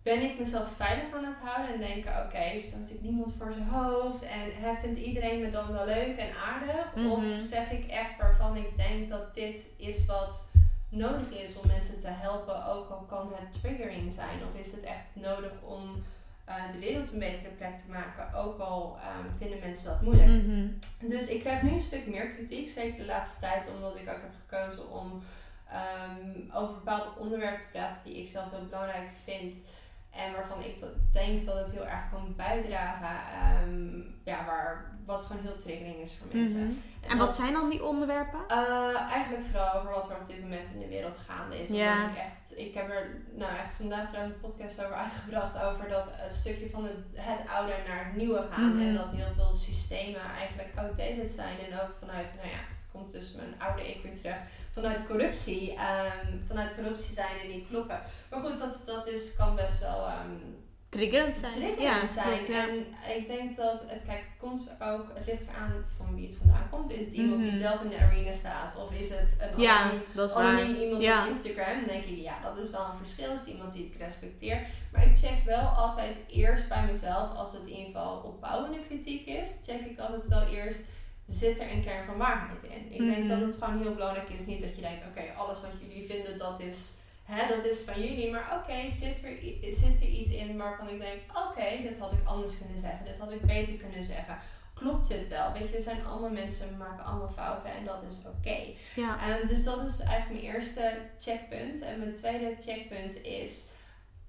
Ben 0.05 0.23
ik 0.23 0.39
mezelf 0.39 0.69
veilig 0.77 1.15
aan 1.15 1.25
het 1.25 1.39
houden 1.39 1.75
en 1.75 1.81
denken, 1.81 2.25
oké, 2.25 2.59
stoot 2.59 2.91
ik 2.91 3.01
niemand 3.01 3.35
voor 3.39 3.53
zijn 3.53 3.69
hoofd 3.69 4.23
en 4.23 4.55
hè, 4.55 4.75
vindt 4.75 4.99
iedereen 4.99 5.41
me 5.41 5.51
dan 5.51 5.73
wel 5.73 5.85
leuk 5.85 6.17
en 6.17 6.37
aardig? 6.37 6.95
Mhm. 6.95 7.11
Of 7.11 7.25
zeg 7.39 7.71
ik 7.71 7.85
echt 7.85 8.17
waarvan 8.19 8.57
ik 8.57 8.77
denk 8.77 9.09
dat 9.09 9.35
dit 9.35 9.67
is 9.77 10.07
wat 10.07 10.49
nodig 10.89 11.31
is 11.31 11.57
om 11.57 11.67
mensen 11.67 12.01
te 12.01 12.09
helpen, 12.09 12.67
ook 12.67 12.91
al 12.91 13.05
kan 13.07 13.33
het 13.35 13.61
triggering 13.61 14.13
zijn? 14.13 14.45
Of 14.49 14.61
is 14.61 14.73
het 14.73 14.83
echt 14.83 15.05
nodig 15.13 15.53
om 15.63 16.03
eh, 16.45 16.73
de 16.73 16.79
wereld 16.79 17.13
een 17.13 17.19
betere 17.19 17.49
plek 17.49 17.79
te 17.79 17.91
maken, 17.91 18.35
ook 18.35 18.59
al 18.59 18.97
ehm, 19.01 19.37
vinden 19.39 19.59
mensen 19.59 19.85
dat 19.85 20.03
moeilijk? 20.03 20.43
Mhm. 20.43 20.67
Dus 21.01 21.29
ik 21.29 21.41
krijg 21.41 21.63
nu 21.63 21.71
een 21.71 21.81
stuk 21.81 22.07
meer 22.07 22.27
kritiek, 22.27 22.69
zeker 22.69 22.97
de 22.97 23.05
laatste 23.05 23.41
tijd, 23.41 23.69
omdat 23.75 23.97
ik 23.97 24.09
ook 24.09 24.23
heb 24.23 24.35
gekozen 24.47 24.91
om 24.91 25.23
ehm, 25.69 26.57
over 26.57 26.75
bepaalde 26.75 27.19
onderwerpen 27.19 27.61
te 27.61 27.71
praten 27.73 28.01
die 28.05 28.21
ik 28.21 28.29
zelf 28.29 28.51
heel 28.51 28.67
belangrijk 28.69 29.09
vind. 29.25 29.55
En 30.17 30.33
waarvan 30.33 30.61
ik 30.65 30.79
dat, 30.81 30.91
denk 31.13 31.45
dat 31.45 31.59
het 31.59 31.71
heel 31.71 31.87
erg 31.87 32.11
kan 32.11 32.35
bijdragen. 32.37 33.17
ehm, 33.41 34.01
ja, 34.25 34.45
waar, 34.45 34.97
wat 35.05 35.21
gewoon 35.21 35.43
heel 35.43 35.57
triggering 35.57 35.97
is 35.97 36.15
voor 36.15 36.27
mensen. 36.33 36.67
Mhm. 36.67 36.75
En 37.09 37.19
wat 37.19 37.35
zijn 37.35 37.53
dan 37.53 37.69
die 37.69 37.85
onderwerpen? 37.85 38.41
eh, 38.49 39.11
eigenlijk 39.11 39.45
vooral 39.51 39.75
over 39.75 39.91
wat 39.91 40.11
er 40.11 40.17
op 40.17 40.27
dit 40.27 40.41
moment 40.41 40.69
in 40.75 40.79
de 40.81 40.89
wereld 40.89 41.19
gaande 41.19 41.63
is. 41.63 41.69
Ja. 41.69 42.09
Ik, 42.09 42.17
echt, 42.17 42.59
ik 42.59 42.75
heb 42.75 42.91
er 42.91 43.23
nou 43.33 43.53
echt 43.53 43.75
vandaag 43.77 44.09
trouwens 44.09 44.35
een 44.35 44.41
podcast 44.41 44.85
over 44.85 44.97
uitgebracht. 45.05 45.63
Over 45.63 45.89
dat 45.89 46.07
het 46.11 46.33
stukje 46.33 46.71
van 46.71 46.85
het, 46.85 46.97
het 47.15 47.49
oude 47.49 47.73
naar 47.89 48.05
het 48.05 48.17
nieuwe 48.17 48.47
gaan. 48.51 48.71
Mhm. 48.71 48.81
En 48.81 48.95
dat 48.95 49.11
heel 49.11 49.33
veel 49.37 49.55
systemen 49.55 50.21
eigenlijk 50.39 50.71
outdated 50.75 51.31
zijn. 51.31 51.57
En 51.71 51.81
ook 51.81 51.95
vanuit, 52.01 52.33
nou 52.37 52.49
ja, 52.49 52.61
het 52.69 52.87
komt 52.93 53.13
dus 53.13 53.33
mijn 53.33 53.55
oude 53.59 53.89
ik 53.89 54.03
weer 54.03 54.15
terug. 54.15 54.37
Vanuit 54.71 55.07
corruptie. 55.07 55.75
ehm, 55.75 56.27
vanuit 56.47 56.75
corruptie 56.75 57.15
zijn 57.15 57.41
en 57.43 57.49
niet 57.49 57.69
kloppen. 57.69 58.01
Maar 58.31 58.41
goed, 58.41 58.59
dat, 58.59 58.83
dat 58.87 59.07
is, 59.07 59.37
kan 59.37 59.57
best 59.57 59.81
wel 59.81 60.07
ehm, 60.07 60.37
Triggerend 60.95 61.37
zijn. 61.37 61.53
triggerend 61.53 61.81
ja, 61.81 62.07
zijn. 62.07 62.37
klopt, 62.45 62.53
ja. 62.53 62.67
En 62.69 63.17
ik 63.21 63.27
denk 63.27 63.57
dat, 63.57 63.81
het, 63.81 64.01
kijk, 64.07 64.19
het 64.21 64.35
komt 64.39 64.71
ook, 64.79 65.07
het 65.15 65.27
ligt 65.27 65.49
eraan 65.49 65.73
van 65.97 66.15
wie 66.15 66.27
het 66.27 66.37
vandaan 66.37 66.69
komt. 66.71 66.91
Is 66.91 67.05
het 67.05 67.15
iemand 67.15 67.43
die 67.43 67.51
Mhm. 67.51 67.61
zelf 67.61 67.81
in 67.83 67.89
de 67.89 67.99
arena 67.99 68.33
staat? 68.33 68.77
Of 68.77 68.93
is 68.93 69.09
het 69.09 69.37
een 69.41 69.61
Ja, 69.61 69.79
anoniem, 69.81 70.03
dat 70.15 70.29
is 70.29 70.35
waar. 70.37 70.45
anoniem 70.59 70.75
iemand 70.83 71.03
Ja. 71.03 71.23
op 71.23 71.29
Instagram? 71.29 71.75
Dan 71.79 71.87
denk 71.87 72.05
ik, 72.05 72.17
ja, 72.19 72.35
dat 72.43 72.59
is 72.59 72.71
wel 72.71 72.85
een 72.91 72.97
verschil. 73.05 73.33
Is 73.33 73.41
het 73.41 73.49
iemand 73.49 73.73
die 73.73 73.85
ik 73.87 73.95
respecteer? 73.99 74.67
Maar 74.93 75.07
ik 75.07 75.17
check 75.17 75.39
wel 75.45 75.67
altijd 75.69 76.17
eerst 76.29 76.69
bij 76.69 76.85
mezelf, 76.93 77.35
als 77.35 77.53
het 77.53 77.63
in 77.63 77.69
ieder 77.69 77.85
geval 77.85 78.17
opbouwende 78.17 78.79
kritiek 78.89 79.27
is, 79.27 79.55
check 79.67 79.81
ik 79.81 79.99
altijd 79.99 80.27
wel 80.29 80.47
eerst, 80.47 80.81
zit 81.27 81.59
er 81.61 81.73
een 81.73 81.85
kern 81.85 82.05
van 82.05 82.17
waarheid 82.17 82.63
in? 82.63 82.93
Ik 82.93 83.05
denk 83.11 83.19
Mhm. 83.27 83.29
dat 83.29 83.41
het 83.41 83.55
gewoon 83.65 83.83
heel 83.83 83.95
belangrijk 83.95 84.29
is, 84.29 84.47
niet 84.47 84.61
dat 84.61 84.75
je 84.75 84.81
denkt, 84.81 85.03
oké, 85.09 85.23
alles 85.37 85.61
wat 85.61 85.71
jullie 85.81 86.05
vinden, 86.07 86.39
dat 86.39 86.61
is 86.61 86.93
hè, 87.25 87.57
dat 87.57 87.65
is 87.65 87.81
van 87.81 88.03
jullie. 88.03 88.31
Maar 88.31 88.61
oké, 88.61 88.91
zit, 88.91 89.25
er, 89.25 89.37
zit 89.75 90.01
er 90.01 90.09
iets 90.09 90.31
in 90.31 90.57
waarvan 90.57 90.89
ik 90.89 91.01
denk, 91.01 91.21
oké, 91.49 91.83
dit 91.83 91.99
had 91.99 92.13
ik 92.13 92.25
anders 92.25 92.59
kunnen 92.59 92.79
zeggen. 92.79 93.05
Dit 93.05 93.19
had 93.19 93.33
ik 93.33 93.41
beter 93.41 93.75
kunnen 93.75 94.05
zeggen. 94.05 94.39
Klopt 94.75 95.09
dit 95.09 95.29
wel? 95.29 95.53
Weet 95.53 95.69
je, 95.69 95.77
er 95.77 95.83
zijn 95.83 96.05
allemaal 96.05 96.31
mensen, 96.31 96.69
we 96.69 96.75
maken 96.77 97.05
allemaal 97.05 97.29
fouten 97.29 97.71
en 97.71 97.85
dat 97.85 98.03
is 98.09 98.19
oké. 98.27 98.59
Ja. 98.95 99.19
Ehm, 99.19 99.47
dus 99.47 99.65
dat 99.65 99.85
is 99.85 100.01
eigenlijk 100.01 100.43
mijn 100.43 100.55
eerste 100.55 100.99
checkpunt. 101.19 101.81
En 101.81 101.99
mijn 101.99 102.13
tweede 102.13 102.57
checkpunt 102.59 103.23
is, 103.23 103.65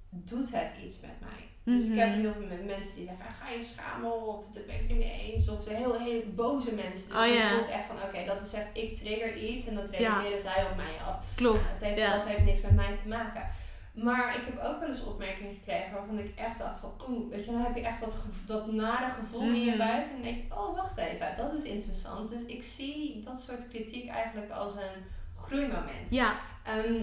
doet 0.10 0.52
het 0.52 0.72
iets 0.84 1.00
met 1.00 1.20
mij? 1.20 1.55
Dus 1.66 1.84
ik 1.86 1.96
heb 1.98 2.08
Mhm. 2.10 2.20
heel 2.20 2.34
veel 2.34 2.48
met 2.48 2.66
mensen 2.66 2.96
die 2.96 3.06
zeggen, 3.06 3.26
ah, 3.26 3.36
ga 3.40 3.50
je 3.54 3.64
schamen 3.64 4.12
of 4.28 4.46
daar 4.52 4.64
ben 4.68 4.76
ik 4.76 4.88
niet 4.90 4.98
mee 4.98 5.32
eens. 5.34 5.50
Of 5.50 5.68
heel, 5.68 6.00
heel 6.00 6.22
boze 6.36 6.72
mensen. 6.74 7.10
Dus 7.10 7.18
Oh, 7.18 7.26
je 7.26 7.52
voelt 7.56 7.70
echt 7.70 7.86
van, 7.88 7.96
oké, 8.04 8.26
dat 8.26 8.42
is 8.42 8.54
echt, 8.54 8.68
ik 8.74 8.96
trigger 8.96 9.36
iets 9.38 9.66
en 9.68 9.76
dat 9.76 9.90
reageren 9.90 10.40
zij 10.40 10.64
op 10.72 10.76
mij 10.76 10.96
af. 11.06 11.26
Klopt. 11.36 11.62
Ja, 11.64 11.68
het 11.74 11.84
heeft, 11.84 11.98
ja. 12.00 12.16
Dat 12.16 12.28
heeft 12.28 12.44
niks 12.44 12.62
met 12.62 12.76
mij 12.76 12.96
te 12.96 13.08
maken. 13.08 13.48
Maar 13.94 14.36
ik 14.36 14.46
heb 14.46 14.58
ook 14.64 14.80
wel 14.80 14.88
eens 14.90 15.04
opmerkingen 15.04 15.54
gekregen 15.56 15.92
waarvan 15.94 16.20
ik 16.20 16.32
echt 16.36 16.60
dacht 16.60 16.80
van, 16.80 16.94
oeh, 17.10 17.30
weet 17.30 17.46
je, 17.46 17.52
dan 17.52 17.62
heb 17.62 17.76
je 17.76 17.82
echt 17.84 18.00
dat, 18.00 18.16
dat 18.46 18.72
nare 18.72 19.10
gevoel 19.12 19.42
in 19.42 19.62
je 19.64 19.70
Mhm. 19.70 19.78
buik. 19.78 20.06
En 20.06 20.12
dan 20.14 20.22
denk 20.22 20.38
ik, 20.38 20.54
oh, 20.54 20.76
wacht 20.76 20.98
even, 20.98 21.34
dat 21.38 21.54
is 21.54 21.64
interessant. 21.64 22.30
Dus 22.30 22.42
ik 22.46 22.64
zie 22.64 23.20
dat 23.24 23.42
soort 23.42 23.68
kritiek 23.68 24.10
eigenlijk 24.10 24.52
als 24.52 24.74
een 24.74 25.04
groeimoment. 25.36 26.10
Ja. 26.12 26.34
Ehm, 26.64 27.02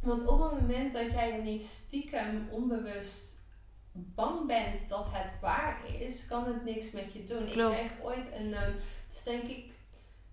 want 0.00 0.26
op 0.26 0.42
het 0.42 0.60
moment 0.60 0.92
dat 0.92 1.10
jij 1.12 1.32
je 1.32 1.38
niet 1.42 1.62
stiekem 1.62 2.48
onbewust 2.50 3.33
bang 3.94 4.46
bent 4.46 4.88
dat 4.88 5.06
het 5.10 5.30
waar 5.40 5.78
is, 5.98 6.26
kan 6.26 6.44
het 6.44 6.64
niks 6.64 6.90
met 6.90 7.12
je 7.12 7.22
doen. 7.22 7.48
Klopt. 7.50 7.74
Ik 7.74 7.80
kreeg 7.80 8.02
ooit 8.02 8.30
een, 8.34 8.54
ehm, 8.54 8.72
dus 9.08 9.22
denk 9.22 9.42
ik 9.42 9.72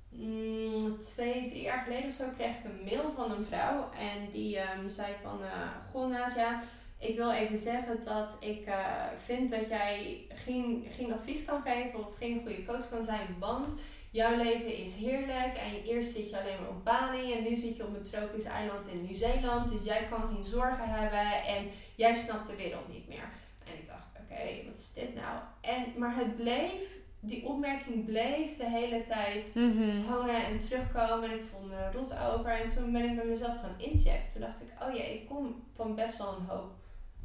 mm, 0.10 1.00
twee, 1.00 1.50
drie 1.50 1.62
jaar 1.62 1.84
geleden 1.84 2.08
of 2.08 2.14
zo, 2.14 2.26
kreeg 2.38 2.56
ik 2.56 2.64
een 2.64 2.84
mail 2.84 3.12
van 3.16 3.32
een 3.32 3.46
vrouw. 3.46 3.90
En 3.90 4.32
die 4.32 4.58
ehm, 4.58 4.90
zei 4.90 5.14
van, 5.24 5.44
eh 5.44 5.70
goh 5.92 6.10
Nadia, 6.10 6.62
ik 7.00 7.16
wil 7.16 7.32
even 7.32 7.58
zeggen 7.58 8.04
dat 8.04 8.38
ik 8.40 8.66
eh, 8.66 9.06
vind 9.18 9.50
dat 9.50 9.68
jij 9.68 10.26
geen, 10.30 10.88
geen 10.98 11.14
advies 11.14 11.46
kan 11.46 11.62
geven 11.62 12.08
of 12.08 12.16
geen 12.18 12.42
goede 12.46 12.66
coach 12.66 12.90
kan 12.90 13.04
zijn, 13.04 13.36
want 13.40 13.76
jouw 14.12 14.36
leven 14.36 14.76
is 14.76 14.96
heerlijk 14.96 15.58
en 15.58 15.84
eerst 15.84 16.12
zit 16.12 16.30
je 16.30 16.40
alleen 16.40 16.62
maar 16.62 16.70
op 16.70 16.86
Bali 16.86 17.34
en 17.34 17.44
nu 17.44 17.56
zit 17.56 17.76
je 17.76 17.86
op 17.86 17.96
een 17.96 18.04
tropisch 18.04 18.44
eiland 18.44 18.88
in 18.88 19.02
Nieuw-Zeeland, 19.02 19.72
dus 19.72 19.84
jij 19.84 20.08
kan 20.10 20.30
geen 20.34 20.44
zorgen 20.44 20.90
hebben 20.90 21.44
en 21.44 21.66
jij 21.96 22.14
snapt 22.14 22.48
de 22.48 22.56
wereld 22.56 22.88
niet 22.88 23.08
meer. 23.08 23.30
En 23.72 23.78
ik 23.80 23.86
dacht, 23.88 24.10
oké, 24.22 24.66
wat 24.68 24.78
is 24.78 24.94
dit 24.94 25.16
nou? 25.16 25.40
En, 25.62 25.86
maar 26.00 26.16
het 26.16 26.36
bleef, 26.36 26.98
die 27.20 27.46
opmerking 27.46 28.06
bleef 28.06 28.58
de 28.58 28.70
hele 28.70 29.04
tijd 29.04 29.52
Mhm. 29.56 30.02
hangen 30.08 30.46
en 30.46 30.60
terugkomen. 30.60 31.30
En 31.30 31.36
ik 31.38 31.44
voelde 31.44 31.68
me 31.68 31.76
er 31.76 31.94
rot 31.94 32.14
over. 32.18 32.50
En 32.52 32.70
toen 32.70 32.92
ben 32.92 33.10
ik 33.10 33.16
bij 33.16 33.26
mezelf 33.26 33.60
gaan 33.60 33.76
inchecken. 33.80 34.30
Toen 34.32 34.42
dacht 34.42 34.62
ik, 34.62 34.68
oh 34.88 34.96
ja, 34.96 35.04
ik 35.04 35.26
kom 35.28 35.64
van 35.74 35.96
best 35.96 36.18
wel 36.18 36.36
een 36.38 36.46
hoop 36.48 36.72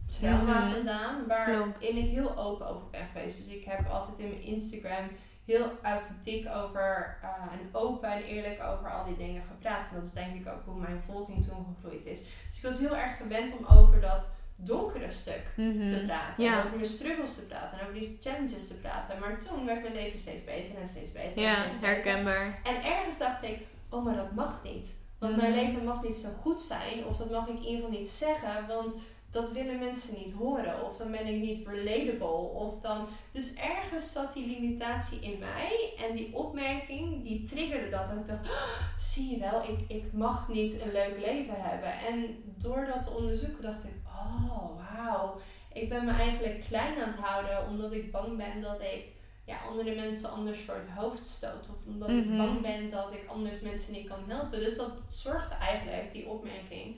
trauma 0.06 0.64
Mhm. 0.64 0.72
vandaan. 0.74 1.26
Waarin 1.26 1.96
ik 1.96 2.08
heel 2.10 2.36
open 2.36 2.66
over 2.66 2.90
ben 2.90 3.06
geweest. 3.12 3.36
Dus 3.36 3.54
ik 3.54 3.64
heb 3.64 3.88
altijd 3.88 4.18
in 4.18 4.28
mijn 4.28 4.42
Instagram 4.42 5.08
heel 5.44 5.70
authentiek 5.82 6.48
over 6.54 7.18
eh, 7.22 7.28
en 7.52 7.68
open 7.72 8.08
en 8.10 8.22
eerlijk 8.22 8.62
over 8.62 8.90
al 8.92 9.04
die 9.04 9.16
dingen 9.16 9.42
gepraat. 9.42 9.88
En 9.90 9.94
dat 9.96 10.06
is 10.06 10.12
denk 10.12 10.34
ik 10.34 10.52
ook 10.52 10.64
hoe 10.64 10.80
mijn 10.80 11.02
volging 11.02 11.44
toen 11.44 11.66
gegroeid 11.74 12.06
is. 12.06 12.20
Dus 12.46 12.56
ik 12.56 12.62
was 12.62 12.78
heel 12.78 12.96
erg 12.96 13.16
gewend 13.16 13.52
om 13.58 13.64
over 13.78 14.00
dat 14.00 14.28
donkere 14.56 15.10
stuk 15.10 15.52
Mhm. 15.56 15.88
te 15.88 16.02
praten. 16.06 16.44
Ja. 16.44 16.52
En 16.52 16.58
over 16.64 16.76
mijn 16.76 16.88
struggles 16.88 17.34
te 17.34 17.40
praten. 17.46 17.78
En 17.78 17.86
over 17.86 18.00
die 18.00 18.16
challenges 18.20 18.66
te 18.66 18.74
praten. 18.74 19.18
Maar 19.18 19.38
toen 19.38 19.66
werd 19.66 19.82
mijn 19.82 19.94
leven 19.94 20.18
steeds 20.18 20.44
beter 20.44 20.76
en 20.80 20.86
steeds 20.88 21.12
beter. 21.12 21.36
en 21.36 21.42
Ja, 21.42 21.52
steeds 21.52 21.74
beter. 21.74 21.88
herkenbaar. 21.88 22.60
En 22.64 22.84
ergens 22.84 23.18
dacht 23.18 23.42
ik, 23.42 23.58
oh 23.90 24.04
maar 24.04 24.16
dat 24.16 24.32
mag 24.32 24.60
niet. 24.64 24.96
Want 25.18 25.36
mijn 25.36 25.50
Mhm. 25.52 25.60
leven 25.60 25.84
mag 25.84 26.02
niet 26.02 26.14
zo 26.16 26.28
goed 26.40 26.62
zijn. 26.62 27.04
Of 27.06 27.16
dat 27.16 27.30
mag 27.30 27.48
ik 27.48 27.54
in 27.58 27.62
ieder 27.64 27.74
geval 27.84 27.98
niet 27.98 28.08
zeggen. 28.08 28.66
Want 28.66 28.96
dat 29.30 29.52
willen 29.52 29.78
mensen 29.78 30.14
niet 30.18 30.32
horen. 30.32 30.84
Of 30.84 30.96
dan 30.96 31.10
ben 31.10 31.26
ik 31.26 31.40
niet 31.40 31.66
relatable. 31.66 32.26
Of 32.66 32.78
dan... 32.78 33.06
Dus 33.32 33.54
ergens 33.54 34.12
zat 34.12 34.32
die 34.32 34.46
limitatie 34.46 35.18
in 35.20 35.38
mij. 35.38 35.92
En 36.08 36.16
die 36.16 36.34
opmerking, 36.34 37.22
die 37.24 37.42
triggerde 37.42 37.88
dat. 37.88 38.08
En 38.08 38.18
ik 38.18 38.26
dacht, 38.26 38.46
"Oh, 38.48 38.78
zie 38.98 39.30
je 39.30 39.38
wel, 39.38 39.62
ik, 39.62 39.78
ik 39.88 40.12
mag 40.12 40.48
niet 40.48 40.80
een 40.80 40.92
leuk 40.92 41.16
leven 41.26 41.54
hebben. 41.56 41.92
En 41.92 42.42
door 42.58 42.86
dat 42.94 43.02
te 43.02 43.10
onderzoeken 43.10 43.62
dacht 43.62 43.84
ik, 43.84 43.92
oh 44.18 44.94
wauw. 44.94 45.40
Ik 45.72 45.88
ben 45.88 46.04
me 46.04 46.10
eigenlijk 46.12 46.60
klein 46.60 47.02
aan 47.02 47.08
het 47.08 47.18
houden. 47.20 47.66
Omdat 47.68 47.92
ik 47.92 48.12
bang 48.12 48.36
ben 48.36 48.60
dat 48.60 48.80
ik 48.80 49.04
ja, 49.44 49.56
andere 49.58 49.94
mensen 49.94 50.30
anders 50.30 50.60
voor 50.60 50.74
het 50.74 50.88
hoofd 50.88 51.26
stoot. 51.26 51.68
Of 51.68 51.76
omdat 51.86 52.08
ik 52.08 52.24
Mhm. 52.26 52.36
bang 52.36 52.60
ben 52.60 52.90
dat 52.90 53.12
ik 53.12 53.24
anders 53.26 53.60
mensen 53.60 53.92
niet 53.92 54.08
kan 54.08 54.24
helpen. 54.26 54.60
Dus 54.60 54.76
dat 54.76 54.92
zorgde 55.08 55.54
eigenlijk, 55.54 56.12
die 56.12 56.28
opmerking, 56.28 56.96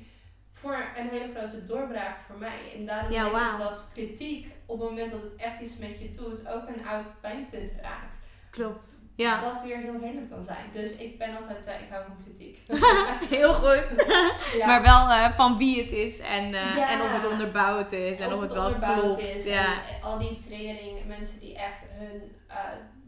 voor 0.53 0.87
een 0.97 1.09
hele 1.09 1.35
grote 1.35 1.65
doorbraak 1.65 2.19
voor 2.27 2.39
mij. 2.39 2.59
En 2.77 2.87
daarom 2.87 3.13
Ja, 3.13 3.31
denk 3.31 3.53
ik 3.53 3.59
dat 3.59 3.91
kritiek, 3.93 4.47
op 4.67 4.81
het 4.81 4.89
moment 4.89 5.11
dat 5.11 5.23
het 5.23 5.37
echt 5.37 5.61
iets 5.61 5.77
met 5.77 5.99
je 5.99 6.11
doet, 6.11 6.49
ook 6.49 6.69
een 6.69 6.87
oud 6.87 7.07
pijnpunt 7.21 7.79
raakt. 7.83 8.17
Klopt. 8.59 8.99
Ja. 9.17 9.41
Dat 9.41 9.63
weer 9.65 9.77
heel 9.77 10.01
helend 10.01 10.29
kan 10.29 10.43
zijn. 10.43 10.65
Dus 10.73 10.97
ik 10.97 11.19
ben 11.19 11.37
altijd, 11.37 11.67
eh, 11.67 11.75
ik 11.81 11.87
hou 11.91 12.05
van 12.07 12.17
kritiek. 12.25 12.59
Heel 13.39 13.55
goed. 13.55 14.05
ja. 14.57 14.67
Maar 14.67 14.83
wel 14.83 15.09
eh, 15.11 15.37
van 15.37 15.59
wie 15.59 15.83
het 15.83 15.93
is 15.93 16.19
en, 16.19 16.45
eh, 16.55 16.77
Ja. 16.77 16.91
en 16.91 17.01
of 17.03 17.13
het 17.13 17.31
onderbouwd 17.31 17.93
is 17.93 18.21
en 18.21 18.33
of, 18.35 18.41
het, 18.41 18.53
wel 18.53 18.65
onderbouwd 18.65 19.01
klopt. 19.01 19.21
is. 19.23 19.45
ja. 19.45 19.65
En 19.65 20.03
al 20.03 20.19
die 20.19 20.37
triggering, 20.37 21.05
mensen 21.07 21.39
die 21.41 21.57
echt 21.57 21.85
hun 21.99 22.37
eh, 22.49 22.57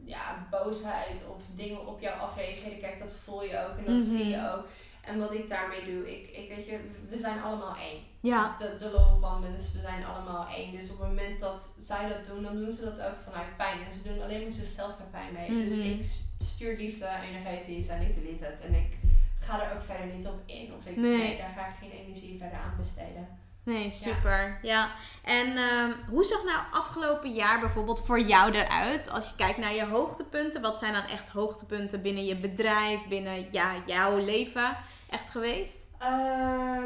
ja, 0.05 0.47
boosheid 0.51 1.23
of 1.37 1.43
dingen 1.55 1.87
op 1.87 2.01
jou 2.01 2.21
afreageren. 2.21 2.79
Kijk, 2.79 2.99
dat 2.99 3.13
voel 3.25 3.43
je 3.45 3.67
ook 3.69 3.77
en 3.79 3.85
dat 3.85 3.95
Mhm. 3.95 4.17
zie 4.17 4.29
je 4.29 4.51
ook. 4.55 4.67
En 5.05 5.19
wat 5.19 5.35
ik 5.35 5.49
daarmee 5.49 5.85
doe, 5.85 6.11
ik, 6.11 6.29
ik 6.37 6.49
weet 6.57 6.67
je, 6.67 6.79
we 7.09 7.19
zijn 7.19 7.43
allemaal 7.43 7.77
één. 7.77 8.01
Ja. 8.21 8.43
Dat 8.43 8.51
is 8.51 8.59
de, 8.59 8.85
de 8.85 8.91
lol 8.91 9.19
van, 9.21 9.41
dus 9.55 9.73
we 9.73 9.81
zijn 9.81 10.05
allemaal 10.05 10.47
één. 10.49 10.73
Dus 10.73 10.91
op 10.91 10.99
het 10.99 11.09
moment 11.09 11.41
dat 11.41 11.75
zij 11.79 12.09
dat 12.09 12.25
doen, 12.27 12.43
dan 12.43 12.57
doen 12.57 12.73
ze 12.73 12.81
dat 12.85 13.01
ook 13.01 13.17
vanuit 13.17 13.57
pijn. 13.57 13.79
En 13.85 13.93
ze 13.93 14.03
doen 14.03 14.23
alleen 14.23 14.43
maar 14.43 14.53
zichzelf 14.53 14.97
daar 14.97 15.07
pijn 15.11 15.33
mee. 15.33 15.65
Dus 15.69 15.77
Mhm. 15.79 15.89
ik 15.89 16.05
stuur 16.39 16.77
liefde 16.77 17.09
energetisch 17.31 17.89
en 17.89 18.01
ik 18.03 18.15
delete 18.15 18.45
het. 18.45 18.61
En 18.61 18.75
ik 18.75 18.97
ga 19.41 19.65
er 19.69 19.75
ook 19.75 19.83
verder 19.83 20.07
niet 20.15 20.27
op 20.27 20.41
in. 20.47 20.73
Of 20.79 20.87
ik, 20.87 20.97
Nee. 20.97 21.17
nee, 21.19 21.37
daar 21.37 21.53
ga 21.57 21.67
ik 21.69 21.75
geen 21.81 21.91
energie 22.05 22.39
verder 22.39 22.59
aan 22.59 22.75
besteden. 22.79 23.29
Nee, 23.63 23.91
super. 23.91 24.59
Ja. 24.63 24.91
En 25.25 25.57
ehm, 25.57 25.93
hoe 26.09 26.25
zag 26.25 26.45
nou 26.45 26.59
afgelopen 26.73 27.33
jaar 27.33 27.61
bijvoorbeeld 27.61 28.07
voor 28.07 28.21
jou 28.21 28.53
eruit? 28.53 29.11
Als 29.11 29.29
je 29.29 29.35
kijkt 29.37 29.59
naar 29.59 29.75
je 29.75 29.85
hoogtepunten, 29.85 30.61
wat 30.61 30.79
zijn 30.79 30.93
dan 30.93 31.07
echt 31.07 31.29
hoogtepunten 31.29 32.03
binnen 32.03 32.25
je 32.25 32.37
bedrijf, 32.37 33.09
binnen 33.09 33.47
ja, 33.51 33.75
jouw 33.87 34.17
leven 34.17 34.77
echt 35.11 35.31
geweest? 35.31 35.79
Uh, 36.03 36.09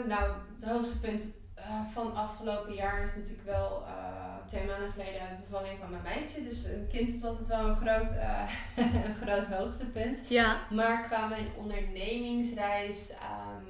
nou, 0.07 0.33
het 0.61 0.71
hoogste 0.71 1.01
punt 1.01 1.25
uh, 1.59 1.65
van 1.93 2.15
afgelopen 2.15 2.75
jaar 2.75 3.03
is 3.03 3.15
natuurlijk 3.15 3.45
wel 3.45 3.83
uh, 3.87 4.47
twee 4.47 4.67
maanden 4.67 4.91
geleden 4.91 5.21
de 5.21 5.49
bevalling 5.49 5.79
van 5.81 5.91
mijn 5.91 6.03
meisje. 6.03 6.49
Dus 6.49 6.65
een 6.65 6.89
kind 6.93 7.09
is 7.09 7.25
altijd 7.25 7.47
wel 7.47 7.69
een 7.69 7.77
groot, 7.77 8.11
een 9.07 9.15
groot 9.15 9.47
hoogtepunt. 9.47 10.29
Ja. 10.29 10.57
Maar 10.71 11.03
qua 11.03 11.27
mijn 11.27 11.49
ondernemingsreis 11.57 13.11
um, 13.11 13.64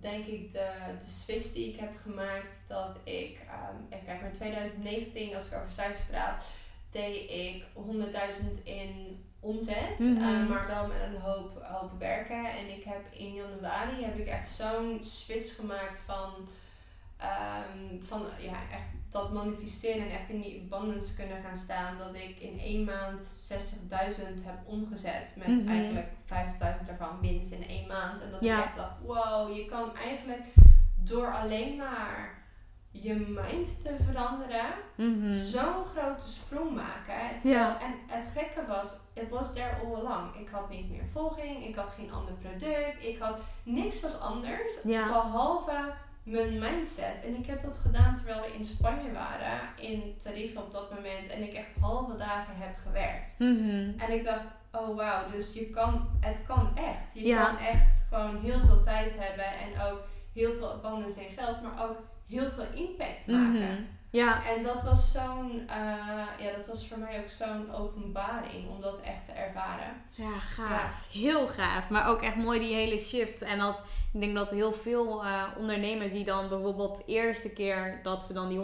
denk 0.00 0.24
ik 0.24 0.52
de, 0.52 0.70
de 0.98 1.06
switch 1.06 1.52
die 1.52 1.68
ik 1.68 1.80
heb 1.80 1.96
gemaakt 1.96 2.60
dat 2.68 2.98
ik, 3.04 3.40
um, 3.40 3.86
even 3.90 4.06
kijken, 4.06 4.26
in 4.26 4.32
2019 4.32 5.34
als 5.34 5.46
ik 5.46 5.54
over 5.54 5.70
cijfers 5.70 6.06
praat, 6.10 6.44
deed 6.90 7.30
ik 7.30 7.64
100.000 8.56 8.62
in 8.64 9.24
omzet, 9.40 9.98
mm 9.98 10.16
-hmm. 10.16 10.42
uh, 10.42 10.48
maar 10.48 10.66
wel 10.66 10.86
met 10.86 11.02
een 11.02 11.20
hoop, 11.20 11.62
hoop 11.62 11.98
werken. 11.98 12.50
En 12.50 12.68
ik 12.76 12.84
heb 12.84 13.06
in 13.10 13.34
januari 13.34 14.02
heb 14.04 14.18
ik 14.18 14.26
echt 14.26 14.48
zo'n 14.48 14.98
switch 15.02 15.54
gemaakt 15.54 15.98
van, 15.98 16.30
um, 17.22 18.02
van 18.02 18.26
ja, 18.40 18.60
echt 18.72 18.88
dat 19.08 19.32
manifesteren 19.32 20.02
en 20.02 20.18
echt 20.18 20.28
in 20.28 20.40
die 20.40 20.68
abundance 20.70 21.14
kunnen 21.14 21.42
gaan 21.42 21.56
staan. 21.56 21.98
Dat 21.98 22.14
ik 22.14 22.38
in 22.38 22.58
één 22.58 22.84
maand 22.84 23.50
60.000 23.52 24.44
heb 24.44 24.58
omgezet 24.64 25.32
met 25.36 25.48
mm 25.48 25.58
-hmm. 25.58 25.68
eigenlijk 25.68 26.08
50.000 26.08 26.16
ervan 26.26 26.59
winst 27.20 27.52
in 27.52 27.68
één 27.68 27.86
maand. 27.86 28.22
En 28.22 28.30
dat 28.30 28.40
ja. 28.40 28.58
ik 28.58 28.64
echt 28.64 28.76
dacht, 28.76 28.94
wow, 29.02 29.56
je 29.56 29.64
kan 29.64 29.96
eigenlijk 29.96 30.46
door 31.04 31.32
alleen 31.34 31.76
maar 31.76 32.38
je 32.90 33.14
mind 33.14 33.82
te 33.82 33.96
veranderen, 34.06 34.66
mm 34.96 35.20
-hmm. 35.20 35.34
zo'n 35.34 35.84
grote 35.84 36.30
sprong 36.30 36.74
maken. 36.74 37.40
Terwijl, 37.40 37.54
ja. 37.54 37.80
En 37.80 37.94
het 38.06 38.30
gekke 38.36 38.66
was, 38.66 38.94
it 39.12 39.28
was 39.28 39.52
there 39.54 39.76
all 39.84 39.94
along. 39.94 40.34
Ik 40.34 40.48
had 40.48 40.70
niet 40.70 40.90
meer 40.90 41.06
volging, 41.12 41.66
ik 41.66 41.74
had 41.74 41.90
geen 41.90 42.12
ander 42.12 42.34
product, 42.34 43.04
ik 43.04 43.18
had 43.18 43.40
niks 43.62 44.00
was 44.00 44.20
anders, 44.20 44.72
ja. 44.84 45.06
behalve 45.06 45.92
mijn 46.22 46.58
mindset. 46.58 47.24
En 47.24 47.36
ik 47.36 47.46
heb 47.46 47.60
dat 47.60 47.76
gedaan 47.76 48.16
terwijl 48.16 48.40
we 48.40 48.54
in 48.54 48.64
Spanje 48.64 49.12
waren, 49.12 49.60
in 49.76 50.14
Tarifa 50.22 50.60
op 50.60 50.72
dat 50.72 50.94
moment, 50.94 51.26
en 51.26 51.42
ik 51.42 51.52
echt 51.52 51.68
halve 51.80 52.16
dagen 52.16 52.54
heb 52.56 52.76
gewerkt. 52.76 53.34
Mm 53.38 53.56
-hmm. 53.56 53.94
En 53.98 54.12
ik 54.12 54.24
dacht, 54.24 54.46
oh 54.72 54.96
wauw, 54.96 55.30
dus 55.30 55.52
je 55.52 55.70
kan, 55.70 56.08
het 56.20 56.42
kan 56.46 56.76
echt. 56.76 57.14
Je 57.14 57.26
ja. 57.26 57.44
kan 57.44 57.58
echt 57.58 58.06
gewoon 58.08 58.40
heel 58.42 58.60
veel 58.60 58.82
tijd 58.82 59.14
hebben 59.18 59.44
en 59.44 59.92
ook 59.92 60.00
heel 60.32 60.52
veel 60.58 60.72
abundance 60.72 61.26
in 61.26 61.32
geld, 61.32 61.62
maar 61.62 61.88
ook 61.88 61.98
heel 62.28 62.50
veel 62.50 62.66
impact 62.74 63.26
maken. 63.26 63.50
Mm 63.50 63.62
-hmm. 63.62 63.86
Ja. 64.10 64.46
En 64.46 64.62
dat 64.62 64.82
was 64.82 65.12
zo'n, 65.12 65.50
uh, 65.52 66.46
ja, 66.46 66.56
dat 66.56 66.66
was 66.66 66.88
voor 66.88 66.98
mij 66.98 67.20
ook 67.20 67.28
zo'n 67.28 67.74
openbaring 67.74 68.68
om 68.68 68.80
dat 68.80 69.00
echt 69.00 69.24
te 69.24 69.32
ervaren. 69.32 70.02
Ja, 70.10 70.38
gaaf. 70.38 71.04
Ja. 71.10 71.20
Heel 71.20 71.48
gaaf. 71.48 71.90
Maar 71.90 72.08
ook 72.08 72.22
echt 72.22 72.36
mooi 72.36 72.60
die 72.60 72.74
hele 72.74 72.98
shift. 72.98 73.42
En 73.42 73.58
dat, 73.58 73.82
ik 74.12 74.20
denk 74.20 74.34
dat 74.34 74.50
heel 74.50 74.72
veel 74.72 75.24
uh, 75.24 75.42
ondernemers 75.58 76.12
die 76.12 76.24
dan 76.24 76.48
bijvoorbeeld 76.48 76.96
de 76.96 77.04
eerste 77.06 77.52
keer 77.52 78.00
dat 78.02 78.24
ze 78.24 78.32
dan 78.32 78.48
die 78.48 78.60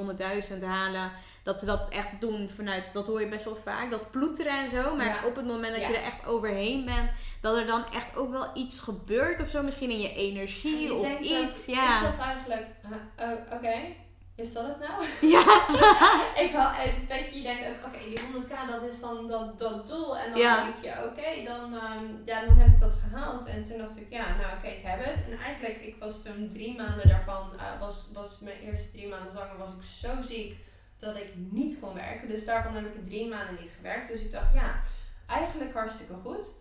100.000 0.52 0.64
halen, 0.64 1.12
dat 1.46 1.58
ze 1.60 1.66
dat 1.66 1.88
echt 1.88 2.20
doen 2.20 2.48
vanuit, 2.54 2.92
dat 2.92 3.06
hoor 3.06 3.20
je 3.20 3.28
best 3.28 3.44
wel 3.44 3.56
vaak, 3.64 3.90
dat 3.90 4.10
ploeteren 4.10 4.52
en 4.58 4.68
zo. 4.70 4.96
Maar 4.96 5.06
Ja. 5.06 5.24
op 5.26 5.36
het 5.36 5.46
moment 5.46 5.72
dat 5.72 5.80
Ja. 5.82 5.88
je 5.88 5.96
er 5.96 6.02
echt 6.02 6.26
overheen 6.26 6.84
bent, 6.84 7.10
dat 7.40 7.56
er 7.56 7.66
dan 7.66 7.84
echt 7.92 8.16
ook 8.16 8.30
wel 8.30 8.46
iets 8.54 8.80
gebeurt 8.80 9.40
of 9.40 9.48
zo. 9.48 9.62
Misschien 9.62 9.90
in 9.90 10.00
je 10.00 10.14
energie 10.14 10.78
Je 10.82 10.94
of 10.94 11.18
iets. 11.20 11.66
Ja. 11.66 11.96
Ik 11.96 12.02
dacht 12.02 12.18
eigenlijk, 12.18 12.66
oh, 13.18 13.54
oké, 13.56 13.74
is 14.36 14.52
dat 14.52 14.66
het 14.66 14.78
nou? 14.88 15.06
ja. 15.34 15.40
ik 16.44 16.52
en 16.84 17.06
weet 17.08 17.34
je, 17.34 17.42
denkt 17.42 17.66
ook, 17.68 17.86
oké, 17.86 17.98
die 18.08 18.18
100k 18.20 18.70
dat 18.70 18.82
is 18.82 19.00
dan 19.00 19.28
dat, 19.28 19.58
dat 19.58 19.86
doel. 19.86 20.18
En 20.18 20.30
dan 20.30 20.40
Ja. 20.40 20.62
denk 20.64 20.74
je, 20.94 21.04
oké, 21.04 21.44
dan, 21.44 21.74
ehm, 21.74 22.04
ja, 22.24 22.44
dan 22.44 22.58
heb 22.58 22.72
ik 22.72 22.78
dat 22.80 22.96
gehaald. 23.08 23.46
En 23.46 23.62
toen 23.62 23.78
dacht 23.78 23.96
ik, 23.96 24.06
ja, 24.10 24.36
nou 24.36 24.56
oké, 24.56 24.66
ik 24.66 24.82
heb 24.82 25.04
het. 25.04 25.18
En 25.30 25.38
eigenlijk, 25.38 25.76
ik 25.76 25.96
was 26.00 26.22
toen 26.22 26.48
drie 26.48 26.76
maanden 26.76 27.08
daarvan, 27.08 27.52
eh, 27.58 27.80
was, 27.80 28.08
was 28.12 28.40
mijn 28.40 28.58
eerste 28.58 28.90
drie 28.90 29.08
maanden 29.08 29.30
zwanger, 29.30 29.58
was 29.58 29.70
ik 29.70 29.82
zo 29.82 30.22
ziek 30.28 30.64
dat 30.98 31.16
ik 31.16 31.32
niet 31.34 31.80
kon 31.80 31.94
werken. 31.94 32.28
Dus 32.28 32.44
daarvan 32.44 32.74
heb 32.74 32.94
ik 32.94 33.04
drie 33.04 33.28
maanden 33.28 33.56
niet 33.60 33.72
gewerkt. 33.76 34.08
Dus 34.08 34.22
ik 34.22 34.30
dacht, 34.30 34.54
ja, 34.54 34.80
eigenlijk 35.26 35.72
hartstikke 35.72 36.14
goed. 36.14 36.52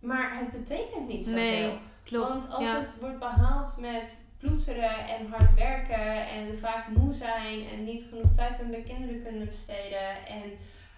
Maar 0.00 0.38
het 0.38 0.50
betekent 0.50 1.08
niet 1.08 1.24
zoveel. 1.24 1.40
Nee, 1.40 1.78
klopt. 2.02 2.28
Want 2.28 2.50
als 2.50 2.64
ja. 2.64 2.80
het 2.80 2.98
wordt 3.00 3.18
behaald 3.18 3.76
met 3.78 4.18
ploeteren 4.38 5.08
en 5.08 5.26
hard 5.26 5.54
werken 5.54 6.28
en 6.28 6.58
vaak 6.58 6.88
moe 6.88 7.12
zijn 7.12 7.68
en 7.68 7.84
niet 7.84 8.06
genoeg 8.08 8.30
tijd 8.30 8.58
met 8.58 8.70
mijn 8.70 8.84
kinderen 8.84 9.22
kunnen 9.22 9.46
besteden 9.46 10.26
en 10.26 10.42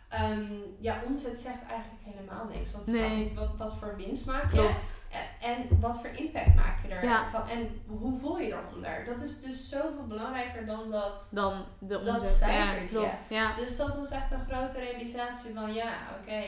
ehm, 0.09 0.53
ja, 0.79 1.03
omzet 1.07 1.39
zegt 1.39 1.63
eigenlijk 1.69 2.03
helemaal 2.05 2.45
niks. 2.45 2.73
Want 2.73 2.87
Nee. 2.87 3.33
wat, 3.35 3.49
wat, 3.49 3.59
wat 3.59 3.75
voor 3.79 3.97
winst 3.97 4.27
maak 4.27 4.43
je 4.53 4.59
Klopt. 4.59 5.09
en, 5.41 5.49
en 5.51 5.81
wat 5.81 5.97
voor 6.01 6.09
impact 6.15 6.55
maak 6.55 6.79
je 6.83 6.95
er 6.95 7.05
Ja. 7.05 7.29
van 7.31 7.49
en 7.49 7.81
hoe 7.87 8.19
voel 8.19 8.39
je 8.39 8.47
eronder? 8.53 9.05
Dat 9.05 9.21
is 9.21 9.41
dus 9.41 9.69
zoveel 9.69 10.07
belangrijker 10.07 10.67
dan 10.67 10.91
dat. 10.91 11.29
Dan 11.31 11.65
de 11.79 11.87
Dat 12.05 12.17
omzet. 12.19 12.39
Ja, 12.41 12.47
cijfertje. 12.47 12.97
klopt. 12.99 13.27
Ja. 13.29 13.55
Dus 13.57 13.77
dat 13.77 13.97
was 13.97 14.11
echt 14.11 14.31
een 14.31 14.45
grote 14.51 14.79
realisatie 14.79 15.55
van 15.55 15.75
ja, 15.75 15.93
oké, 16.21 16.43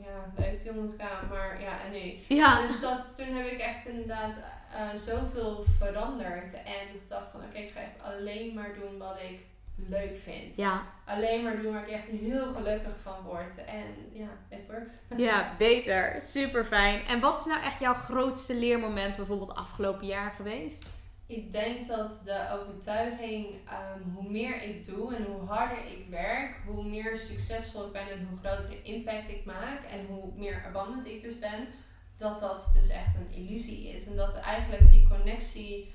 ja, 0.00 0.32
leuk 0.36 0.62
die 0.62 0.72
100k, 0.72 1.28
maar 1.30 1.60
ja, 1.60 1.80
en 1.84 1.90
nu? 1.90 2.14
Ja. 2.36 2.60
Dus 2.60 2.80
dat, 2.80 3.16
toen 3.16 3.34
heb 3.34 3.46
ik 3.46 3.58
echt 3.60 3.86
inderdaad 3.86 4.34
eh, 4.74 4.94
zoveel 4.98 5.64
veranderd. 5.78 6.52
En 6.52 7.00
gedacht 7.02 7.30
van 7.30 7.40
oké, 7.40 7.56
ik 7.58 7.70
ga 7.70 7.80
echt 7.80 8.02
alleen 8.14 8.54
maar 8.54 8.74
doen 8.74 8.98
wat 8.98 9.16
ik 9.30 9.40
leuk 9.76 10.16
vind. 10.16 10.56
Ja. 10.56 10.86
Alleen 11.04 11.42
maar 11.42 11.62
doen 11.62 11.72
waar 11.72 11.88
ik 11.88 11.94
echt 11.94 12.08
heel 12.08 12.52
gelukkig 12.52 12.92
van 13.02 13.22
word. 13.24 13.64
En 13.64 13.86
ja, 14.12 14.28
it 14.48 14.66
works. 14.68 14.92
ja, 15.28 15.54
beter. 15.58 16.22
Super 16.22 16.64
fijn. 16.64 17.04
En 17.06 17.20
wat 17.20 17.40
is 17.40 17.46
nou 17.46 17.62
echt 17.62 17.80
jouw 17.80 17.94
grootste 17.94 18.54
leermoment 18.54 19.16
bijvoorbeeld 19.16 19.54
afgelopen 19.54 20.06
jaar 20.06 20.30
geweest? 20.30 20.94
Ik 21.26 21.52
denk 21.52 21.86
dat 21.86 22.20
de 22.24 22.60
overtuiging, 22.60 23.46
ehm, 23.68 24.00
hoe 24.14 24.30
meer 24.30 24.62
ik 24.62 24.84
doe 24.84 25.14
en 25.14 25.24
hoe 25.24 25.48
harder 25.48 25.78
ik 25.78 26.06
werk, 26.10 26.56
hoe 26.66 26.84
meer 26.84 27.16
succesvol 27.16 27.86
ik 27.86 27.92
ben 27.92 28.10
en 28.10 28.26
hoe 28.28 28.38
grotere 28.38 28.82
impact 28.82 29.30
ik 29.30 29.44
maak 29.44 29.84
en 29.90 30.06
hoe 30.06 30.32
meer 30.34 30.62
abundant 30.66 31.06
ik 31.06 31.22
dus 31.22 31.38
ben, 31.38 31.68
dat 32.16 32.38
dat 32.38 32.70
dus 32.74 32.88
echt 32.88 33.14
een 33.14 33.34
illusie 33.34 33.88
is. 33.88 34.06
En 34.06 34.16
dat 34.16 34.34
eigenlijk 34.34 34.90
die 34.90 35.08
connectie 35.08 35.94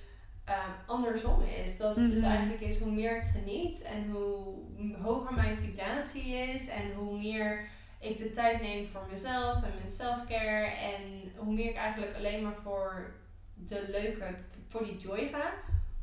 ehm, 0.52 0.72
andersom 0.86 1.42
is. 1.42 1.78
Dat 1.78 1.96
het 1.96 2.08
dus 2.12 2.20
Mhm. 2.22 2.30
eigenlijk 2.30 2.62
is 2.62 2.80
hoe 2.80 2.92
meer 2.92 3.16
ik 3.16 3.28
geniet 3.42 3.82
en 3.82 4.10
hoe 4.12 4.56
hoger 5.02 5.34
mijn 5.34 5.58
vibratie 5.58 6.28
is 6.34 6.68
en 6.68 6.94
hoe 6.94 7.18
meer 7.18 7.68
ik 8.00 8.18
de 8.18 8.30
tijd 8.30 8.62
neem 8.62 8.86
voor 8.88 9.06
mezelf 9.12 9.56
en 9.64 9.74
mijn 9.76 9.88
selfcare 9.90 10.66
en 10.66 11.32
hoe 11.36 11.54
meer 11.54 11.70
ik 11.70 11.76
eigenlijk 11.76 12.16
alleen 12.16 12.44
maar 12.44 12.56
voor 12.64 13.14
de 13.56 13.86
leuke, 13.90 14.36
voor 14.68 14.84
die 14.84 14.98
joy 14.98 15.30
ga, 15.32 15.52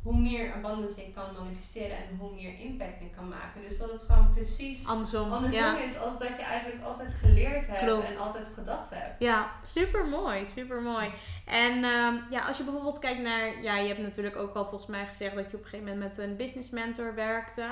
hoe 0.03 0.19
meer 0.19 0.53
abundance 0.53 1.03
ik 1.07 1.15
kan 1.15 1.25
manifesteren 1.39 1.97
en 1.97 2.17
hoe 2.19 2.35
meer 2.35 2.59
impact 2.59 3.01
ik 3.01 3.13
kan 3.17 3.29
maken. 3.29 3.61
Dus 3.63 3.79
dat 3.79 3.93
het 3.93 4.03
gewoon 4.03 4.33
precies 4.33 4.87
Andersom. 4.87 5.33
andersom 5.33 5.63
ja. 5.63 5.79
is 5.79 5.99
als 5.99 6.19
dat 6.19 6.29
je 6.29 6.43
eigenlijk 6.43 6.83
altijd 6.85 7.11
geleerd 7.11 7.67
hebt 7.67 7.79
Klopt. 7.79 8.09
en 8.09 8.19
altijd 8.19 8.49
gedacht 8.55 8.91
hebt. 8.91 9.15
Ja, 9.19 9.51
super 9.65 10.07
mooi, 10.07 10.47
super 10.47 10.83
mooi. 10.83 11.11
En 11.45 11.85
ehm, 11.85 12.17
ja, 12.31 12.41
als 12.47 12.57
je 12.57 12.65
bijvoorbeeld 12.65 12.99
kijkt 12.99 13.23
naar, 13.23 13.63
ja, 13.63 13.77
je 13.77 13.89
hebt 13.89 14.01
natuurlijk 14.01 14.37
ook 14.37 14.55
al 14.55 14.67
volgens 14.67 14.91
mij 14.91 15.07
gezegd 15.07 15.35
dat 15.35 15.51
je 15.51 15.57
op 15.57 15.63
een 15.63 15.69
gegeven 15.69 15.93
moment 15.93 16.17
met 16.17 16.27
een 16.27 16.37
business 16.37 16.71
mentor 16.71 17.15
werkte. 17.15 17.67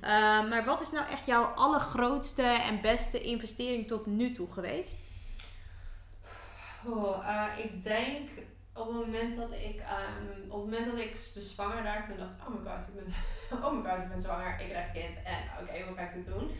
Ehm, 0.00 0.48
maar 0.48 0.64
wat 0.64 0.80
is 0.80 0.90
nou 0.90 1.08
echt 1.10 1.26
jouw 1.26 1.44
allergrootste 1.44 2.42
en 2.42 2.80
beste 2.80 3.20
investering 3.20 3.86
tot 3.86 4.06
nu 4.06 4.32
toe 4.32 4.52
geweest? 4.52 4.98
Oh, 6.84 7.28
eh, 7.28 7.64
ik 7.64 7.82
denk 7.82 8.28
op 8.74 8.86
het 8.86 8.94
moment 8.94 9.36
dat 9.36 9.52
ik, 9.52 9.80
ehm, 9.80 10.50
op 10.50 10.60
het 10.60 10.70
moment 10.70 10.84
dat 10.84 10.98
ik 10.98 11.16
dus 11.34 11.50
zwanger 11.50 11.82
raakte 11.82 12.12
en 12.12 12.18
dacht, 12.18 12.34
oh 12.40 12.48
my 12.48 12.70
god, 12.70 12.88
ik 12.88 12.94
ben, 12.94 13.14
oh 13.64 13.72
my 13.72 13.90
god, 13.90 14.02
ik 14.02 14.08
ben 14.08 14.20
zwanger, 14.20 14.60
ik 14.60 14.68
krijg 14.68 14.92
kind 14.92 15.16
en 15.24 15.42
oké, 15.60 15.82
hoe 15.86 15.96
ga 15.96 16.02
ik 16.02 16.14
dit 16.14 16.26
doen? 16.26 16.50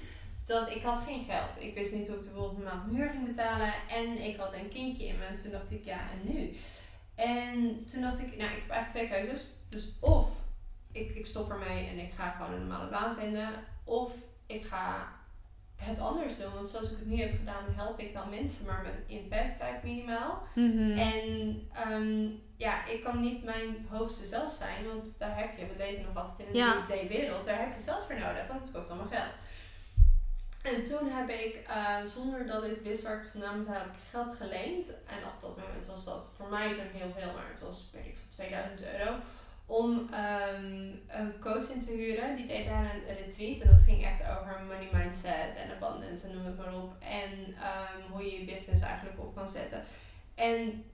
Dat 0.45 0.71
ik 0.71 0.83
had 0.83 1.03
geen 1.07 1.25
geld. 1.25 1.63
Ik 1.63 1.75
wist 1.75 1.93
niet 1.93 2.09
hoe 2.09 2.17
ik 2.17 2.23
de 2.23 2.31
volgende 2.31 2.65
maand 2.65 2.91
huur 2.91 3.11
ging 3.11 3.27
betalen 3.27 3.73
en 3.89 4.25
ik 4.25 4.37
had 4.37 4.53
een 4.53 4.69
kindje 4.69 5.07
in 5.07 5.19
me 5.19 5.25
en 5.25 5.37
toen 5.37 5.51
dacht 5.51 5.71
ik, 5.71 5.85
ja 5.85 6.01
en 6.11 6.33
nu? 6.33 6.55
En 7.15 7.85
toen 7.85 8.01
dacht 8.01 8.19
ik, 8.19 8.37
nou 8.37 8.51
ik 8.51 8.63
heb 8.63 8.71
eigenlijk 8.71 8.91
twee 8.91 9.09
keuzes. 9.09 9.47
Dus 9.69 9.93
of 10.01 10.41
ik, 10.93 11.11
ik 11.11 11.27
stop 11.27 11.51
ermee 11.51 11.87
en 11.87 11.99
ik 11.99 12.13
ga 12.13 12.31
gewoon 12.31 12.53
een 12.53 12.67
normale 12.67 12.91
baan 12.91 13.17
vinden, 13.17 13.49
of 13.85 14.15
ik 14.47 14.65
ga 14.65 15.13
het 15.83 15.99
anders 15.99 16.37
doen. 16.37 16.53
Want 16.55 16.69
zoals 16.69 16.91
ik 16.91 16.99
het 16.99 17.07
nu 17.07 17.17
heb 17.17 17.37
gedaan, 17.39 17.65
help 17.77 17.99
ik 17.99 18.13
wel 18.13 18.27
mensen, 18.27 18.65
maar 18.67 18.83
mijn 18.83 19.05
impact 19.07 19.57
blijft 19.57 19.83
minimaal. 19.83 20.43
Mhm. 20.55 20.99
En 20.99 21.23
ehm, 21.73 22.29
ja, 22.57 22.87
ik 22.87 23.03
kan 23.05 23.21
niet 23.21 23.45
mijn 23.45 23.87
hoogste 23.91 24.25
zelf 24.25 24.53
zijn, 24.53 24.87
want 24.87 25.15
daar 25.19 25.39
heb 25.39 25.59
je, 25.59 25.67
we 25.67 25.77
leven 25.77 26.05
nog 26.05 26.17
altijd 26.17 26.39
in 26.39 26.47
een 26.47 26.67
Ja. 26.67 26.87
3D-wereld, 26.89 27.45
daar 27.45 27.59
heb 27.59 27.77
je 27.77 27.83
geld 27.85 28.03
voor 28.07 28.19
nodig, 28.19 28.47
want 28.47 28.61
het 28.61 28.71
kost 28.71 28.91
allemaal 28.91 29.09
geld. 29.11 29.35
En 30.63 30.83
toen 30.83 31.09
heb 31.11 31.29
ik, 31.31 31.55
eh, 31.67 31.97
zonder 32.15 32.47
dat 32.47 32.65
ik 32.65 32.81
wist 32.83 33.03
waar 33.03 33.17
ik 33.17 33.23
het 33.23 33.31
vandaan 33.31 33.67
halen, 33.67 33.83
heb 33.83 33.95
ik 33.95 34.01
geld 34.11 34.35
geleend. 34.37 34.87
En 34.89 35.21
op 35.35 35.41
dat 35.41 35.57
moment 35.57 35.87
was 35.87 36.05
dat 36.05 36.27
voor 36.37 36.49
mij 36.49 36.69
zo'n 36.75 36.93
heel 37.01 37.13
veel, 37.19 37.33
maar 37.33 37.49
het 37.51 37.61
was 37.61 37.89
weet 37.93 38.07
ik 38.07 38.17
veel 38.17 38.47
2000 38.47 38.83
euro. 38.83 39.15
Om 39.73 40.09
ehm, 40.11 40.93
een 41.09 41.39
coach 41.41 41.71
in 41.71 41.81
te 41.81 41.91
huren. 41.91 42.37
Die 42.37 42.47
deed 42.47 42.67
daar 42.67 42.95
een 42.95 43.17
retreat. 43.17 43.61
En 43.61 43.69
dat 43.69 43.81
ging 43.81 44.05
echt 44.05 44.21
over 44.21 44.61
money 44.63 44.89
mindset 44.93 45.55
en 45.57 45.83
abundance 45.83 46.27
en 46.27 46.33
noem 46.33 46.45
het 46.45 46.57
maar 46.57 46.75
op. 46.75 46.97
En 47.01 47.55
ehm, 47.55 48.11
hoe 48.11 48.25
je 48.25 48.39
je 48.39 48.45
business 48.45 48.83
eigenlijk 48.83 49.21
op 49.21 49.35
kan 49.35 49.49
zetten. 49.49 49.83
En 50.35 50.85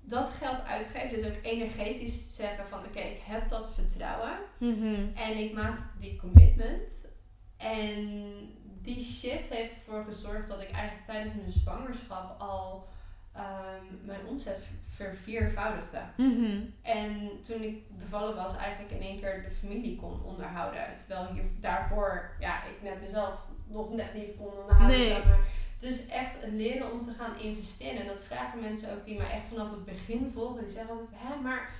dat 0.00 0.28
geld 0.28 0.64
uitgeven, 0.64 1.22
dus 1.22 1.26
ook 1.26 1.42
energetisch 1.42 2.34
zeggen 2.34 2.66
van 2.66 2.78
oké, 2.78 3.00
ik 3.00 3.20
heb 3.24 3.48
dat 3.48 3.70
vertrouwen. 3.74 4.38
Mhm. 4.58 5.06
En 5.14 5.36
ik 5.36 5.52
maak 5.52 5.78
die 5.98 6.16
commitment. 6.16 7.06
En 7.56 8.20
die 8.82 9.00
shift 9.00 9.48
heeft 9.48 9.74
ervoor 9.74 10.04
gezorgd 10.04 10.48
dat 10.48 10.62
ik 10.62 10.70
eigenlijk 10.70 11.06
tijdens 11.06 11.34
mijn 11.34 11.50
zwangerschap 11.50 12.40
al 12.40 12.88
ehm, 13.36 14.06
mijn 14.06 14.26
omzet 14.26 14.58
verviervoudigde. 14.88 16.00
Mhm. 16.16 16.60
En 16.82 17.40
toen 17.42 17.62
ik 17.62 17.98
bevallen 17.98 18.34
was, 18.34 18.56
eigenlijk 18.56 18.94
in 18.94 19.00
één 19.00 19.20
keer 19.20 19.42
de 19.42 19.50
familie 19.50 19.96
kon 19.96 20.22
onderhouden. 20.24 20.96
Terwijl 20.96 21.32
hier 21.32 21.44
daarvoor, 21.60 22.36
ja, 22.40 22.64
ik 22.64 22.82
net 22.82 23.00
mezelf 23.00 23.46
nog 23.66 23.90
net 23.94 24.14
niet 24.14 24.36
kon 24.36 24.46
onderhouden. 24.46 24.98
Nee. 24.98 25.08
zeg 25.08 25.24
maar. 25.24 25.38
Dus 25.78 26.06
echt 26.06 26.46
leren 26.52 26.92
om 26.92 27.02
te 27.02 27.12
gaan 27.12 27.38
investeren. 27.38 28.00
En 28.00 28.06
dat 28.06 28.22
vragen 28.22 28.60
mensen 28.60 28.92
ook 28.92 29.04
die 29.04 29.18
mij 29.18 29.30
echt 29.30 29.46
vanaf 29.48 29.70
het 29.70 29.84
begin 29.84 30.30
volgen. 30.34 30.64
Die 30.64 30.74
zeggen 30.74 30.94
altijd, 30.94 31.10
hè, 31.14 31.40
maar 31.40 31.70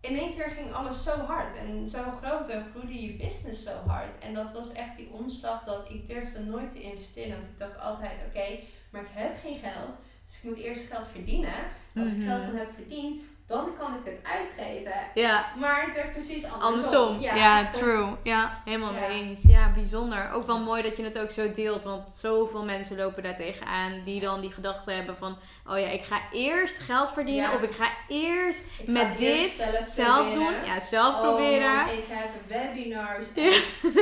in 0.00 0.18
één 0.18 0.34
keer 0.34 0.50
ging 0.50 0.72
alles 0.72 1.02
zo 1.02 1.10
hard. 1.10 1.54
En 1.56 1.88
zo 1.88 2.10
groot 2.10 2.48
en 2.48 2.66
groeide 2.70 3.02
je 3.02 3.16
business 3.16 3.62
zo 3.62 3.72
hard. 3.86 4.18
En 4.18 4.34
dat 4.34 4.52
was 4.52 4.72
echt 4.72 4.96
die 4.96 5.10
omslag 5.10 5.62
dat 5.62 5.90
ik 5.90 6.06
durfde 6.06 6.40
nooit 6.40 6.70
te 6.70 6.80
investeren. 6.80 7.30
Want 7.30 7.44
ik 7.44 7.58
dacht 7.58 7.80
altijd, 7.80 8.18
oké, 8.26 8.58
maar 8.90 9.02
ik 9.02 9.08
heb 9.10 9.38
geen 9.38 9.56
geld. 9.56 9.96
Dus 10.30 10.38
ik 10.38 10.44
moet 10.44 10.58
eerst 10.58 10.86
geld 10.86 11.06
verdienen. 11.06 11.54
Als 11.96 12.10
ik 12.12 12.16
Mhm. 12.16 12.26
geld 12.26 12.42
dan 12.42 12.54
heb 12.56 12.70
verdiend, 12.74 13.20
dan 13.50 13.68
kan 13.78 13.94
ik 13.94 14.12
het 14.12 14.18
uitgeven. 14.32 14.92
Ja, 15.14 15.46
Maar 15.56 15.82
het 15.84 15.94
werd 15.94 16.12
precies 16.12 16.44
andersom. 16.44 16.62
andersom. 16.62 17.20
Ja, 17.20 17.70
true. 17.70 18.08
Ja, 18.22 18.60
helemaal 18.64 18.92
Ja. 18.92 19.00
mee 19.00 19.10
eens. 19.22 19.42
Ja, 19.42 19.72
bijzonder. 19.74 20.30
Ook 20.32 20.46
wel 20.46 20.58
mooi 20.58 20.82
dat 20.82 20.96
je 20.96 21.04
het 21.04 21.18
ook 21.18 21.30
zo 21.30 21.52
deelt. 21.52 21.84
Want 21.84 22.10
zoveel 22.16 22.64
mensen 22.64 22.96
lopen 22.96 23.22
daar 23.22 23.36
tegenaan. 23.36 24.02
Die 24.04 24.20
dan 24.20 24.40
die 24.40 24.50
gedachte 24.52 24.90
hebben 24.92 25.16
van... 25.16 25.36
Oh 25.66 25.78
ja, 25.78 25.86
ik 25.86 26.02
ga 26.04 26.20
eerst 26.32 26.78
geld 26.78 27.10
verdienen. 27.12 27.50
Ja. 27.50 27.54
Of 27.56 27.62
ik 27.62 27.72
ga 27.72 27.88
eerst 28.08 28.62
Ik 28.78 28.86
met 28.88 29.18
dit 29.18 29.38
eerst 29.38 29.56
zelf, 29.56 29.88
zelf 29.88 30.32
doen. 30.32 30.54
Ja, 30.64 30.80
zelf 30.80 31.14
Oh, 31.14 31.20
proberen. 31.20 31.86
ik 31.86 32.04
heb 32.08 32.28
webinars 32.46 33.26
en 33.36 33.42
Ja. 33.42 33.52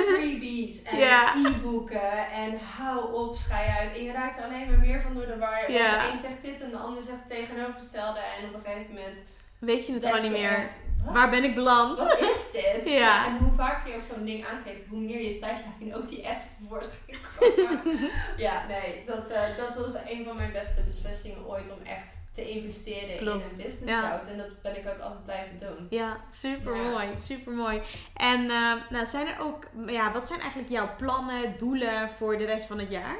freebies 0.08 0.82
en 0.92 0.98
Ja. 0.98 1.34
e-boeken 1.46 2.28
en 2.32 2.58
hou 2.76 3.12
op, 3.14 3.36
schei 3.36 3.68
uit. 3.78 3.96
En 3.96 4.04
je 4.04 4.12
raakt 4.12 4.38
er 4.38 4.44
alleen 4.44 4.66
maar 4.68 4.78
meer 4.78 5.00
van 5.00 5.14
door 5.14 5.26
de 5.26 5.38
war. 5.38 5.70
Ja. 5.72 5.90
Want 5.96 6.02
de 6.02 6.12
een 6.12 6.30
zegt 6.30 6.42
dit 6.42 6.60
en 6.60 6.70
de 6.70 6.76
ander 6.76 7.02
zegt 7.02 7.18
het 7.18 7.28
tegenovergestelde. 7.38 8.18
En 8.20 8.48
op 8.48 8.54
een 8.54 8.60
gegeven 8.64 8.94
moment 8.94 9.24
Weet 9.58 9.86
je 9.86 9.92
het 9.92 10.06
gewoon 10.06 10.22
niet 10.22 10.30
meer. 10.30 10.50
echt, 10.56 10.74
wat? 11.04 11.14
Waar 11.14 11.30
ben 11.30 11.44
ik 11.44 11.54
beland? 11.54 11.98
Wat 11.98 12.18
is 12.20 12.50
dit? 12.52 12.88
Ja. 12.98 13.26
En 13.26 13.36
hoe 13.38 13.52
vaker 13.52 13.90
je 13.90 13.96
ook 13.96 14.02
zo'n 14.02 14.24
ding 14.24 14.46
aanklikt, 14.46 14.86
hoe 14.86 14.98
meer 15.00 15.20
je 15.22 15.38
tijdlijn 15.38 15.94
ook 15.94 16.08
die 16.08 16.28
ads 16.28 16.42
tevoorschijn 16.58 17.18
komen. 17.38 18.10
ja, 18.46 18.66
nee, 18.66 19.02
dat, 19.06 19.28
eh, 19.30 19.56
dat 19.56 19.74
was 19.76 19.94
een 20.08 20.24
van 20.24 20.36
mijn 20.36 20.52
beste 20.52 20.82
beslissingen 20.82 21.46
ooit 21.46 21.70
om 21.70 21.86
echt 21.86 22.16
te 22.32 22.48
investeren 22.50 23.18
in 23.20 23.26
een 23.26 23.42
business 23.48 23.76
Ja. 23.84 24.02
scout. 24.06 24.26
En 24.26 24.36
dat 24.36 24.62
ben 24.62 24.76
ik 24.76 24.88
ook 24.88 24.98
altijd 25.00 25.24
blijven 25.24 25.58
doen. 25.58 25.86
Ja, 25.90 26.16
super 26.30 26.76
mooi, 26.76 27.06
super 27.16 27.52
mooi. 27.52 27.82
En 28.14 28.50
eh, 28.50 28.72
nou, 28.90 29.06
zijn 29.06 29.26
er 29.26 29.40
ook, 29.40 29.66
ja, 29.86 30.12
wat 30.12 30.26
zijn 30.26 30.40
eigenlijk 30.40 30.70
jouw 30.70 30.90
plannen, 30.96 31.54
doelen 31.58 32.10
voor 32.10 32.38
de 32.38 32.44
rest 32.44 32.66
van 32.66 32.78
het 32.78 32.90
jaar? 32.90 33.16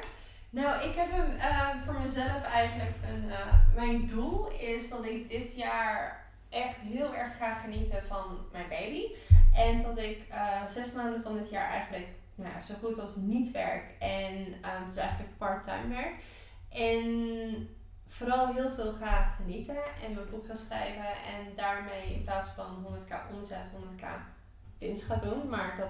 Nou, 0.49 0.89
ik 0.89 0.95
heb 0.95 1.07
hem 1.11 1.35
eh, 1.37 1.67
voor 1.85 1.95
mezelf 2.01 2.43
eigenlijk 2.53 2.95
een. 3.09 3.31
mijn 3.75 4.05
doel 4.07 4.47
is 4.59 4.89
dat 4.89 5.05
ik 5.05 5.29
dit 5.29 5.55
jaar 5.55 6.18
echt 6.49 6.79
heel 6.79 7.15
erg 7.15 7.37
ga 7.37 7.53
genieten 7.53 8.03
van 8.07 8.37
mijn 8.51 8.69
baby. 8.69 9.15
En 9.53 9.81
dat 9.81 9.97
ik 9.97 10.25
eh, 10.29 10.65
zes 10.67 10.91
maanden 10.91 11.23
van 11.23 11.37
dit 11.37 11.49
jaar 11.49 11.69
eigenlijk 11.69 12.07
nou, 12.35 12.59
zo 12.59 12.73
goed 12.81 12.99
als 12.99 13.15
niet 13.15 13.51
werk. 13.51 13.91
En 13.99 14.53
eh, 14.61 14.83
dus 14.85 14.95
eigenlijk 14.95 15.37
part-time 15.37 15.87
werk. 15.87 16.23
En 16.69 17.69
vooral 18.07 18.53
heel 18.53 18.71
veel 18.71 18.91
ga 18.91 19.23
genieten 19.23 19.83
en 20.03 20.13
mijn 20.13 20.29
boek 20.29 20.45
ga 20.45 20.55
schrijven. 20.55 21.05
En 21.05 21.55
daarmee 21.55 22.13
in 22.13 22.23
plaats 22.23 22.47
van 22.47 22.85
100k 22.85 23.35
omzet, 23.35 23.69
100k 23.75 24.05
winst 24.77 25.03
ga 25.03 25.15
doen. 25.15 25.49
Maar 25.49 25.75
dat 25.77 25.89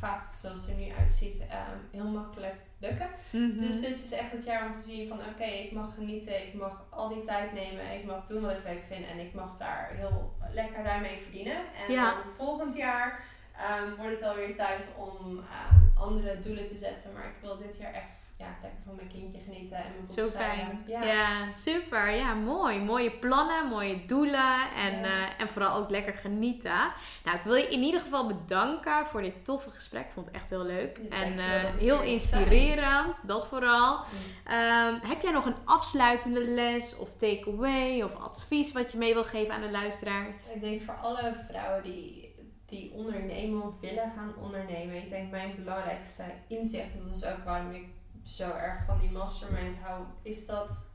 gaat 0.00 0.38
zoals 0.40 0.60
het 0.66 0.70
er 0.70 0.76
nu 0.84 0.92
uitziet 0.98 1.38
eh, 1.48 1.56
heel 1.90 2.04
makkelijk 2.04 2.54
lukken. 2.78 3.08
Mhm. 3.30 3.60
Dus 3.60 3.80
dit 3.80 4.04
is 4.04 4.12
echt 4.12 4.32
het 4.32 4.44
jaar 4.44 4.66
om 4.66 4.72
te 4.72 4.80
zien 4.80 5.08
van 5.08 5.18
oké, 5.18 5.44
ik 5.44 5.72
mag 5.72 5.94
genieten, 5.94 6.46
ik 6.46 6.54
mag 6.54 6.84
al 6.90 7.08
die 7.08 7.22
tijd 7.22 7.52
nemen, 7.52 7.92
ik 7.98 8.04
mag 8.04 8.24
doen 8.26 8.42
wat 8.42 8.50
ik 8.50 8.64
leuk 8.64 8.82
vind 8.82 9.06
en 9.06 9.18
ik 9.18 9.34
mag 9.34 9.56
daar 9.56 9.90
heel 9.94 10.32
lekker 10.52 10.84
daarmee 10.84 11.18
verdienen. 11.18 11.56
En 11.86 11.92
Ja. 11.92 12.04
dan 12.04 12.18
volgend 12.36 12.76
jaar 12.76 13.24
ehm, 13.56 13.94
wordt 13.96 14.20
het 14.20 14.22
alweer 14.28 14.54
tijd 14.54 14.88
om 14.96 15.38
ehm, 15.38 15.78
andere 15.94 16.38
doelen 16.38 16.66
te 16.66 16.76
zetten. 16.76 17.12
Maar 17.12 17.24
ik 17.24 17.36
wil 17.40 17.58
dit 17.58 17.76
jaar 17.76 17.92
echt 17.92 18.10
ja, 18.40 18.56
lekker 18.62 18.80
van 18.84 18.94
mijn 18.94 19.08
kindje 19.08 19.38
genieten 19.44 19.76
en 19.76 19.82
mijn 19.90 20.04
boek 20.06 20.18
Zo 20.18 20.28
fijn. 20.28 20.82
Ja. 20.86 21.52
super. 21.52 22.10
Ja, 22.10 22.34
mooi. 22.34 22.80
Mooie 22.80 23.10
plannen, 23.10 23.66
mooie 23.68 24.04
doelen 24.06 24.60
en, 24.76 24.98
Ja. 24.98 25.04
eh, 25.04 25.40
en 25.40 25.48
vooral 25.48 25.74
ook 25.76 25.90
lekker 25.90 26.12
genieten. 26.14 26.92
Nou, 27.24 27.36
ik 27.36 27.42
wil 27.42 27.54
je 27.54 27.68
in 27.68 27.82
ieder 27.82 28.00
geval 28.00 28.26
bedanken 28.26 29.06
voor 29.06 29.22
dit 29.22 29.44
toffe 29.44 29.70
gesprek. 29.70 30.06
Ik 30.06 30.12
vond 30.12 30.26
het 30.26 30.34
echt 30.34 30.50
heel 30.50 30.64
leuk. 30.64 31.00
Ja, 31.10 31.16
en 31.16 31.38
eh, 31.38 31.64
heel 31.78 31.96
zijn. 31.96 32.08
inspirerend, 32.08 33.16
dat 33.26 33.46
vooral. 33.46 34.04
Ehm, 34.46 34.94
heb 35.02 35.22
jij 35.22 35.32
nog 35.32 35.44
een 35.46 35.56
afsluitende 35.64 36.44
les 36.50 36.96
of 36.96 37.14
takeaway 37.14 38.02
of 38.02 38.14
advies 38.16 38.72
wat 38.72 38.92
je 38.92 38.98
mee 38.98 39.14
wil 39.14 39.24
geven 39.24 39.54
aan 39.54 39.60
de 39.60 39.70
luisteraars? 39.70 40.48
Ik 40.54 40.60
denk 40.60 40.82
voor 40.82 40.94
alle 40.94 41.32
vrouwen 41.48 41.82
die, 41.82 42.34
die 42.66 42.92
ondernemen 42.92 43.62
of 43.62 43.80
willen 43.80 44.10
gaan 44.16 44.34
ondernemen. 44.38 44.96
Ik 44.96 45.08
denk 45.08 45.30
mijn 45.30 45.54
belangrijkste 45.56 46.22
inzicht, 46.48 46.90
dat 46.98 47.16
is 47.16 47.24
ook 47.24 47.44
waarom 47.44 47.70
ik 47.70 47.84
zo 48.24 48.50
erg 48.50 48.84
van 48.86 48.98
die 48.98 49.10
mastermind 49.10 49.76
hou, 49.82 50.04
is 50.22 50.46
dat 50.46 50.90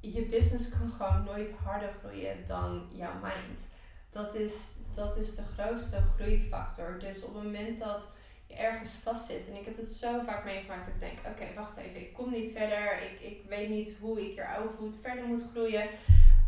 je 0.00 0.26
business 0.26 0.68
kan 0.68 0.90
gewoon 0.90 1.24
nooit 1.24 1.52
harder 1.64 1.92
groeien 1.98 2.44
dan 2.46 2.86
jouw 2.94 3.14
mind. 3.22 3.68
Dat 4.10 4.34
is, 4.34 4.66
dat 4.94 5.16
is 5.16 5.34
de 5.34 5.42
grootste 5.56 6.02
groeifactor. 6.16 6.98
Dus 6.98 7.22
op 7.22 7.34
het 7.34 7.42
moment 7.42 7.78
dat 7.78 8.08
je 8.46 8.54
ergens 8.54 8.90
vastzit, 8.90 9.48
en 9.48 9.54
ik 9.54 9.64
heb 9.64 9.76
het 9.76 9.90
zo 9.90 10.20
vaak 10.26 10.44
meegemaakt 10.44 10.84
dat 10.84 10.94
ik 10.94 11.00
denk, 11.00 11.18
oké, 11.26 11.54
wacht 11.54 11.76
even, 11.76 12.00
ik 12.00 12.12
kom 12.12 12.30
niet 12.30 12.52
verder, 12.52 13.02
ik, 13.02 13.20
ik 13.20 13.42
weet 13.48 13.68
niet 13.68 13.94
hoe 14.00 14.20
ik 14.20 14.32
hier 14.34 14.56
ook 14.58 14.76
goed 14.78 14.96
verder 15.02 15.24
moet 15.24 15.44
groeien. 15.50 15.88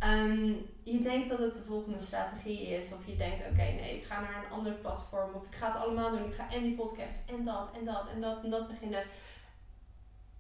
Ehm, 0.03 0.53
je 0.83 1.01
denkt 1.03 1.29
dat 1.29 1.39
het 1.39 1.53
de 1.53 1.63
volgende 1.67 1.99
strategie 1.99 2.61
is. 2.61 2.93
Of 2.93 3.07
je 3.07 3.17
denkt, 3.17 3.47
oké, 3.51 3.63
nee, 3.63 3.97
ik 3.97 4.05
ga 4.05 4.21
naar 4.21 4.45
een 4.45 4.51
ander 4.51 4.73
platform. 4.73 5.35
Of 5.35 5.47
ik 5.47 5.55
ga 5.55 5.67
het 5.67 5.77
allemaal 5.77 6.11
doen. 6.11 6.25
Ik 6.25 6.35
ga 6.35 6.51
en 6.51 6.63
die 6.63 6.75
podcast 6.75 7.21
en 7.31 7.45
dat 7.45 7.71
en 7.79 7.85
dat 7.85 8.09
en 8.15 8.21
dat 8.21 8.43
en 8.45 8.51
dat 8.51 8.69
beginnen. 8.69 9.03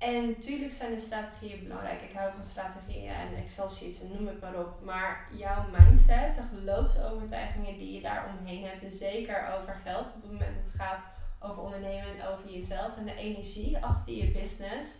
En 0.02 0.26
natuurlijk 0.26 0.72
zijn 0.72 0.90
de 0.90 1.00
strategieën 1.00 1.62
belangrijk. 1.62 2.02
Ik 2.02 2.12
hou 2.12 2.32
van 2.32 2.44
strategieën 2.44 3.08
en 3.08 3.34
Excel 3.36 3.70
sheets 3.70 4.00
en 4.00 4.08
noem 4.12 4.26
het 4.26 4.40
maar 4.40 4.58
op. 4.58 4.80
Maar 4.84 5.28
jouw 5.32 5.64
mindset, 5.78 6.34
de 6.34 6.56
geloofsovertuigingen 6.56 7.78
die 7.78 7.92
je 7.92 8.00
daar 8.02 8.34
omheen 8.38 8.64
hebt. 8.64 8.82
En 8.82 8.92
zeker 8.92 9.58
over 9.58 9.74
geld 9.74 10.06
op 10.06 10.22
het 10.22 10.32
moment 10.32 10.54
dat 10.54 10.64
het 10.64 10.74
gaat 10.76 11.04
over 11.40 11.62
ondernemen 11.62 12.18
en 12.18 12.26
over 12.26 12.52
jezelf. 12.52 12.96
En 12.96 13.04
de 13.04 13.14
energie 13.14 13.78
achter 13.78 14.14
je 14.14 14.30
business. 14.30 14.96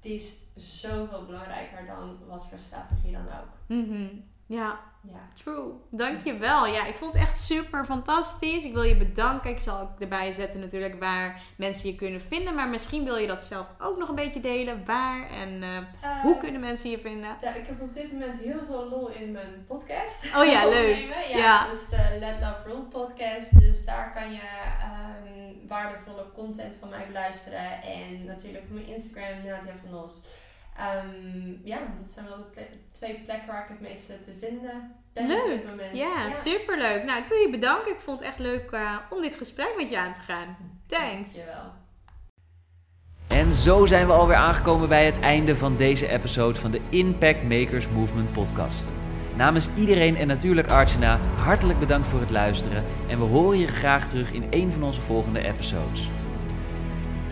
Die 0.00 0.14
is 0.14 0.34
zoveel 0.54 1.24
belangrijker 1.24 1.86
dan 1.86 2.18
wat 2.26 2.46
voor 2.46 2.58
strategie 2.58 3.12
dan 3.12 3.26
ook. 3.26 3.48
Mhm. 3.66 4.06
Ja, 4.48 4.78
Ja. 5.02 5.28
True. 5.42 5.72
Dankjewel. 5.90 6.66
Ja, 6.66 6.86
ik 6.86 6.94
vond 6.94 7.12
het 7.12 7.22
echt 7.22 7.38
super 7.38 7.84
fantastisch. 7.84 8.64
Ik 8.64 8.72
wil 8.72 8.82
je 8.82 8.96
bedanken. 8.96 9.50
Ik 9.50 9.60
zal 9.60 9.80
ook 9.80 10.00
erbij 10.00 10.32
zetten 10.32 10.60
natuurlijk 10.60 11.00
waar 11.00 11.40
mensen 11.56 11.88
je 11.90 11.94
kunnen 11.94 12.20
vinden. 12.20 12.54
Maar 12.54 12.68
misschien 12.68 13.04
wil 13.04 13.16
je 13.16 13.26
dat 13.26 13.44
zelf 13.44 13.66
ook 13.78 13.98
nog 13.98 14.08
een 14.08 14.14
beetje 14.14 14.40
delen. 14.40 14.84
Waar 14.84 15.30
en 15.30 15.62
eh, 15.62 15.76
Eh, 15.76 16.20
hoe 16.22 16.38
kunnen 16.38 16.60
mensen 16.60 16.90
je 16.90 16.98
vinden? 16.98 17.36
Ja, 17.40 17.54
ik 17.54 17.66
heb 17.66 17.80
op 17.80 17.92
dit 17.92 18.12
moment 18.12 18.36
heel 18.38 18.58
veel 18.66 18.88
lol 18.88 19.08
in 19.10 19.32
mijn 19.32 19.64
podcast. 19.66 20.24
Oh 20.36 20.44
ja, 20.44 20.64
leuk. 20.78 21.14
Ja. 21.32 21.70
Dus 21.70 21.88
de 21.88 22.16
Let 22.18 22.36
Love 22.40 22.62
Roll 22.66 22.82
podcast. 22.82 23.60
Dus 23.60 23.84
daar 23.84 24.12
kan 24.14 24.32
je 24.32 24.48
ehm, 24.80 25.68
waardevolle 25.68 26.26
content 26.34 26.76
van 26.80 26.88
mij 26.88 27.06
beluisteren. 27.06 27.82
En 27.82 28.24
natuurlijk 28.24 28.64
op 28.64 28.70
mijn 28.70 28.86
Instagram, 28.86 29.36
Nadia 29.44 29.72
van 29.84 29.94
Os. 30.02 30.46
Ehm, 30.78 31.52
ja, 31.64 31.78
dat 32.00 32.10
zijn 32.10 32.26
wel 32.26 32.36
de 32.36 32.42
ple- 32.42 32.68
twee 32.92 33.22
plekken 33.24 33.46
waar 33.46 33.62
ik 33.62 33.68
het 33.68 33.80
meeste 33.80 34.20
te 34.20 34.32
vinden 34.40 34.92
ben 35.12 35.24
op 35.42 35.46
dit 35.46 35.66
moment. 35.66 35.96
Ja, 35.96 36.30
superleuk. 36.30 37.04
Nou, 37.04 37.22
ik 37.22 37.28
wil 37.28 37.38
je 37.38 37.50
bedanken. 37.50 37.92
Ik 37.92 38.00
vond 38.00 38.18
het 38.20 38.28
echt 38.28 38.38
leuk 38.38 38.70
eh, 38.70 38.96
om 39.10 39.20
dit 39.20 39.34
gesprek 39.34 39.72
met 39.76 39.90
je 39.90 39.98
aan 39.98 40.14
te 40.14 40.20
gaan. 40.20 40.56
Thanks. 40.86 41.34
Dankjewel. 41.34 41.72
En 43.28 43.54
zo 43.54 43.86
zijn 43.86 44.06
we 44.06 44.12
alweer 44.12 44.36
aangekomen 44.36 44.88
bij 44.88 45.06
het 45.06 45.20
einde 45.20 45.56
van 45.56 45.76
deze 45.76 46.08
episode 46.08 46.60
van 46.60 46.70
de 46.70 46.80
Impact 46.88 47.42
Makers 47.42 47.88
Movement 47.88 48.32
podcast. 48.32 48.92
Namens 49.36 49.68
iedereen 49.76 50.16
en 50.16 50.26
natuurlijk 50.26 50.68
Archana, 50.68 51.18
hartelijk 51.36 51.78
bedankt 51.78 52.08
voor 52.08 52.20
het 52.20 52.30
luisteren 52.30 52.84
en 53.08 53.18
we 53.18 53.24
horen 53.24 53.58
je 53.58 53.66
graag 53.66 54.08
terug 54.08 54.32
in 54.32 54.46
een 54.50 54.72
van 54.72 54.82
onze 54.82 55.00
volgende 55.00 55.40
episodes. 55.40 56.08